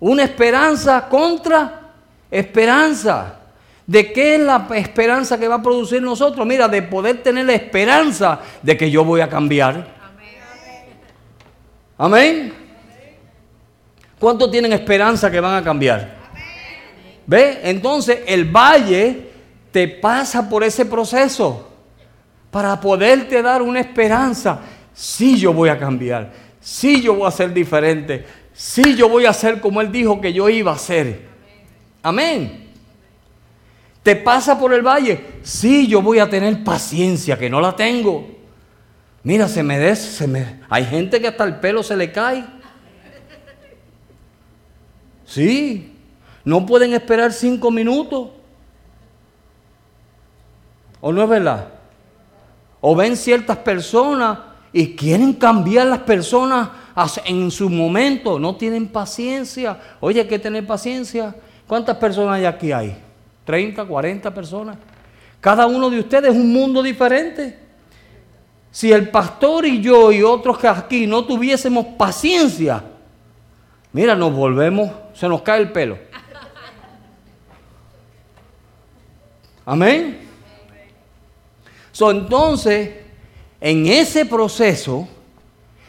Una 0.00 0.24
esperanza 0.24 1.06
contra 1.08 1.92
esperanza. 2.30 3.40
¿De 3.86 4.12
qué 4.12 4.36
es 4.36 4.40
la 4.40 4.66
esperanza 4.74 5.38
que 5.38 5.46
va 5.46 5.56
a 5.56 5.62
producir 5.62 6.00
nosotros? 6.00 6.46
Mira, 6.46 6.68
de 6.68 6.82
poder 6.82 7.22
tener 7.22 7.44
la 7.44 7.54
esperanza 7.54 8.40
de 8.62 8.76
que 8.76 8.90
yo 8.90 9.04
voy 9.04 9.20
a 9.20 9.28
cambiar. 9.28 9.86
Amén. 11.98 12.52
¿Cuántos 14.18 14.50
tienen 14.50 14.72
esperanza 14.72 15.30
que 15.30 15.38
van 15.38 15.56
a 15.56 15.62
cambiar? 15.62 16.14
¿Ve? 17.26 17.60
Entonces 17.64 18.20
el 18.26 18.46
valle 18.46 19.28
te 19.70 19.88
pasa 19.88 20.48
por 20.48 20.64
ese 20.64 20.86
proceso 20.86 21.68
para 22.50 22.80
poderte 22.80 23.42
dar 23.42 23.60
una 23.60 23.80
esperanza. 23.80 24.60
Sí, 24.94 25.38
yo 25.38 25.52
voy 25.52 25.68
a 25.68 25.78
cambiar. 25.78 26.32
Sí, 26.60 27.02
yo 27.02 27.14
voy 27.14 27.28
a 27.28 27.30
ser 27.30 27.52
diferente. 27.52 28.24
Sí, 28.54 28.94
yo 28.94 29.08
voy 29.08 29.26
a 29.26 29.32
ser 29.32 29.60
como 29.60 29.80
Él 29.80 29.92
dijo 29.92 30.20
que 30.20 30.32
yo 30.32 30.48
iba 30.48 30.72
a 30.72 30.78
ser. 30.78 31.26
Amén. 32.02 32.63
¿Te 34.04 34.14
pasa 34.14 34.58
por 34.60 34.74
el 34.74 34.82
valle? 34.82 35.38
Sí, 35.42 35.88
yo 35.88 36.02
voy 36.02 36.18
a 36.18 36.28
tener 36.28 36.62
paciencia, 36.62 37.38
que 37.38 37.48
no 37.48 37.58
la 37.58 37.74
tengo. 37.74 38.28
Mira, 39.22 39.48
se 39.48 39.62
me 39.62 39.78
des, 39.78 39.98
se 39.98 40.26
me, 40.26 40.60
hay 40.68 40.84
gente 40.84 41.22
que 41.22 41.28
hasta 41.28 41.44
el 41.44 41.56
pelo 41.56 41.82
se 41.82 41.96
le 41.96 42.12
cae. 42.12 42.44
Sí, 45.24 45.96
no 46.44 46.66
pueden 46.66 46.92
esperar 46.92 47.32
cinco 47.32 47.70
minutos. 47.70 48.28
¿O 51.00 51.10
no 51.10 51.22
es 51.22 51.28
verdad? 51.30 51.68
O 52.82 52.94
ven 52.94 53.16
ciertas 53.16 53.56
personas 53.56 54.38
y 54.70 54.94
quieren 54.94 55.32
cambiar 55.32 55.86
las 55.86 56.00
personas 56.00 56.68
en 57.24 57.50
su 57.50 57.70
momento. 57.70 58.38
No 58.38 58.56
tienen 58.56 58.86
paciencia. 58.86 59.80
Oye, 60.00 60.20
hay 60.20 60.28
que 60.28 60.38
tener 60.38 60.66
paciencia. 60.66 61.34
¿Cuántas 61.66 61.96
personas 61.96 62.34
hay 62.36 62.44
aquí 62.44 62.70
hay? 62.70 63.03
¿30, 63.46 63.86
40 63.86 64.32
personas? 64.32 64.76
Cada 65.40 65.66
uno 65.66 65.90
de 65.90 66.00
ustedes 66.00 66.32
es 66.32 66.36
un 66.36 66.52
mundo 66.52 66.82
diferente. 66.82 67.58
Si 68.70 68.90
el 68.90 69.10
pastor 69.10 69.66
y 69.66 69.80
yo 69.80 70.10
y 70.10 70.22
otros 70.22 70.58
que 70.58 70.66
aquí 70.66 71.06
no 71.06 71.24
tuviésemos 71.24 71.86
paciencia, 71.98 72.82
mira, 73.92 74.16
nos 74.16 74.32
volvemos, 74.32 74.90
se 75.12 75.28
nos 75.28 75.42
cae 75.42 75.60
el 75.60 75.70
pelo. 75.70 75.98
Amén. 79.66 80.18
So, 81.92 82.10
entonces, 82.10 82.90
en 83.60 83.86
ese 83.86 84.26
proceso 84.26 85.06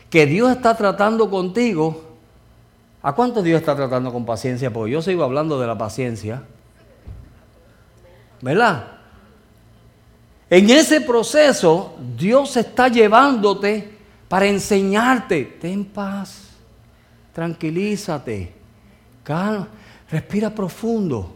que 0.09 0.25
Dios 0.25 0.51
está 0.51 0.77
tratando 0.77 1.29
contigo, 1.29 2.03
¿a 3.01 3.13
cuánto 3.13 3.41
Dios 3.41 3.59
está 3.59 3.75
tratando 3.75 4.13
con 4.13 4.25
paciencia? 4.25 4.71
Porque 4.71 4.91
yo 4.91 5.01
sigo 5.01 5.23
hablando 5.23 5.59
de 5.59 5.67
la 5.67 5.77
paciencia. 5.77 6.43
¿Verdad? 8.41 8.87
En 10.49 10.69
ese 10.69 11.01
proceso, 11.01 11.95
Dios 12.15 12.55
está 12.57 12.87
llevándote 12.87 13.97
para 14.27 14.45
enseñarte. 14.45 15.57
Ten 15.59 15.85
paz, 15.85 16.49
tranquilízate, 17.33 18.53
calma, 19.23 19.67
respira 20.09 20.49
profundo. 20.49 21.35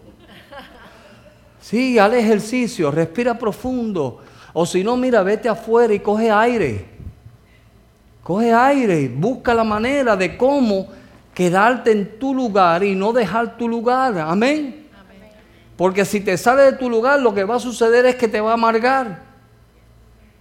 Sí, 1.62 2.00
haz 2.00 2.14
ejercicio, 2.14 2.89
respira 2.89 3.38
profundo. 3.38 4.22
O 4.54 4.66
si 4.66 4.84
no, 4.84 4.97
mira, 4.97 5.22
vete 5.24 5.50
afuera 5.50 5.93
y 5.93 6.00
coge 6.00 6.32
aire. 6.32 6.86
Coge 8.24 8.54
aire, 8.54 9.08
busca 9.08 9.54
la 9.54 9.64
manera 9.64 10.16
de 10.16 10.38
cómo 10.38 10.88
quedarte 11.34 11.91
en 11.91 12.20
tu 12.20 12.34
lugar 12.34 12.84
y 12.84 12.95
no 12.95 13.12
dejar 13.12 13.58
tu 13.58 13.68
lugar. 13.68 14.18
Amén. 14.18 14.78
Porque 15.80 16.03
si 16.03 16.19
te 16.19 16.38
sale 16.38 16.63
de 16.63 16.73
tu 16.73 16.89
lugar, 16.89 17.21
lo 17.21 17.34
que 17.34 17.45
va 17.45 17.55
a 17.55 17.59
suceder 17.59 18.05
es 18.05 18.17
que 18.17 18.27
te 18.27 18.41
va 18.41 18.51
a 18.51 18.55
amargar. 18.55 19.21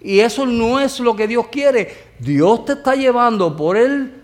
Y 0.00 0.18
eso 0.18 0.44
no 0.44 0.80
es 0.80 0.98
lo 0.98 1.14
que 1.14 1.28
Dios 1.28 1.46
quiere. 1.46 1.96
Dios 2.18 2.64
te 2.64 2.72
está 2.72 2.96
llevando 2.96 3.56
por 3.56 3.76
el 3.76 4.20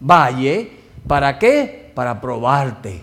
valle. 0.00 0.78
¿Para 1.06 1.38
qué? 1.38 1.92
Para 1.94 2.22
probarte. 2.22 3.02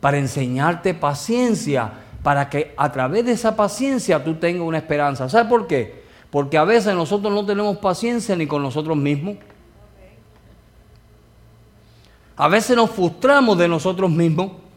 Para 0.00 0.18
enseñarte 0.18 0.94
paciencia. 0.94 1.94
Para 2.22 2.48
que 2.48 2.74
a 2.76 2.92
través 2.92 3.24
de 3.24 3.32
esa 3.32 3.56
paciencia 3.56 4.22
tú 4.22 4.36
tengas 4.36 4.62
una 4.62 4.78
esperanza. 4.78 5.28
¿Sabes 5.28 5.48
por 5.48 5.66
qué? 5.66 6.04
Porque 6.30 6.56
a 6.56 6.62
veces 6.62 6.94
nosotros 6.94 7.34
no 7.34 7.44
tenemos 7.44 7.76
paciencia 7.78 8.36
ni 8.36 8.46
con 8.46 8.62
nosotros 8.62 8.96
mismos. 8.96 9.34
A 12.36 12.46
veces 12.46 12.76
nos 12.76 12.92
frustramos 12.92 13.58
de 13.58 13.66
nosotros 13.66 14.08
mismos. 14.08 14.69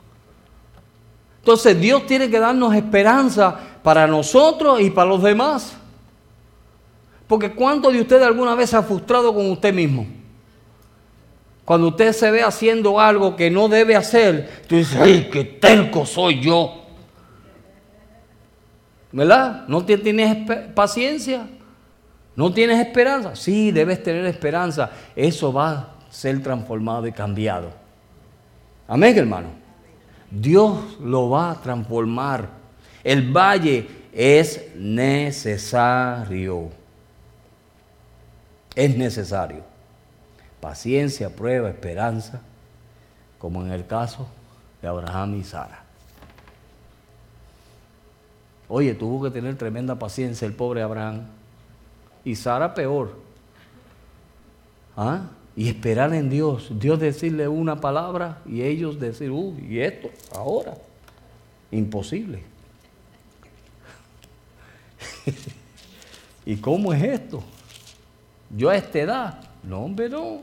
Entonces 1.44 1.78
Dios 1.78 2.08
tiene 2.08 2.30
que 2.30 2.40
darnos 2.40 2.74
esperanza 2.74 3.60
para 3.84 4.08
nosotros 4.08 4.80
y 4.80 4.90
para 4.90 5.10
los 5.10 5.22
demás. 5.22 5.76
Porque 7.28 7.52
¿cuántos 7.52 7.92
de 7.92 8.00
ustedes 8.00 8.24
alguna 8.24 8.56
vez 8.56 8.70
se 8.70 8.78
ha 8.78 8.82
frustrado 8.82 9.34
con 9.34 9.52
usted 9.52 9.74
mismo? 9.74 10.08
Cuando 11.66 11.90
usted 11.90 12.14
se 12.14 12.32
ve 12.32 12.44
haciendo 12.44 12.98
algo 12.98 13.36
que 13.36 13.52
no 13.52 13.68
debe 13.68 13.94
hacer, 13.94 14.64
tú 14.68 14.78
dices, 14.78 14.96
¡ay, 14.96 15.30
qué 15.30 15.44
terco 15.44 16.06
soy 16.06 16.40
yo! 16.40 16.86
¿Verdad? 19.12 19.66
¿No 19.68 19.84
tienes 19.84 20.50
paciencia? 20.74 21.46
¿No 22.38 22.54
tienes 22.54 22.80
esperanza? 22.80 23.36
Sí, 23.36 23.72
debes 23.72 24.02
tener 24.02 24.26
esperanza. 24.28 24.92
Eso 25.14 25.52
va 25.52 25.72
a 25.72 25.90
ser 26.10 26.42
transformado 26.42 27.06
y 27.06 27.12
cambiado. 27.12 27.70
Amén, 28.88 29.18
hermano. 29.18 29.63
Dios 30.34 31.00
lo 31.00 31.30
va 31.30 31.52
a 31.52 31.62
transformar. 31.62 32.50
El 33.04 33.32
valle 33.32 33.88
es 34.12 34.76
necesario. 34.76 36.70
Es 38.74 38.98
necesario. 38.98 39.64
Paciencia, 40.60 41.30
prueba, 41.30 41.70
esperanza, 41.70 42.42
como 43.38 43.64
en 43.64 43.72
el 43.72 43.86
caso 43.86 44.28
de 44.82 44.88
Abraham 44.88 45.40
y 45.40 45.44
Sara. 45.44 45.84
Oye, 48.68 48.96
tuvo 48.96 49.24
que 49.24 49.30
tener 49.30 49.56
tremenda 49.56 50.00
paciencia 50.00 50.48
el 50.48 50.54
pobre 50.54 50.82
Abraham. 50.82 51.28
Y 52.26 52.36
Sara 52.36 52.74
peor. 52.74 53.14
¿Ah? 54.98 55.22
Y 55.56 55.70
esperar 55.70 56.14
en 56.14 56.30
Dios. 56.30 56.72
Dios 56.80 57.00
decirle 57.00 57.48
una 57.48 57.80
palabra 57.80 58.42
y 58.46 58.62
ellos 58.64 59.00
decir, 59.00 59.30
uy, 59.32 59.66
y 59.70 59.80
esto, 59.80 60.10
ahora, 60.36 60.76
imposible. 61.72 62.44
¿Y 66.46 66.56
cómo 66.58 66.92
es 66.94 67.04
esto? 67.04 67.44
Yo 68.56 68.70
a 68.70 68.76
esta 68.76 69.00
edad, 69.00 69.40
no, 69.64 69.80
hombre, 69.82 70.10
no. 70.10 70.42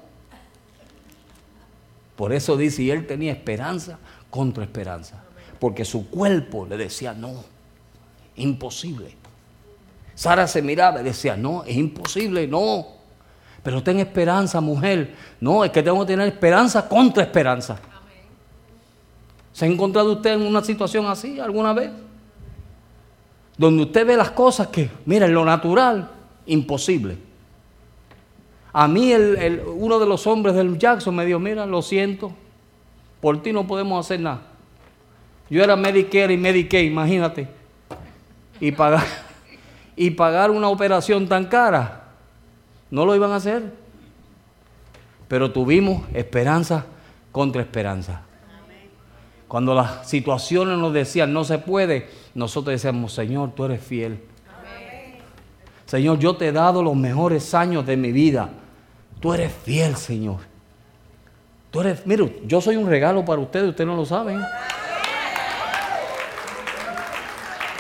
Por 2.16 2.32
eso 2.32 2.56
dice, 2.56 2.82
y 2.82 2.90
él 2.90 3.06
tenía 3.06 3.32
esperanza 3.32 3.98
contra 4.28 4.64
esperanza, 4.64 5.22
porque 5.58 5.84
su 5.84 6.08
cuerpo 6.08 6.66
le 6.66 6.76
decía, 6.76 7.14
no, 7.14 7.44
imposible. 8.36 9.14
Sara 10.14 10.46
se 10.46 10.60
miraba 10.60 11.00
y 11.00 11.04
decía, 11.04 11.36
no, 11.36 11.64
es 11.64 11.76
imposible, 11.76 12.46
no. 12.46 12.99
Pero 13.62 13.82
ten 13.82 14.00
esperanza, 14.00 14.60
mujer. 14.60 15.14
No, 15.40 15.64
es 15.64 15.70
que 15.70 15.82
tengo 15.82 16.00
que 16.00 16.06
tener 16.06 16.28
esperanza 16.28 16.88
contra 16.88 17.22
esperanza. 17.22 17.78
¿Se 19.52 19.64
ha 19.64 19.68
encontrado 19.68 20.12
usted 20.12 20.34
en 20.34 20.42
una 20.42 20.62
situación 20.62 21.06
así 21.06 21.38
alguna 21.38 21.72
vez? 21.72 21.90
Donde 23.58 23.82
usted 23.82 24.06
ve 24.06 24.16
las 24.16 24.30
cosas 24.30 24.68
que, 24.68 24.90
mira, 25.04 25.26
en 25.26 25.34
lo 25.34 25.44
natural, 25.44 26.10
imposible. 26.46 27.18
A 28.72 28.88
mí 28.88 29.12
el, 29.12 29.60
uno 29.66 29.98
de 29.98 30.06
los 30.06 30.26
hombres 30.26 30.54
del 30.54 30.78
Jackson 30.78 31.14
me 31.14 31.26
dijo, 31.26 31.38
mira, 31.38 31.66
lo 31.66 31.82
siento, 31.82 32.32
por 33.20 33.42
ti 33.42 33.52
no 33.52 33.66
podemos 33.66 34.06
hacer 34.06 34.20
nada. 34.20 34.42
Yo 35.50 35.62
era 35.62 35.76
Medicare 35.76 36.32
y 36.32 36.36
Medicaid, 36.38 36.86
imagínate. 36.86 37.48
Y 38.60 38.72
pagar, 38.72 39.04
y 39.96 40.10
pagar 40.10 40.50
una 40.50 40.68
operación 40.68 41.28
tan 41.28 41.46
cara 41.46 41.99
no 42.90 43.06
lo 43.06 43.14
iban 43.14 43.32
a 43.32 43.36
hacer. 43.36 43.72
Pero 45.28 45.52
tuvimos 45.52 46.02
esperanza 46.12 46.86
contra 47.32 47.62
esperanza. 47.62 48.22
Cuando 49.46 49.74
las 49.74 50.08
situaciones 50.08 50.78
nos 50.78 50.92
decían 50.92 51.32
no 51.32 51.44
se 51.44 51.58
puede, 51.58 52.08
nosotros 52.34 52.72
decíamos, 52.72 53.12
Señor, 53.12 53.52
tú 53.54 53.64
eres 53.64 53.82
fiel. 53.82 54.20
Señor, 55.86 56.18
yo 56.20 56.36
te 56.36 56.48
he 56.48 56.52
dado 56.52 56.82
los 56.84 56.94
mejores 56.94 57.52
años 57.52 57.84
de 57.84 57.96
mi 57.96 58.12
vida. 58.12 58.48
Tú 59.18 59.34
eres 59.34 59.52
fiel, 59.52 59.96
Señor. 59.96 60.38
Tú 61.70 61.80
eres, 61.80 62.06
mire, 62.06 62.42
yo 62.44 62.60
soy 62.60 62.76
un 62.76 62.88
regalo 62.88 63.24
para 63.24 63.40
ustedes, 63.40 63.70
ustedes 63.70 63.88
no 63.88 63.96
lo 63.96 64.04
saben. 64.04 64.40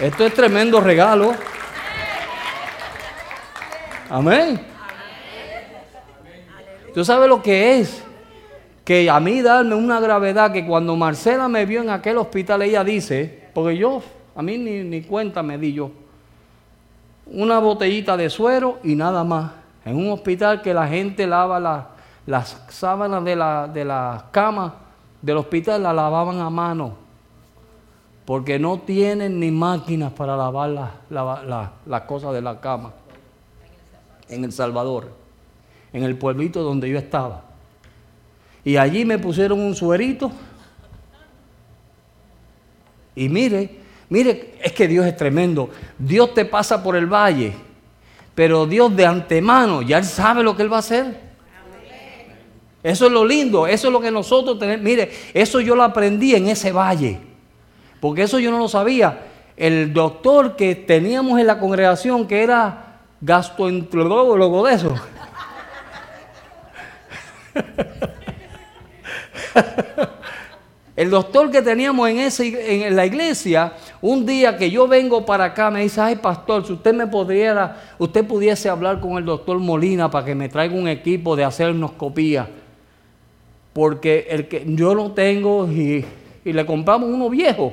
Esto 0.00 0.26
es 0.26 0.34
tremendo 0.34 0.80
regalo. 0.80 1.34
Amén. 4.08 4.69
¿Tú 6.94 7.04
sabes 7.04 7.28
lo 7.28 7.42
que 7.42 7.80
es? 7.80 8.04
que 8.90 9.08
a 9.08 9.20
mí 9.20 9.40
darme 9.40 9.76
una 9.76 10.00
gravedad 10.00 10.52
que 10.52 10.66
cuando 10.66 10.96
Marcela 10.96 11.48
me 11.48 11.64
vio 11.64 11.80
en 11.80 11.90
aquel 11.90 12.18
hospital, 12.18 12.62
ella 12.62 12.82
dice, 12.82 13.48
porque 13.54 13.76
yo, 13.76 14.02
a 14.34 14.42
mí 14.42 14.58
ni, 14.58 14.82
ni 14.82 15.02
cuenta 15.02 15.44
me 15.44 15.58
di 15.58 15.74
yo, 15.74 15.92
una 17.26 17.60
botellita 17.60 18.16
de 18.16 18.28
suero 18.28 18.80
y 18.82 18.96
nada 18.96 19.22
más. 19.22 19.52
En 19.84 19.96
un 19.96 20.10
hospital 20.10 20.60
que 20.60 20.74
la 20.74 20.88
gente 20.88 21.24
lava 21.26 21.88
las 22.26 22.60
sábanas 22.68 23.22
de 23.24 23.36
la, 23.36 23.68
de 23.68 23.84
la 23.84 24.26
cama 24.32 24.74
del 25.22 25.36
hospital, 25.36 25.84
la 25.84 25.92
lavaban 25.92 26.40
a 26.40 26.50
mano. 26.50 26.96
Porque 28.24 28.58
no 28.58 28.80
tienen 28.80 29.38
ni 29.38 29.52
máquinas 29.52 30.12
para 30.12 30.36
lavar 30.36 30.90
las 31.86 32.00
cosas 32.02 32.32
de 32.32 32.42
la 32.42 32.60
cama. 32.60 32.92
En 34.28 34.42
El 34.42 34.50
Salvador, 34.50 35.19
en 35.92 36.02
el 36.02 36.16
pueblito 36.16 36.62
donde 36.62 36.88
yo 36.88 36.98
estaba. 36.98 37.44
Y 38.64 38.76
allí 38.76 39.04
me 39.04 39.18
pusieron 39.18 39.60
un 39.60 39.74
suerito. 39.74 40.30
Y 43.14 43.28
mire, 43.28 43.78
mire, 44.08 44.54
es 44.62 44.72
que 44.72 44.86
Dios 44.86 45.06
es 45.06 45.16
tremendo. 45.16 45.70
Dios 45.98 46.34
te 46.34 46.44
pasa 46.44 46.82
por 46.82 46.96
el 46.96 47.06
valle, 47.06 47.54
pero 48.34 48.66
Dios 48.66 48.94
de 48.94 49.06
antemano 49.06 49.82
ya 49.82 50.02
sabe 50.02 50.42
lo 50.42 50.56
que 50.56 50.62
Él 50.62 50.72
va 50.72 50.76
a 50.76 50.80
hacer. 50.80 51.30
Eso 52.82 53.06
es 53.06 53.12
lo 53.12 53.26
lindo, 53.26 53.66
eso 53.66 53.88
es 53.88 53.92
lo 53.92 54.00
que 54.00 54.10
nosotros 54.10 54.58
tenemos. 54.58 54.82
Mire, 54.82 55.10
eso 55.34 55.60
yo 55.60 55.76
lo 55.76 55.82
aprendí 55.82 56.34
en 56.34 56.48
ese 56.48 56.72
valle, 56.72 57.20
porque 58.00 58.22
eso 58.22 58.38
yo 58.38 58.50
no 58.50 58.58
lo 58.58 58.68
sabía. 58.68 59.26
El 59.56 59.92
doctor 59.92 60.56
que 60.56 60.74
teníamos 60.74 61.38
en 61.38 61.46
la 61.46 61.58
congregación, 61.58 62.26
que 62.26 62.42
era 62.42 63.00
gastroenterólogo 63.20 64.66
de 64.66 64.74
eso. 64.74 64.94
El 70.96 71.08
doctor 71.08 71.50
que 71.50 71.62
teníamos 71.62 72.08
en, 72.10 72.18
ese, 72.18 72.86
en 72.86 72.94
la 72.94 73.06
iglesia, 73.06 73.72
un 74.02 74.26
día 74.26 74.58
que 74.58 74.70
yo 74.70 74.86
vengo 74.86 75.24
para 75.24 75.44
acá, 75.44 75.70
me 75.70 75.80
dice, 75.82 75.98
ay 75.98 76.16
pastor, 76.16 76.66
si 76.66 76.74
usted 76.74 76.92
me 76.92 77.06
pudiera, 77.06 77.94
usted 77.98 78.22
pudiese 78.26 78.68
hablar 78.68 79.00
con 79.00 79.16
el 79.16 79.24
doctor 79.24 79.58
Molina 79.58 80.10
para 80.10 80.26
que 80.26 80.34
me 80.34 80.50
traiga 80.50 80.74
un 80.74 80.88
equipo 80.88 81.36
de 81.36 81.44
hacernos 81.44 81.92
copia. 81.92 82.48
Porque 83.72 84.26
el 84.28 84.46
que 84.46 84.62
yo 84.66 84.94
lo 84.94 85.12
tengo 85.12 85.66
y, 85.70 86.04
y 86.44 86.52
le 86.52 86.66
compramos 86.66 87.08
uno 87.08 87.30
viejo, 87.30 87.72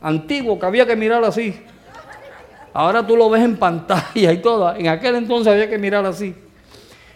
antiguo, 0.00 0.58
que 0.58 0.66
había 0.66 0.84
que 0.84 0.96
mirar 0.96 1.22
así. 1.22 1.54
Ahora 2.72 3.06
tú 3.06 3.16
lo 3.16 3.30
ves 3.30 3.44
en 3.44 3.56
pantalla 3.56 4.32
y 4.32 4.38
todo. 4.38 4.74
En 4.74 4.88
aquel 4.88 5.14
entonces 5.14 5.52
había 5.52 5.70
que 5.70 5.78
mirar 5.78 6.04
así. 6.06 6.34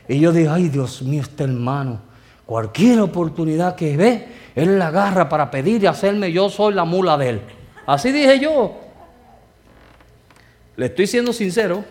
Y 0.08 0.20
yo 0.20 0.32
digo, 0.32 0.52
ay 0.52 0.68
Dios 0.68 1.02
mío, 1.02 1.22
este 1.22 1.44
hermano 1.44 2.00
Cualquier 2.46 3.00
oportunidad 3.00 3.74
que 3.74 3.96
ve, 3.96 4.28
él 4.54 4.78
la 4.78 4.86
agarra 4.86 5.28
para 5.28 5.50
pedir 5.50 5.82
y 5.82 5.86
hacerme 5.86 6.30
yo 6.30 6.48
soy 6.48 6.74
la 6.74 6.84
mula 6.84 7.18
de 7.18 7.28
él. 7.30 7.40
Así 7.84 8.12
dije 8.12 8.38
yo. 8.38 8.80
Le 10.76 10.86
estoy 10.86 11.08
siendo 11.08 11.32
sincero. 11.32 11.84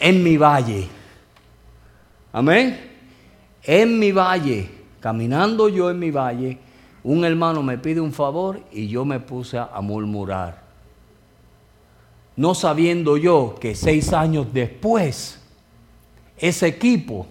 En 0.00 0.22
mi 0.22 0.36
valle. 0.36 0.88
Amén. 2.32 2.90
En 3.62 3.98
mi 4.00 4.10
valle, 4.10 4.68
caminando 4.98 5.68
yo 5.68 5.90
en 5.90 5.98
mi 6.00 6.10
valle, 6.10 6.58
un 7.04 7.24
hermano 7.24 7.62
me 7.62 7.78
pide 7.78 8.00
un 8.00 8.12
favor 8.12 8.60
y 8.72 8.88
yo 8.88 9.04
me 9.04 9.20
puse 9.20 9.58
a 9.58 9.80
murmurar. 9.80 10.64
No 12.34 12.52
sabiendo 12.54 13.16
yo 13.16 13.54
que 13.60 13.76
seis 13.76 14.12
años 14.12 14.48
después, 14.52 15.40
ese 16.36 16.66
equipo 16.66 17.26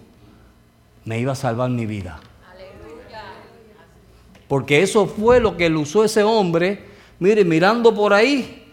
me 1.04 1.18
iba 1.18 1.32
a 1.32 1.36
salvar 1.36 1.70
mi 1.70 1.86
vida. 1.86 2.20
Porque 4.48 4.82
eso 4.82 5.06
fue 5.06 5.40
lo 5.40 5.56
que 5.56 5.68
usó 5.70 6.04
ese 6.04 6.22
hombre, 6.22 6.84
mire, 7.18 7.44
mirando 7.44 7.94
por 7.94 8.12
ahí 8.12 8.64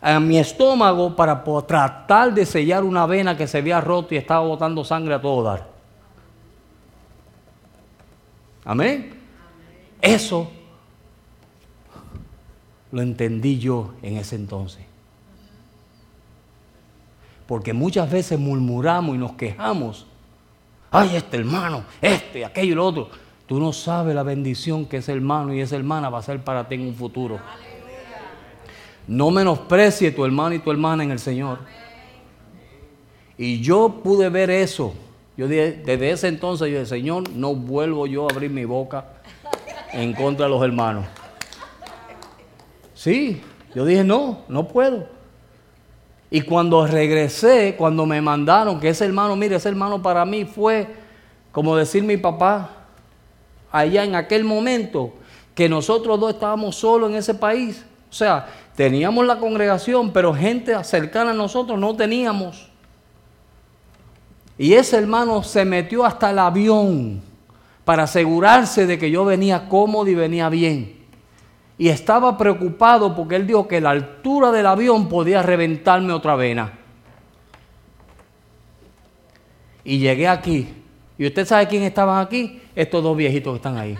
a 0.00 0.20
mi 0.20 0.38
estómago 0.38 1.16
para 1.16 1.42
tratar 1.66 2.34
de 2.34 2.44
sellar 2.44 2.84
una 2.84 3.06
vena 3.06 3.36
que 3.36 3.46
se 3.46 3.58
había 3.58 3.80
roto 3.80 4.14
y 4.14 4.18
estaba 4.18 4.46
botando 4.46 4.84
sangre 4.84 5.14
a 5.14 5.20
todo 5.20 5.42
dar. 5.42 5.66
Amén. 8.64 9.14
Eso 10.00 10.50
lo 12.92 13.02
entendí 13.02 13.58
yo 13.58 13.94
en 14.02 14.18
ese 14.18 14.36
entonces. 14.36 14.93
Porque 17.46 17.72
muchas 17.72 18.10
veces 18.10 18.38
murmuramos 18.38 19.14
y 19.14 19.18
nos 19.18 19.32
quejamos 19.32 20.06
ay, 20.94 21.16
este 21.16 21.38
hermano, 21.38 21.84
este, 22.00 22.44
aquello 22.44 22.72
y 22.72 22.74
lo 22.76 22.86
otro. 22.86 23.08
Tú 23.46 23.58
no 23.58 23.72
sabes 23.72 24.14
la 24.14 24.22
bendición 24.22 24.86
que 24.86 24.98
ese 24.98 25.12
hermano 25.12 25.52
y 25.52 25.60
esa 25.60 25.74
hermana 25.74 26.08
va 26.08 26.20
a 26.20 26.22
ser 26.22 26.42
para 26.42 26.68
ti 26.68 26.76
en 26.76 26.82
un 26.82 26.94
futuro. 26.94 27.40
No 29.08 29.30
menosprecie 29.32 30.12
tu 30.12 30.24
hermano 30.24 30.54
y 30.54 30.60
tu 30.60 30.70
hermana 30.70 31.02
en 31.02 31.10
el 31.10 31.18
Señor. 31.18 31.58
Y 33.36 33.60
yo 33.60 34.00
pude 34.04 34.28
ver 34.28 34.50
eso. 34.50 34.94
Yo 35.36 35.48
dije, 35.48 35.82
desde 35.84 36.10
ese 36.12 36.28
entonces 36.28 36.68
yo 36.68 36.78
dije, 36.78 36.86
Señor, 36.86 37.28
no 37.30 37.56
vuelvo 37.56 38.06
yo 38.06 38.28
a 38.28 38.32
abrir 38.32 38.50
mi 38.50 38.64
boca 38.64 39.04
en 39.92 40.12
contra 40.14 40.46
de 40.46 40.50
los 40.50 40.62
hermanos. 40.62 41.06
Sí, 42.94 43.42
yo 43.74 43.84
dije, 43.84 44.04
no, 44.04 44.44
no 44.48 44.68
puedo. 44.68 45.08
Y 46.34 46.40
cuando 46.40 46.84
regresé, 46.84 47.76
cuando 47.78 48.06
me 48.06 48.20
mandaron 48.20 48.80
que 48.80 48.88
ese 48.88 49.04
hermano, 49.04 49.36
mire, 49.36 49.54
ese 49.54 49.68
hermano 49.68 50.02
para 50.02 50.24
mí 50.24 50.44
fue 50.44 50.88
como 51.52 51.76
decir 51.76 52.02
mi 52.02 52.16
papá, 52.16 52.70
allá 53.70 54.02
en 54.02 54.16
aquel 54.16 54.42
momento, 54.42 55.12
que 55.54 55.68
nosotros 55.68 56.18
dos 56.18 56.34
estábamos 56.34 56.74
solos 56.74 57.10
en 57.10 57.14
ese 57.18 57.34
país. 57.34 57.84
O 58.10 58.12
sea, 58.12 58.48
teníamos 58.74 59.24
la 59.24 59.38
congregación, 59.38 60.12
pero 60.12 60.34
gente 60.34 60.74
cercana 60.82 61.30
a 61.30 61.34
nosotros 61.34 61.78
no 61.78 61.94
teníamos. 61.94 62.68
Y 64.58 64.72
ese 64.72 64.96
hermano 64.96 65.44
se 65.44 65.64
metió 65.64 66.04
hasta 66.04 66.30
el 66.30 66.40
avión 66.40 67.22
para 67.84 68.02
asegurarse 68.02 68.88
de 68.88 68.98
que 68.98 69.08
yo 69.08 69.24
venía 69.24 69.68
cómodo 69.68 70.08
y 70.08 70.16
venía 70.16 70.48
bien 70.48 71.03
y 71.76 71.88
estaba 71.88 72.38
preocupado 72.38 73.14
porque 73.14 73.36
él 73.36 73.46
dijo 73.46 73.66
que 73.66 73.80
la 73.80 73.90
altura 73.90 74.52
del 74.52 74.66
avión 74.66 75.08
podía 75.08 75.42
reventarme 75.42 76.12
otra 76.12 76.36
vena. 76.36 76.72
Y 79.82 79.98
llegué 79.98 80.28
aquí. 80.28 80.72
¿Y 81.18 81.26
usted 81.26 81.46
sabe 81.46 81.66
quién 81.66 81.82
estaban 81.82 82.24
aquí? 82.24 82.62
Estos 82.74 83.02
dos 83.02 83.16
viejitos 83.16 83.52
que 83.52 83.56
están 83.56 83.76
ahí. 83.76 83.98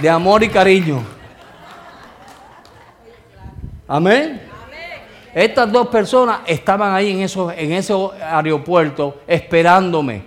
De 0.00 0.10
amor 0.10 0.42
y 0.42 0.48
cariño. 0.48 1.02
Amén. 3.86 4.42
Estas 5.34 5.70
dos 5.70 5.86
personas 5.88 6.40
estaban 6.46 6.94
ahí 6.94 7.10
en, 7.10 7.20
en 7.20 7.72
ese 7.72 7.94
aeropuerto 8.20 9.20
esperándome. 9.26 10.22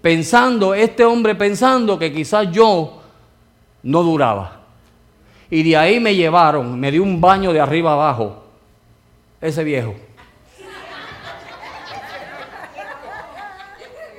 Pensando, 0.00 0.74
este 0.74 1.04
hombre 1.04 1.34
pensando 1.34 1.98
que 1.98 2.12
quizás 2.12 2.50
yo 2.50 3.01
no 3.82 4.02
duraba. 4.02 4.60
Y 5.50 5.62
de 5.62 5.76
ahí 5.76 6.00
me 6.00 6.14
llevaron, 6.14 6.78
me 6.78 6.90
dio 6.90 7.02
un 7.02 7.20
baño 7.20 7.52
de 7.52 7.60
arriba 7.60 7.92
abajo, 7.92 8.44
ese 9.40 9.62
viejo. 9.64 9.94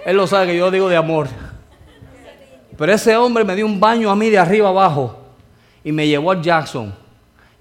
Él 0.06 0.18
lo 0.18 0.28
sabe 0.28 0.48
que 0.48 0.58
yo 0.58 0.70
digo 0.70 0.90
de 0.90 0.98
amor. 0.98 1.28
Pero 2.78 2.92
ese 2.92 3.16
hombre 3.16 3.44
me 3.44 3.56
dio 3.56 3.66
un 3.66 3.80
baño 3.80 4.10
a 4.10 4.16
mí 4.16 4.30
de 4.30 4.38
arriba 4.38 4.70
abajo 4.70 5.18
y 5.84 5.92
me 5.92 6.08
llevó 6.08 6.32
al 6.32 6.42
Jackson. 6.42 6.94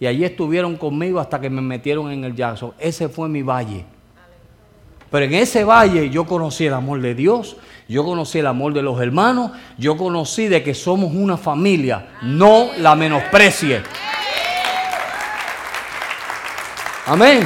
Y 0.01 0.07
allí 0.07 0.25
estuvieron 0.25 0.77
conmigo 0.77 1.21
hasta 1.21 1.41
que 1.41 1.49
me 1.49 1.63
metieron 1.63 2.11
en 2.11 2.25
el 2.25 2.35
Jackson. 2.35 2.73
Ese 2.79 3.09
fue 3.09 3.29
mi 3.29 3.43
valle. 3.43 3.85
Pero 5.11 5.27
en 5.27 5.35
ese 5.35 5.63
valle 5.63 6.09
yo 6.11 6.25
conocí 6.25 6.67
el 6.67 6.75
amor 6.75 7.01
de 7.01 7.15
Dios, 7.15 7.57
yo 7.89 8.05
conocí 8.05 8.39
el 8.39 8.47
amor 8.47 8.73
de 8.73 8.83
los 8.83 9.01
hermanos, 9.01 9.51
yo 9.79 9.97
conocí 9.97 10.49
de 10.49 10.63
que 10.63 10.75
somos 10.75 11.15
una 11.15 11.37
familia, 11.37 12.07
no 12.23 12.71
la 12.79 12.95
menosprecie. 12.95 13.83
Amén. 17.07 17.43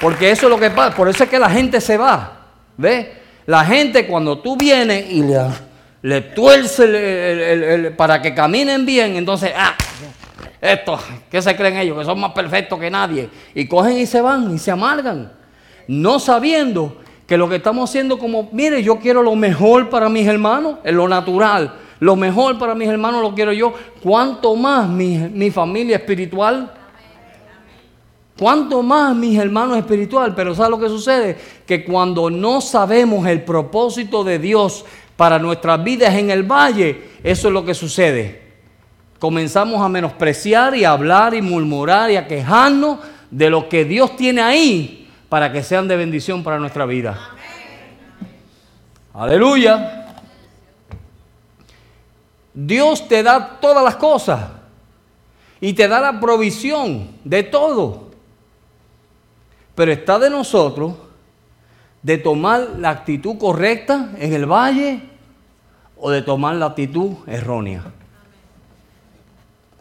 Porque 0.00 0.30
eso 0.30 0.46
es 0.46 0.50
lo 0.50 0.58
que 0.58 0.70
pasa, 0.70 0.96
por 0.96 1.08
eso 1.08 1.24
es 1.24 1.30
que 1.30 1.38
la 1.38 1.48
gente 1.48 1.80
se 1.80 1.96
va. 1.96 2.40
¿Ve? 2.76 3.22
La 3.46 3.64
gente 3.64 4.06
cuando 4.06 4.38
tú 4.38 4.56
vienes 4.56 5.10
y 5.10 5.22
le, 5.22 5.40
le 6.02 6.20
tuerce 6.20 7.92
para 7.96 8.20
que 8.20 8.34
caminen 8.34 8.84
bien, 8.84 9.16
entonces, 9.16 9.52
ah, 9.56 9.74
esto, 10.60 10.98
¿qué 11.30 11.40
se 11.40 11.56
creen 11.56 11.76
ellos? 11.76 11.98
Que 11.98 12.04
son 12.04 12.20
más 12.20 12.32
perfectos 12.32 12.78
que 12.78 12.90
nadie. 12.90 13.28
Y 13.54 13.66
cogen 13.66 13.98
y 13.98 14.06
se 14.06 14.20
van 14.20 14.54
y 14.54 14.58
se 14.58 14.70
amargan 14.70 15.42
no 15.88 16.18
sabiendo 16.18 17.01
que 17.32 17.38
lo 17.38 17.48
que 17.48 17.56
estamos 17.56 17.88
haciendo 17.88 18.18
como, 18.18 18.50
mire, 18.52 18.82
yo 18.82 18.98
quiero 18.98 19.22
lo 19.22 19.34
mejor 19.34 19.88
para 19.88 20.10
mis 20.10 20.26
hermanos, 20.26 20.76
en 20.84 20.94
lo 20.94 21.08
natural, 21.08 21.76
lo 21.98 22.14
mejor 22.14 22.58
para 22.58 22.74
mis 22.74 22.86
hermanos 22.90 23.22
lo 23.22 23.34
quiero 23.34 23.54
yo, 23.54 23.72
cuanto 24.02 24.54
más 24.54 24.86
mi, 24.86 25.50
familia 25.50 25.96
espiritual, 25.96 26.74
¿Cuánto 28.38 28.82
más, 28.82 29.16
mis 29.16 29.38
hermanos 29.38 29.78
espirituales? 29.78 30.34
Pero 30.36 30.54
¿sabe 30.54 30.68
lo 30.68 30.78
que 30.78 30.88
sucede? 30.88 31.38
Que 31.66 31.84
cuando 31.84 32.28
no 32.28 32.60
sabemos 32.60 33.26
el 33.26 33.40
propósito 33.44 34.24
de 34.24 34.38
Dios 34.38 34.84
para 35.16 35.38
nuestras 35.38 35.82
vidas 35.82 36.14
en 36.14 36.28
el 36.30 36.42
valle, 36.42 37.02
eso 37.24 37.48
es 37.48 37.54
lo 37.54 37.64
que 37.64 37.72
sucede. 37.72 38.42
Comenzamos 39.18 39.80
a 39.80 39.88
menospreciar 39.88 40.76
y 40.76 40.84
a 40.84 40.90
hablar 40.92 41.32
y 41.32 41.40
murmurar 41.40 42.10
y 42.10 42.16
a 42.16 42.28
quejarnos 42.28 42.98
de 43.30 43.48
lo 43.48 43.70
que 43.70 43.86
Dios 43.86 44.16
tiene 44.16 44.42
ahí 44.42 45.01
para 45.32 45.50
que 45.50 45.62
sean 45.62 45.88
de 45.88 45.96
bendición 45.96 46.42
para 46.42 46.58
nuestra 46.58 46.84
vida. 46.84 47.18
Aleluya. 49.14 50.14
Dios 52.52 53.08
te 53.08 53.22
da 53.22 53.58
todas 53.58 53.82
las 53.82 53.96
cosas 53.96 54.50
y 55.58 55.72
te 55.72 55.88
da 55.88 56.02
la 56.02 56.20
provisión 56.20 57.12
de 57.24 57.44
todo. 57.44 58.10
Pero 59.74 59.90
está 59.90 60.18
de 60.18 60.28
nosotros 60.28 60.96
de 62.02 62.18
tomar 62.18 62.72
la 62.76 62.90
actitud 62.90 63.38
correcta 63.38 64.10
en 64.18 64.34
el 64.34 64.44
valle 64.44 65.00
o 65.96 66.10
de 66.10 66.20
tomar 66.20 66.56
la 66.56 66.66
actitud 66.66 67.12
errónea. 67.26 67.84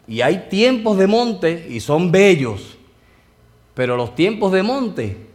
Y 0.08 0.22
hay 0.22 0.48
tiempos 0.50 0.98
de 0.98 1.08
monte 1.08 1.68
y 1.70 1.82
son 1.82 2.10
bellos, 2.10 2.78
pero 3.74 3.98
los 3.98 4.16
tiempos 4.16 4.54
de 4.54 4.64
monte 4.64 5.31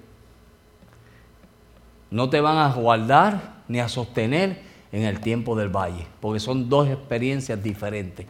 no 2.11 2.31
te 2.31 2.41
van 2.41 2.59
a 2.59 2.73
guardar 2.73 3.63
ni 3.69 3.81
a 3.81 3.89
sostener 3.89 4.61
en 4.93 5.03
el 5.03 5.21
tiempo 5.21 5.57
del 5.57 5.69
valle, 5.69 6.07
porque 6.21 6.41
son 6.41 6.69
dos 6.69 6.89
experiencias 6.89 7.63
diferentes. 7.63 8.27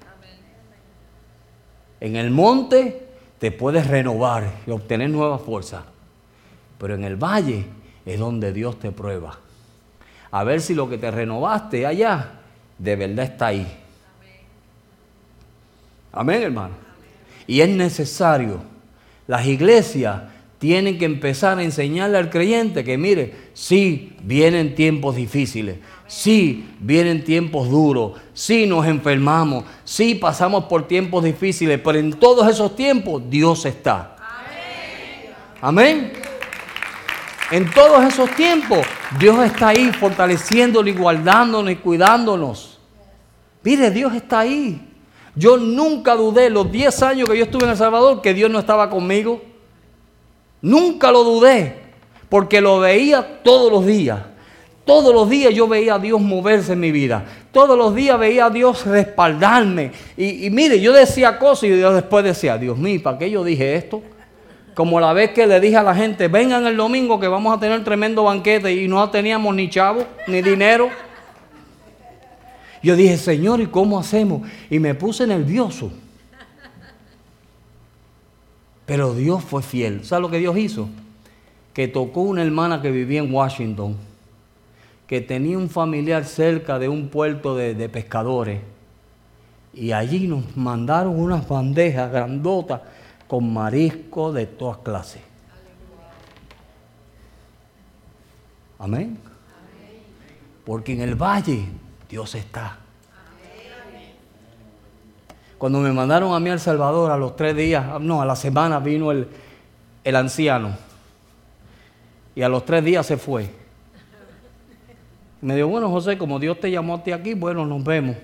En 2.01 2.17
el 2.17 2.31
monte 2.31 3.07
te 3.39 3.53
puedes 3.53 3.87
renovar 3.87 4.51
y 4.67 4.71
obtener 4.71 5.11
nueva 5.11 5.39
fuerza, 5.39 5.85
pero 6.79 6.95
en 6.95 7.05
el 7.05 7.17
valle 7.17 7.67
es 8.05 8.19
donde 8.19 8.53
Dios 8.53 8.79
te 8.79 8.93
prueba. 8.93 9.39
A 10.31 10.45
ver 10.45 10.61
si 10.61 10.75
lo 10.75 10.89
que 10.89 10.99
te 10.99 11.11
renovaste 11.11 11.87
allá 11.87 12.41
de 12.79 12.97
verdad 12.97 13.25
está 13.25 13.47
ahí. 13.47 13.67
Amén, 16.13 16.43
hermano. 16.43 16.75
Y 17.47 17.61
es 17.61 17.69
necesario. 17.69 18.61
Las 19.27 19.47
iglesias 19.47 20.23
tienen 20.67 20.99
que 20.99 21.05
empezar 21.05 21.59
a 21.59 21.63
enseñarle 21.63 22.19
al 22.19 22.29
creyente 22.29 22.83
que 22.83 22.99
mire, 22.99 23.33
sí, 23.55 24.17
vienen 24.21 24.75
tiempos 24.75 25.15
difíciles, 25.15 25.77
sí, 26.09 26.69
vienen 26.81 27.23
tiempos 27.23 27.71
duros, 27.71 28.21
sí 28.35 28.67
nos 28.67 28.85
enfermamos, 28.85 29.63
sí 29.85 30.17
pasamos 30.17 30.65
por 30.65 30.89
tiempos 30.89 31.23
difíciles, 31.23 31.81
pero 31.85 32.01
en 32.01 32.15
todos 32.15 32.51
esos 32.51 32.75
tiempos 32.75 33.23
Dios 33.31 33.65
está. 33.65 34.17
Amén. 35.61 36.13
En 37.53 37.71
todos 37.71 38.05
esos 38.05 38.29
tiempos 38.35 38.85
Dios 39.21 39.39
está 39.45 39.69
ahí 39.69 39.93
fortaleciéndonos 39.93 40.93
y 40.93 40.99
guardándonos 40.99 41.71
y 41.71 41.77
cuidándonos. 41.77 42.81
Mire, 43.63 43.93
Dios 43.93 44.13
está 44.17 44.41
ahí. 44.41 44.81
Yo 45.37 45.59
nunca 45.59 46.17
dudé 46.17 46.51
los 46.51 46.73
10 46.73 47.03
años 47.05 47.29
que 47.29 47.39
yo 47.39 47.45
estuve 47.45 47.67
en 47.67 47.71
El 47.71 47.77
Salvador 47.77 48.21
que 48.21 48.35
Dios 48.35 48.51
no 48.51 48.59
estaba 48.59 48.91
conmigo. 48.91 49.55
Nunca 50.67 51.13
lo 51.13 51.23
dudé, 51.23 51.77
porque 52.29 52.61
lo 52.61 52.81
veía 52.81 53.41
todos 53.45 53.71
los 53.71 53.87
días. 53.87 54.19
Todos 54.85 55.15
los 55.15 55.31
días 55.31 55.55
yo 55.55 55.69
veía 55.69 55.95
a 55.95 55.99
Dios 56.01 56.21
moverse 56.21 56.73
en 56.73 56.81
mi 56.81 56.91
vida. 56.91 57.25
Todos 57.53 57.79
los 57.79 57.95
días 57.95 58.19
veía 58.19 58.47
a 58.47 58.51
Dios 58.51 58.85
respaldarme. 58.85 59.93
Y, 60.17 60.51
mire, 60.51 60.81
yo 60.81 60.93
decía 60.93 61.39
cosas 61.39 61.71
y 61.71 61.81
yo 61.81 61.95
después 61.95 62.25
decía, 62.25 62.59
Dios 62.59 62.77
mío, 62.79 63.01
¿para 63.01 63.17
qué 63.17 63.31
yo 63.31 63.45
dije 63.45 63.77
esto? 63.77 64.03
Como 64.75 64.99
la 64.99 65.13
vez 65.13 65.31
que 65.31 65.47
le 65.47 65.61
dije 65.61 65.77
a 65.77 65.85
la 65.85 65.95
gente, 65.95 66.27
vengan 66.27 66.67
el 66.67 66.77
domingo 66.77 67.21
que 67.21 67.29
vamos 67.29 67.57
a 67.57 67.61
tener 67.61 67.85
tremendo 67.85 68.25
banquete 68.25 68.75
y 68.75 68.89
no 68.89 69.09
teníamos 69.09 69.55
ni 69.55 69.71
chavo, 69.71 70.05
ni 70.27 70.43
dinero. 70.43 70.91
Yo 72.83 72.97
dije, 72.97 73.17
Señor, 73.19 73.61
¿y 73.61 73.67
cómo 73.67 74.01
hacemos? 74.01 74.43
Y 74.69 74.81
me 74.81 74.97
puse 74.97 75.29
nervioso. 75.29 75.93
Pero 78.87 79.15
Dios 79.15 79.43
fue 79.45 79.63
fiel. 79.63 80.05
¿Sabe 80.05 80.23
lo 80.23 80.31
que 80.31 80.39
Dios 80.39 80.57
hizo? 80.57 80.89
Que 81.75 81.89
tocó 81.89 82.23
una 82.23 82.43
hermana 82.43 82.81
que 82.81 82.91
vivía 82.91 83.21
en 83.21 83.35
Washington, 83.35 83.97
que 85.09 85.21
tenía 85.21 85.59
un 85.59 85.69
familiar 85.69 86.25
cerca 86.25 86.79
de 86.79 86.89
un 86.89 87.09
puerto 87.09 87.57
de, 87.57 87.89
pescadores. 87.89 88.61
Y 89.75 89.93
allí 89.93 90.27
nos 90.27 90.57
mandaron 90.57 91.19
unas 91.19 91.47
bandejas 91.47 92.11
grandotas 92.11 92.81
con 93.27 93.53
marisco 93.53 94.33
de 94.33 94.47
todas 94.47 94.79
clases. 94.79 95.21
Amén. 98.79 99.19
Porque 100.65 100.93
en 100.93 101.01
el 101.01 101.15
valle 101.15 101.67
Dios 102.09 102.35
está. 102.35 102.86
Cuando 105.59 105.81
me 105.81 105.93
mandaron 105.93 106.35
a 106.35 106.41
mí 106.41 106.51
al 106.51 106.61
Salvador 106.61 107.11
a 107.11 107.17
los 107.17 107.37
tres 107.37 107.57
días, 107.57 108.01
no, 108.01 108.21
a 108.21 108.27
la 108.27 108.37
semana 108.37 108.79
vino 108.79 109.11
el, 109.11 109.29
el 110.05 110.17
anciano. 110.17 110.77
Y 112.35 112.43
a 112.43 112.49
los 112.49 112.65
tres 112.65 112.85
días 112.85 113.07
se 113.07 113.17
fue. 113.17 113.49
Me 115.41 115.55
dijo, 115.57 115.69
bueno 115.69 115.91
José, 115.91 116.19
como 116.19 116.39
Dios 116.39 116.61
te 116.61 116.71
llamó 116.71 116.97
a 116.97 117.03
ti 117.03 117.13
aquí, 117.13 117.35
bueno, 117.35 117.65
nos 117.65 117.83
vemos. 117.83 118.17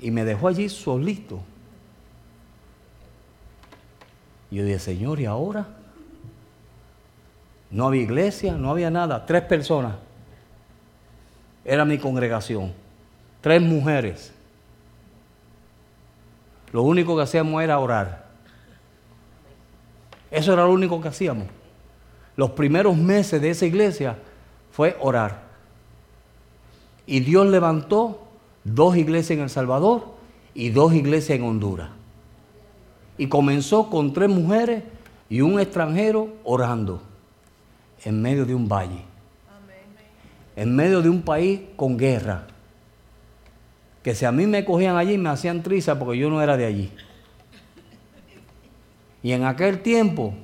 Y 0.00 0.10
me 0.10 0.24
dejó 0.24 0.48
allí 0.48 0.68
solito. 0.68 1.40
Y 4.50 4.56
yo 4.56 4.64
dije, 4.64 4.78
Señor, 4.80 5.20
¿y 5.20 5.26
ahora? 5.26 5.66
No 7.70 7.86
había 7.86 8.02
iglesia, 8.02 8.54
no 8.54 8.70
había 8.70 8.90
nada. 8.90 9.24
Tres 9.24 9.42
personas. 9.42 9.94
Era 11.64 11.84
mi 11.84 11.96
congregación. 11.96 12.72
Tres 13.40 13.62
mujeres. 13.62 14.32
Lo 16.72 16.82
único 16.82 17.14
que 17.16 17.22
hacíamos 17.22 17.62
era 17.62 17.78
orar. 17.78 18.26
Eso 20.30 20.54
era 20.54 20.64
lo 20.64 20.72
único 20.72 21.00
que 21.00 21.08
hacíamos. 21.08 21.46
Los 22.36 22.50
primeros 22.52 22.96
meses 22.96 23.40
de 23.42 23.50
esa 23.50 23.66
iglesia 23.66 24.16
fue 24.70 24.96
orar. 25.00 25.42
Y 27.06 27.20
Dios 27.20 27.46
levantó 27.46 28.22
dos 28.64 28.96
iglesias 28.96 29.36
en 29.36 29.44
El 29.44 29.50
Salvador 29.50 30.14
y 30.54 30.70
dos 30.70 30.94
iglesias 30.94 31.38
en 31.38 31.44
Honduras. 31.44 31.90
Y 33.18 33.26
comenzó 33.28 33.90
con 33.90 34.14
tres 34.14 34.30
mujeres 34.30 34.82
y 35.28 35.42
un 35.42 35.60
extranjero 35.60 36.28
orando 36.44 37.02
en 38.04 38.22
medio 38.22 38.46
de 38.46 38.54
un 38.54 38.68
valle. 38.68 39.04
En 40.56 40.74
medio 40.74 41.02
de 41.02 41.10
un 41.10 41.22
país 41.22 41.60
con 41.76 41.98
guerra 41.98 42.46
que 44.02 44.14
si 44.14 44.24
a 44.24 44.32
mí 44.32 44.46
me 44.46 44.64
cogían 44.64 44.96
allí 44.96 45.16
me 45.16 45.28
hacían 45.28 45.62
triza 45.62 45.98
porque 45.98 46.18
yo 46.18 46.28
no 46.28 46.42
era 46.42 46.56
de 46.56 46.66
allí. 46.66 46.90
Y 49.22 49.32
en 49.32 49.44
aquel 49.44 49.80
tiempo 49.80 50.34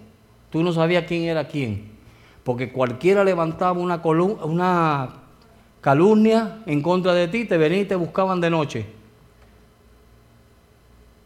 tú 0.51 0.63
no 0.63 0.73
sabías 0.73 1.05
quién 1.07 1.25
era 1.25 1.49
quién, 1.49 1.91
porque 2.45 2.73
cualquiera 2.73 3.25
levantaba 3.25 3.79
una, 3.79 3.97
una 4.45 5.15
calumnia 5.81 6.61
en 6.67 6.81
contra 6.81 7.13
de 7.13 7.29
ti, 7.29 7.45
te 7.45 7.59
venían 7.59 7.83
y 7.83 7.87
te 7.87 7.97
buscaban 7.97 8.41
de 8.41 8.51
noche. 8.51 8.87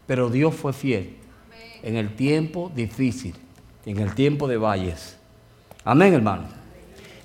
Pero 0.07 0.29
Dios 0.29 0.53
fue 0.55 0.73
fiel 0.73 1.15
en 1.83 1.95
el 1.95 2.15
tiempo 2.15 2.71
difícil, 2.73 3.35
en 3.85 3.99
el 3.99 4.15
tiempo 4.15 4.47
de 4.47 4.57
valles. 4.57 5.17
Amén, 5.85 6.13
hermano. 6.13 6.45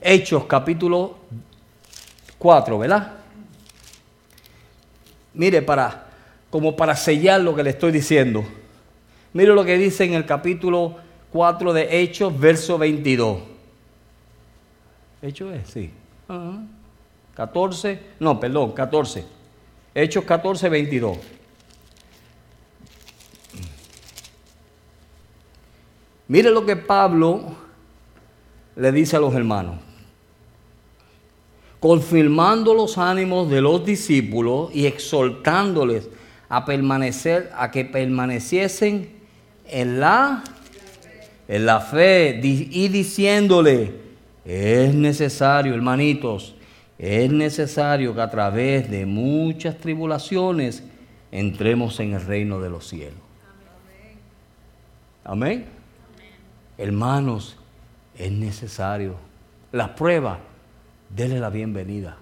Hechos 0.00 0.44
capítulo 0.44 1.16
4, 2.38 2.78
¿verdad? 2.78 3.17
Mire, 5.38 5.62
para, 5.62 6.08
como 6.50 6.76
para 6.76 6.96
sellar 6.96 7.40
lo 7.40 7.54
que 7.54 7.62
le 7.62 7.70
estoy 7.70 7.92
diciendo. 7.92 8.44
Mire 9.32 9.54
lo 9.54 9.64
que 9.64 9.78
dice 9.78 10.04
en 10.04 10.14
el 10.14 10.26
capítulo 10.26 10.96
4 11.32 11.72
de 11.72 12.00
Hechos, 12.00 12.38
verso 12.38 12.76
22. 12.76 13.38
¿Hechos 15.22 15.54
es? 15.54 15.70
Sí. 15.70 15.90
14, 17.34 18.00
no, 18.18 18.40
perdón, 18.40 18.72
14. 18.72 19.24
Hechos 19.94 20.24
14, 20.24 20.68
22. 20.68 21.18
Mire 26.26 26.50
lo 26.50 26.66
que 26.66 26.74
Pablo 26.74 27.42
le 28.74 28.90
dice 28.90 29.14
a 29.14 29.20
los 29.20 29.32
hermanos 29.34 29.87
confirmando 31.80 32.74
los 32.74 32.98
ánimos 32.98 33.50
de 33.50 33.60
los 33.60 33.84
discípulos 33.84 34.70
y 34.74 34.86
exhortándoles 34.86 36.08
a 36.48 36.64
permanecer, 36.64 37.50
a 37.56 37.70
que 37.70 37.84
permaneciesen 37.84 39.10
en 39.66 40.00
la, 40.00 40.42
en 41.46 41.66
la 41.66 41.80
fe 41.80 42.40
y 42.42 42.88
diciéndole, 42.88 43.92
es 44.44 44.94
necesario, 44.94 45.74
hermanitos, 45.74 46.54
es 46.98 47.30
necesario 47.30 48.14
que 48.14 48.20
a 48.20 48.30
través 48.30 48.90
de 48.90 49.06
muchas 49.06 49.78
tribulaciones 49.78 50.82
entremos 51.30 52.00
en 52.00 52.14
el 52.14 52.24
reino 52.24 52.60
de 52.60 52.70
los 52.70 52.88
cielos. 52.88 53.20
Amén. 55.22 55.66
Hermanos, 56.78 57.56
es 58.16 58.32
necesario. 58.32 59.16
Las 59.70 59.90
pruebas, 59.90 60.38
denle 61.08 61.40
la 61.40 61.50
bienvenida. 61.50 62.16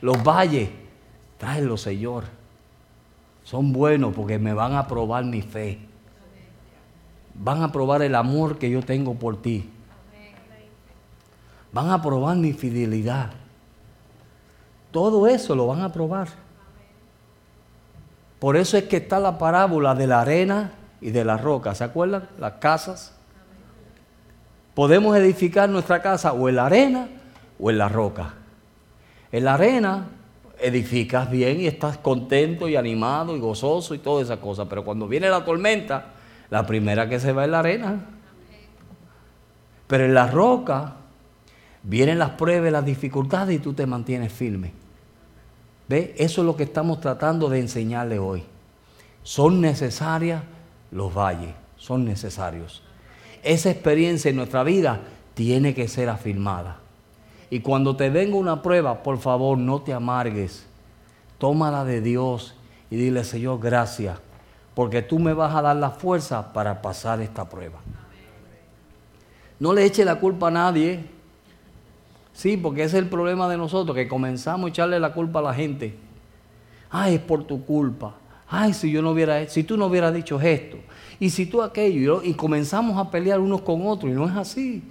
Los 0.00 0.22
valles, 0.22 0.68
tráelos, 1.38 1.82
Señor. 1.82 2.24
Son 3.44 3.72
buenos 3.72 4.14
porque 4.14 4.38
me 4.38 4.52
van 4.52 4.74
a 4.74 4.86
probar 4.86 5.24
mi 5.24 5.42
fe. 5.42 5.78
Van 7.34 7.62
a 7.62 7.72
probar 7.72 8.02
el 8.02 8.14
amor 8.14 8.58
que 8.58 8.70
yo 8.70 8.82
tengo 8.82 9.14
por 9.14 9.40
ti. 9.40 9.68
Van 11.72 11.90
a 11.90 12.02
probar 12.02 12.36
mi 12.36 12.52
fidelidad. 12.52 13.30
Todo 14.90 15.26
eso 15.26 15.54
lo 15.54 15.66
van 15.66 15.80
a 15.80 15.92
probar. 15.92 16.28
Por 18.38 18.56
eso 18.56 18.76
es 18.76 18.84
que 18.84 18.98
está 18.98 19.18
la 19.20 19.38
parábola 19.38 19.94
de 19.94 20.06
la 20.06 20.20
arena 20.20 20.72
y 21.00 21.10
de 21.10 21.24
la 21.24 21.38
roca. 21.38 21.74
¿Se 21.74 21.84
acuerdan? 21.84 22.28
Las 22.38 22.54
casas. 22.54 23.14
Podemos 24.74 25.16
edificar 25.16 25.68
nuestra 25.68 26.00
casa 26.00 26.32
o 26.32 26.48
en 26.48 26.56
la 26.56 26.66
arena 26.66 27.08
o 27.58 27.70
en 27.70 27.78
la 27.78 27.88
roca. 27.88 28.34
En 29.30 29.44
la 29.44 29.54
arena 29.54 30.08
edificas 30.58 31.30
bien 31.30 31.60
y 31.60 31.66
estás 31.66 31.98
contento 31.98 32.68
y 32.68 32.76
animado 32.76 33.36
y 33.36 33.40
gozoso 33.40 33.94
y 33.94 33.98
todas 33.98 34.26
esas 34.26 34.38
cosas. 34.38 34.66
Pero 34.68 34.84
cuando 34.84 35.06
viene 35.06 35.28
la 35.28 35.44
tormenta, 35.44 36.12
la 36.50 36.64
primera 36.66 37.08
que 37.08 37.20
se 37.20 37.32
va 37.32 37.44
es 37.44 37.50
la 37.50 37.58
arena. 37.58 38.06
Pero 39.86 40.04
en 40.04 40.14
la 40.14 40.26
roca 40.26 40.96
vienen 41.82 42.18
las 42.18 42.30
pruebas, 42.30 42.72
las 42.72 42.84
dificultades 42.84 43.56
y 43.56 43.58
tú 43.58 43.74
te 43.74 43.86
mantienes 43.86 44.32
firme. 44.32 44.72
¿Ve? 45.88 46.14
Eso 46.16 46.40
es 46.40 46.46
lo 46.46 46.56
que 46.56 46.62
estamos 46.62 47.00
tratando 47.00 47.50
de 47.50 47.60
enseñarle 47.60 48.18
hoy. 48.18 48.42
Son 49.22 49.60
necesarias 49.60 50.42
los 50.90 51.14
valles, 51.14 51.54
son 51.76 52.04
necesarios. 52.04 52.82
Esa 53.42 53.70
experiencia 53.70 54.30
en 54.30 54.36
nuestra 54.36 54.62
vida 54.62 55.00
tiene 55.34 55.74
que 55.74 55.88
ser 55.88 56.08
afirmada. 56.08 56.78
Y 57.50 57.60
cuando 57.60 57.96
te 57.96 58.08
venga 58.08 58.36
una 58.36 58.62
prueba, 58.62 59.02
por 59.02 59.18
favor, 59.18 59.58
no 59.58 59.82
te 59.82 59.92
amargues. 59.92 60.64
Tómala 61.38 61.84
de 61.84 62.00
Dios 62.00 62.54
y 62.90 62.96
dile, 62.96 63.24
Señor, 63.24 63.58
gracias, 63.60 64.18
porque 64.74 65.02
tú 65.02 65.18
me 65.18 65.34
vas 65.34 65.54
a 65.54 65.62
dar 65.62 65.76
la 65.76 65.90
fuerza 65.90 66.52
para 66.52 66.80
pasar 66.80 67.20
esta 67.20 67.48
prueba. 67.48 67.78
No 69.58 69.72
le 69.72 69.84
eche 69.84 70.04
la 70.04 70.16
culpa 70.16 70.48
a 70.48 70.50
nadie. 70.50 71.04
Sí, 72.32 72.56
porque 72.56 72.84
ese 72.84 72.96
es 72.96 73.02
el 73.02 73.08
problema 73.08 73.48
de 73.48 73.56
nosotros, 73.56 73.94
que 73.94 74.08
comenzamos 74.08 74.66
a 74.66 74.70
echarle 74.70 74.98
la 74.98 75.12
culpa 75.12 75.40
a 75.40 75.42
la 75.42 75.54
gente. 75.54 75.94
Ay, 76.90 77.16
es 77.16 77.20
por 77.20 77.44
tu 77.44 77.64
culpa. 77.64 78.14
Ay, 78.48 78.72
si 78.72 78.90
yo 78.90 79.02
no 79.02 79.10
hubiera, 79.10 79.46
si 79.48 79.64
tú 79.64 79.76
no 79.76 79.86
hubieras 79.86 80.14
dicho 80.14 80.40
esto, 80.40 80.78
y 81.22 81.30
si 81.30 81.46
tú 81.46 81.62
aquello, 81.62 82.20
y 82.24 82.34
comenzamos 82.34 82.98
a 82.98 83.08
pelear 83.08 83.38
unos 83.38 83.60
con 83.60 83.86
otros, 83.86 84.10
y 84.10 84.14
no 84.16 84.28
es 84.28 84.34
así. 84.34 84.82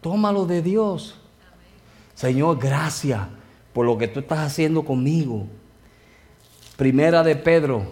Tómalo 0.00 0.46
de 0.46 0.62
Dios. 0.62 1.16
Señor, 2.14 2.56
gracias 2.60 3.20
por 3.72 3.84
lo 3.84 3.98
que 3.98 4.06
tú 4.06 4.20
estás 4.20 4.38
haciendo 4.38 4.84
conmigo. 4.84 5.48
Primera 6.76 7.24
de 7.24 7.34
Pedro, 7.34 7.82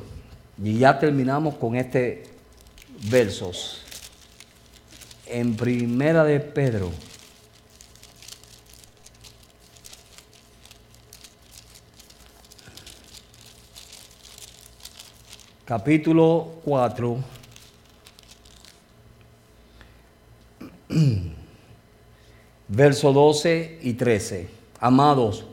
y 0.63 0.79
ya 0.79 1.01
terminamos 1.01 1.57
con 1.57 1.75
este 1.75 2.23
versos. 3.11 3.83
En 5.27 5.57
Primera 5.57 6.23
de 6.23 6.39
Pedro. 6.39 6.93
Capítulo 15.65 16.55
4. 16.65 17.19
verso 22.69 23.13
12 23.13 23.79
y 23.81 23.93
13. 23.95 24.51
Amados, 24.81 25.45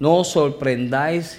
no 0.00 0.16
os 0.16 0.28
sorprendáis 0.28 1.38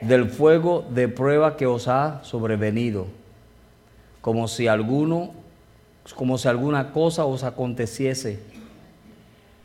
del 0.00 0.30
fuego 0.30 0.84
de 0.90 1.08
prueba 1.08 1.56
que 1.56 1.66
os 1.66 1.88
ha 1.88 2.22
sobrevenido, 2.22 3.08
como 4.20 4.46
si 4.46 4.68
alguno, 4.68 5.32
como 6.14 6.38
si 6.38 6.46
alguna 6.46 6.92
cosa 6.92 7.24
os 7.24 7.42
aconteciese. 7.42 8.38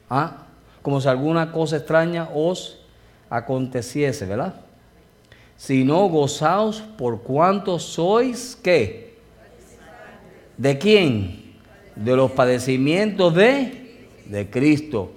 ¿Ah? 0.09 0.47
Como 0.81 1.01
si 1.01 1.07
alguna 1.07 1.51
cosa 1.51 1.77
extraña 1.77 2.29
os 2.33 2.79
aconteciese, 3.29 4.25
¿verdad? 4.25 4.66
Si 5.57 5.83
no 5.83 6.07
gozaos 6.07 6.81
por 6.97 7.21
cuanto 7.21 7.79
sois, 7.79 8.57
¿qué? 8.61 9.17
¿De 10.57 10.77
quién? 10.77 11.47
de 11.97 12.15
los 12.15 12.31
padecimientos 12.31 13.33
de, 13.33 14.07
de 14.25 14.49
Cristo, 14.49 15.11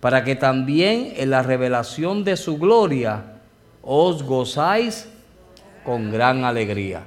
para 0.00 0.24
que 0.24 0.34
también 0.34 1.14
en 1.16 1.30
la 1.30 1.42
revelación 1.42 2.24
de 2.24 2.36
su 2.36 2.58
gloria 2.58 3.38
os 3.82 4.22
gozáis 4.22 5.08
con 5.84 6.10
gran 6.10 6.44
alegría. 6.44 7.04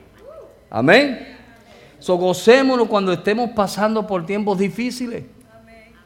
Amén. 0.70 1.36
So, 2.00 2.16
gocémonos 2.18 2.88
cuando 2.88 3.12
estemos 3.12 3.52
pasando 3.52 4.06
por 4.06 4.26
tiempos 4.26 4.58
difíciles. 4.58 5.24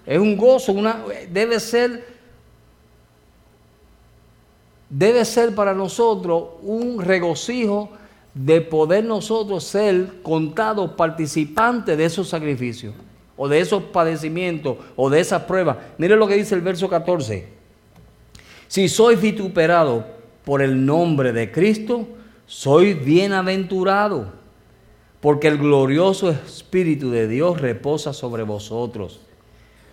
Es 0.05 0.17
un 0.17 0.35
gozo, 0.35 0.71
una, 0.71 1.03
debe 1.29 1.59
ser, 1.59 2.05
debe 4.91 5.23
ser 5.23 5.55
para 5.55 5.73
nosotros 5.73 6.49
un 6.61 7.01
regocijo 7.01 7.89
de 8.33 8.61
poder 8.61 9.05
nosotros 9.05 9.63
ser 9.63 10.21
contados 10.21 10.91
participantes 10.91 11.97
de 11.97 12.05
esos 12.05 12.27
sacrificios 12.29 12.93
o 13.37 13.47
de 13.47 13.59
esos 13.59 13.83
padecimientos 13.83 14.77
o 14.95 15.09
de 15.09 15.21
esas 15.21 15.43
pruebas. 15.43 15.77
Mire 15.97 16.15
lo 16.15 16.27
que 16.27 16.35
dice 16.35 16.53
el 16.53 16.61
verso 16.61 16.89
14. 16.89 17.47
Si 18.67 18.87
sois 18.87 19.19
vituperado 19.19 20.05
por 20.43 20.61
el 20.61 20.85
nombre 20.85 21.31
de 21.31 21.51
Cristo, 21.51 22.07
sois 22.45 23.03
bienaventurado, 23.03 24.31
porque 25.21 25.47
el 25.47 25.57
glorioso 25.57 26.31
Espíritu 26.31 27.11
de 27.11 27.27
Dios 27.27 27.61
reposa 27.61 28.11
sobre 28.13 28.43
vosotros. 28.43 29.21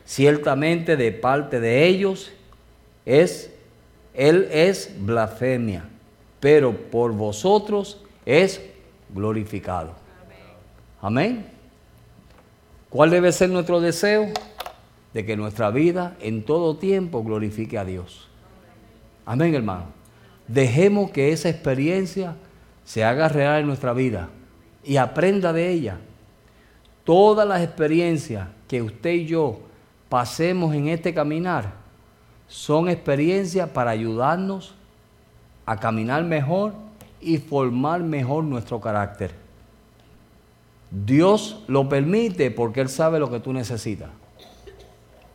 Ciertamente 0.05 0.97
de 0.97 1.13
parte 1.13 1.61
de 1.61 1.87
ellos 1.87 2.33
es, 3.05 3.53
Él 4.19 4.49
es 4.51 4.93
blasfemia, 4.99 5.85
pero 6.41 6.73
por 6.73 7.13
vosotros 7.13 8.03
es 8.27 8.61
glorificado. 9.15 9.93
Amén. 11.01 11.47
¿Cuál 12.91 13.11
debe 13.11 13.31
ser 13.31 13.49
nuestro 13.49 13.81
deseo? 13.81 14.27
De 15.15 15.25
que 15.25 15.37
nuestra 15.37 15.71
vida 15.71 16.17
en 16.21 16.43
todo 16.43 16.77
tiempo 16.77 17.23
glorifique 17.23 17.79
a 17.79 17.85
Dios. 17.85 18.27
Amén, 19.25 19.55
hermano. 19.55 19.85
Dejemos 20.49 21.13
que 21.13 21.31
esa 21.31 21.49
experiencia 21.49 22.35
se 22.85 23.05
haga 23.05 23.29
real 23.29 23.61
en 23.61 23.69
nuestra 23.69 23.93
vida 23.93 24.31
y 24.83 24.97
aprenda 24.97 25.53
de 25.53 25.71
ella. 25.71 25.99
Todas 27.05 27.47
las 27.47 27.63
experiencias 27.63 28.49
que 28.67 28.83
usted 28.83 29.11
y 29.13 29.27
yo 29.27 29.61
pasemos 30.09 30.75
en 30.75 30.89
este 30.89 31.15
caminar 31.15 31.78
son 32.49 32.89
experiencias 32.89 33.69
para 33.71 33.91
ayudarnos 33.91 34.75
a 35.67 35.77
caminar 35.77 36.25
mejor 36.25 36.73
y 37.21 37.39
formar 37.39 38.03
mejor 38.03 38.45
nuestro 38.45 38.81
carácter. 38.81 39.33
Dios 40.91 41.63
lo 41.67 41.89
permite 41.89 42.51
porque 42.51 42.81
Él 42.81 42.89
sabe 42.89 43.19
lo 43.19 43.31
que 43.31 43.41
tú 43.41 43.53
necesitas. 43.53 44.09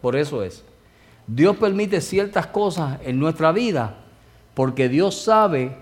Por 0.02 0.16
eso 0.16 0.44
es. 0.44 0.64
Dios 1.28 1.56
permite 1.56 2.02
ciertas 2.02 2.48
cosas 2.48 3.00
en 3.04 3.20
nuestra 3.20 3.52
vida 3.52 3.96
porque 4.56 4.90
Dios 4.90 5.22
sabe 5.22 5.76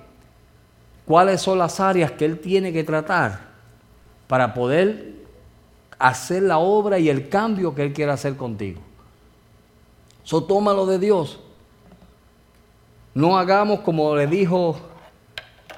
cuáles 1.05 1.41
son 1.41 1.57
las 1.57 1.79
áreas 1.79 2.11
que 2.11 2.25
Él 2.25 2.39
tiene 2.39 2.73
que 2.73 2.84
tratar 2.84 3.51
para 4.27 4.53
poder 4.53 5.15
hacer 5.97 6.43
la 6.43 6.57
obra 6.57 6.99
y 6.99 7.09
el 7.09 7.29
cambio 7.29 7.73
que 7.73 7.84
Él 7.84 7.93
quiere 7.93 8.11
hacer 8.11 8.36
contigo. 8.36 8.82
So 10.24 10.43
tómalo 10.43 10.86
de 10.86 10.99
Dios. 10.99 11.39
No 13.13 13.38
hagamos 13.38 13.82
como 13.82 14.15
le 14.15 14.28
dijo 14.28 14.78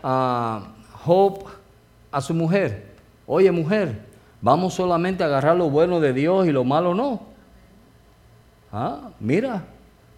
a 0.03 0.67
Job 1.03 1.45
a 2.11 2.21
su 2.21 2.33
mujer. 2.33 2.93
Oye 3.25 3.51
mujer, 3.51 4.05
vamos 4.41 4.73
solamente 4.73 5.23
a 5.23 5.27
agarrar 5.27 5.55
lo 5.55 5.69
bueno 5.69 5.99
de 5.99 6.13
Dios 6.13 6.47
y 6.47 6.51
lo 6.51 6.63
malo 6.63 6.93
no. 6.93 7.21
Ah, 8.71 9.11
mira, 9.19 9.65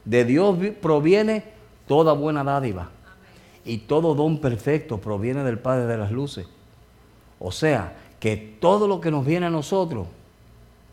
de 0.04 0.26
Dios 0.26 0.58
proviene 0.82 1.44
toda 1.88 2.14
buena 2.14 2.44
dádiva. 2.44 2.90
Y 3.64 3.80
todo 3.80 4.14
don 4.14 4.40
perfecto 4.40 5.00
proviene 5.00 5.44
del 5.44 5.60
Padre 5.60 5.86
de 5.86 5.98
las 5.98 6.12
Luces. 6.12 6.48
O 7.40 7.52
sea, 7.52 7.96
que 8.20 8.38
todo 8.38 8.88
lo 8.88 9.02
que 9.02 9.12
nos 9.12 9.26
viene 9.26 9.48
a 9.48 9.50
nosotros 9.50 10.08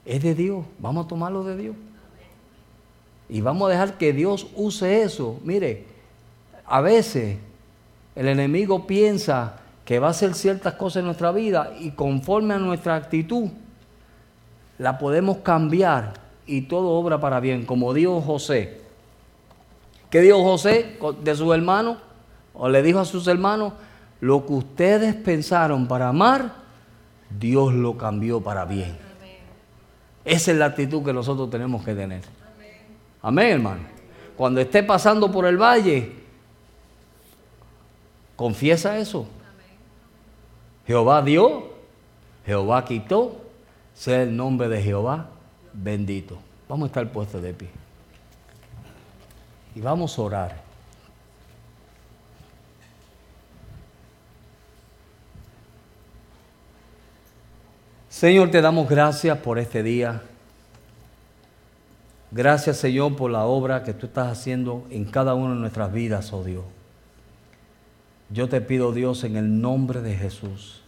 es 0.05 0.23
de 0.23 0.35
Dios. 0.35 0.65
Vamos 0.79 1.07
a 1.07 1.09
tomarlo 1.09 1.45
de 1.45 1.57
Dios. 1.57 1.77
Y 3.33 3.41
vamos 3.41 3.67
a 3.67 3.73
dejar 3.73 3.97
que 3.97 4.13
Dios 4.13 4.47
use 4.55 5.05
eso. 5.05 5.41
Mire, 5.43 5.87
a 6.67 6.83
veces 6.83 7.39
el 8.15 8.29
enemigo 8.29 8.87
piensa 8.87 9.55
que 9.87 9.99
va 9.99 10.09
a 10.09 10.11
hacer 10.11 10.35
ciertas 10.35 10.75
cosas 10.75 11.01
en 11.01 11.07
nuestra 11.07 11.33
vida 11.33 11.73
y 11.81 11.93
conforme 11.93 12.53
a 12.53 12.59
nuestra 12.59 12.95
actitud, 12.95 13.49
la 14.77 14.99
podemos 14.99 15.39
cambiar 15.39 16.13
y 16.47 16.61
todo 16.63 16.91
obra 16.91 17.23
para 17.23 17.41
bien, 17.41 17.65
como 17.65 17.95
dijo 17.95 18.21
José. 18.21 18.83
¿Qué 20.11 20.21
dijo 20.21 20.43
José 20.43 20.99
de 21.23 21.35
sus 21.35 21.55
hermanos? 21.55 21.97
O 22.53 22.69
le 22.69 22.83
dijo 22.83 22.99
a 22.99 23.07
sus 23.07 23.27
hermanos, 23.29 23.73
lo 24.21 24.45
que 24.45 24.53
ustedes 24.53 25.15
pensaron 25.15 25.89
para 25.89 26.09
amar, 26.09 26.53
Dios 27.41 27.73
lo 27.73 27.97
cambió 27.97 28.43
para 28.43 28.67
bien. 28.67 28.95
Esa 30.23 30.53
es 30.53 30.59
la 30.59 30.67
actitud 30.67 31.03
que 31.03 31.15
nosotros 31.15 31.49
tenemos 31.49 31.83
que 31.83 31.95
tener. 31.95 32.42
Amén, 33.23 33.53
hermano. 33.53 33.81
Cuando 34.37 34.61
esté 34.61 34.83
pasando 34.83 35.31
por 35.31 35.47
el 35.47 35.57
valle, 35.57 36.13
confiesa 38.35 38.99
eso. 38.99 39.27
Jehová 40.87 41.23
dio, 41.23 41.71
Jehová 42.45 42.85
quitó, 42.85 43.41
sea 43.95 44.23
el 44.23 44.37
nombre 44.37 44.69
de 44.69 44.83
Jehová 44.83 45.29
bendito. 45.73 46.39
Vamos 46.69 46.87
a 46.87 46.89
estar 46.89 47.09
puestos 47.13 47.43
de 47.43 47.55
pie. 47.55 47.71
Y 49.75 49.81
vamos 49.81 50.19
a 50.19 50.23
orar. 50.23 50.63
Señor, 58.09 58.51
te 58.51 58.61
damos 58.61 58.89
gracias 58.89 59.39
por 59.39 59.59
este 59.59 59.83
día. 59.83 60.23
Gracias, 62.35 62.79
Señor, 62.79 63.15
por 63.15 63.31
la 63.31 63.45
obra 63.45 63.83
que 63.83 63.93
tú 63.93 64.07
estás 64.07 64.33
haciendo 64.33 64.87
en 64.89 65.05
cada 65.05 65.35
una 65.35 65.53
de 65.53 65.61
nuestras 65.61 65.93
vidas, 65.93 66.33
oh 66.33 66.43
Dios. 66.43 66.65
Yo 68.31 68.49
te 68.49 68.63
pido, 68.63 68.93
Dios, 68.93 69.23
en 69.25 69.37
el 69.37 69.61
nombre 69.61 70.01
de 70.01 70.17
Jesús, 70.17 70.81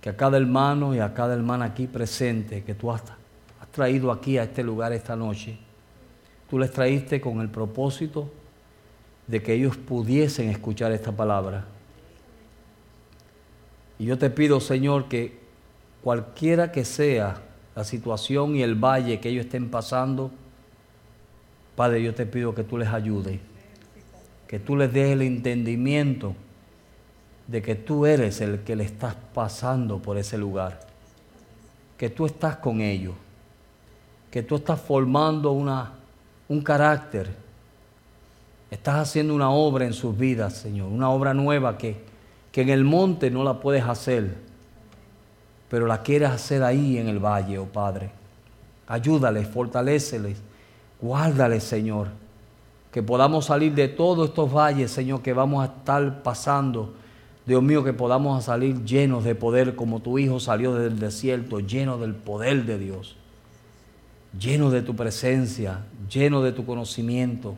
que 0.00 0.10
a 0.10 0.16
cada 0.16 0.36
hermano 0.36 0.96
y 0.96 0.98
a 0.98 1.14
cada 1.14 1.34
hermana 1.34 1.66
aquí 1.66 1.86
presente 1.86 2.64
que 2.64 2.74
tú 2.74 2.90
has, 2.90 3.04
traído 3.70 4.10
aquí 4.10 4.36
a 4.36 4.42
este 4.42 4.64
lugar 4.64 4.92
esta 4.92 5.14
noche, 5.14 5.56
tú 6.48 6.58
les 6.58 6.72
traíste 6.72 7.20
con 7.20 7.40
el 7.40 7.48
propósito 7.48 8.28
de 9.28 9.40
que 9.40 9.54
ellos 9.54 9.76
pudiesen 9.76 10.48
escuchar 10.48 10.90
esta 10.90 11.12
palabra. 11.12 11.66
Y 13.96 14.06
yo 14.06 14.18
te 14.18 14.28
pido, 14.28 14.58
Señor, 14.58 15.06
que 15.06 15.38
cualquiera 16.02 16.72
que 16.72 16.84
sea 16.84 17.40
la 17.74 17.84
situación 17.84 18.56
y 18.56 18.62
el 18.62 18.74
valle 18.74 19.20
que 19.20 19.28
ellos 19.28 19.46
estén 19.46 19.70
pasando, 19.70 20.30
Padre, 21.76 22.02
yo 22.02 22.14
te 22.14 22.26
pido 22.26 22.54
que 22.54 22.64
tú 22.64 22.76
les 22.78 22.88
ayudes 22.88 23.40
que 24.50 24.58
tú 24.58 24.74
les 24.74 24.92
des 24.92 25.12
el 25.12 25.22
entendimiento 25.22 26.34
de 27.46 27.62
que 27.62 27.76
tú 27.76 28.04
eres 28.04 28.40
el 28.40 28.64
que 28.64 28.74
le 28.74 28.82
estás 28.82 29.14
pasando 29.32 30.00
por 30.00 30.18
ese 30.18 30.36
lugar, 30.36 30.80
que 31.96 32.10
tú 32.10 32.26
estás 32.26 32.56
con 32.56 32.80
ellos, 32.80 33.14
que 34.28 34.42
tú 34.42 34.56
estás 34.56 34.80
formando 34.80 35.52
una, 35.52 35.92
un 36.48 36.62
carácter, 36.62 37.30
estás 38.72 38.96
haciendo 38.96 39.36
una 39.36 39.50
obra 39.50 39.84
en 39.84 39.92
sus 39.92 40.18
vidas, 40.18 40.54
Señor, 40.54 40.88
una 40.88 41.10
obra 41.10 41.32
nueva 41.32 41.78
que, 41.78 42.02
que 42.50 42.62
en 42.62 42.70
el 42.70 42.82
monte 42.82 43.30
no 43.30 43.44
la 43.44 43.60
puedes 43.60 43.84
hacer, 43.84 44.34
pero 45.70 45.86
la 45.86 46.02
quieres 46.02 46.30
hacer 46.30 46.62
ahí 46.62 46.98
en 46.98 47.08
el 47.08 47.18
valle, 47.18 47.58
oh 47.58 47.64
Padre. 47.64 48.10
Ayúdales, 48.86 49.48
fortaléceles, 49.48 50.36
guárdales, 51.00 51.64
Señor 51.64 52.08
que 52.90 53.02
podamos 53.02 53.46
salir 53.46 53.74
de 53.74 53.88
todos 53.88 54.30
estos 54.30 54.52
valles, 54.52 54.90
Señor, 54.90 55.22
que 55.22 55.32
vamos 55.32 55.62
a 55.62 55.66
estar 55.66 56.22
pasando. 56.22 56.94
Dios 57.46 57.62
mío, 57.62 57.84
que 57.84 57.92
podamos 57.92 58.44
salir 58.44 58.84
llenos 58.84 59.24
de 59.24 59.34
poder 59.34 59.76
como 59.76 60.00
tu 60.00 60.18
Hijo 60.18 60.40
salió 60.40 60.74
del 60.74 60.98
desierto, 60.98 61.60
lleno 61.60 61.98
del 61.98 62.14
poder 62.14 62.64
de 62.64 62.78
Dios, 62.78 63.16
lleno 64.38 64.70
de 64.70 64.82
tu 64.82 64.94
presencia, 64.94 65.84
lleno 66.08 66.42
de 66.42 66.52
tu 66.52 66.66
conocimiento, 66.66 67.54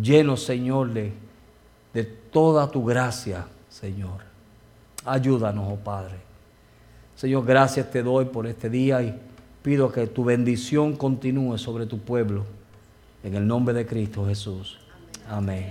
lleno, 0.00 0.36
Señor, 0.36 0.92
de, 0.92 1.12
de 1.94 2.04
toda 2.04 2.70
tu 2.70 2.84
gracia, 2.84 3.46
Señor. 3.68 4.22
Ayúdanos, 5.04 5.66
oh 5.72 5.76
Padre. 5.76 6.31
Señor, 7.22 7.46
gracias 7.46 7.88
te 7.88 8.02
doy 8.02 8.24
por 8.24 8.48
este 8.48 8.68
día 8.68 9.00
y 9.00 9.14
pido 9.62 9.92
que 9.92 10.08
tu 10.08 10.24
bendición 10.24 10.96
continúe 10.96 11.56
sobre 11.56 11.86
tu 11.86 12.00
pueblo. 12.00 12.44
En 13.22 13.36
el 13.36 13.46
nombre 13.46 13.72
de 13.72 13.86
Cristo 13.86 14.26
Jesús. 14.26 14.80
Amén. 15.28 15.70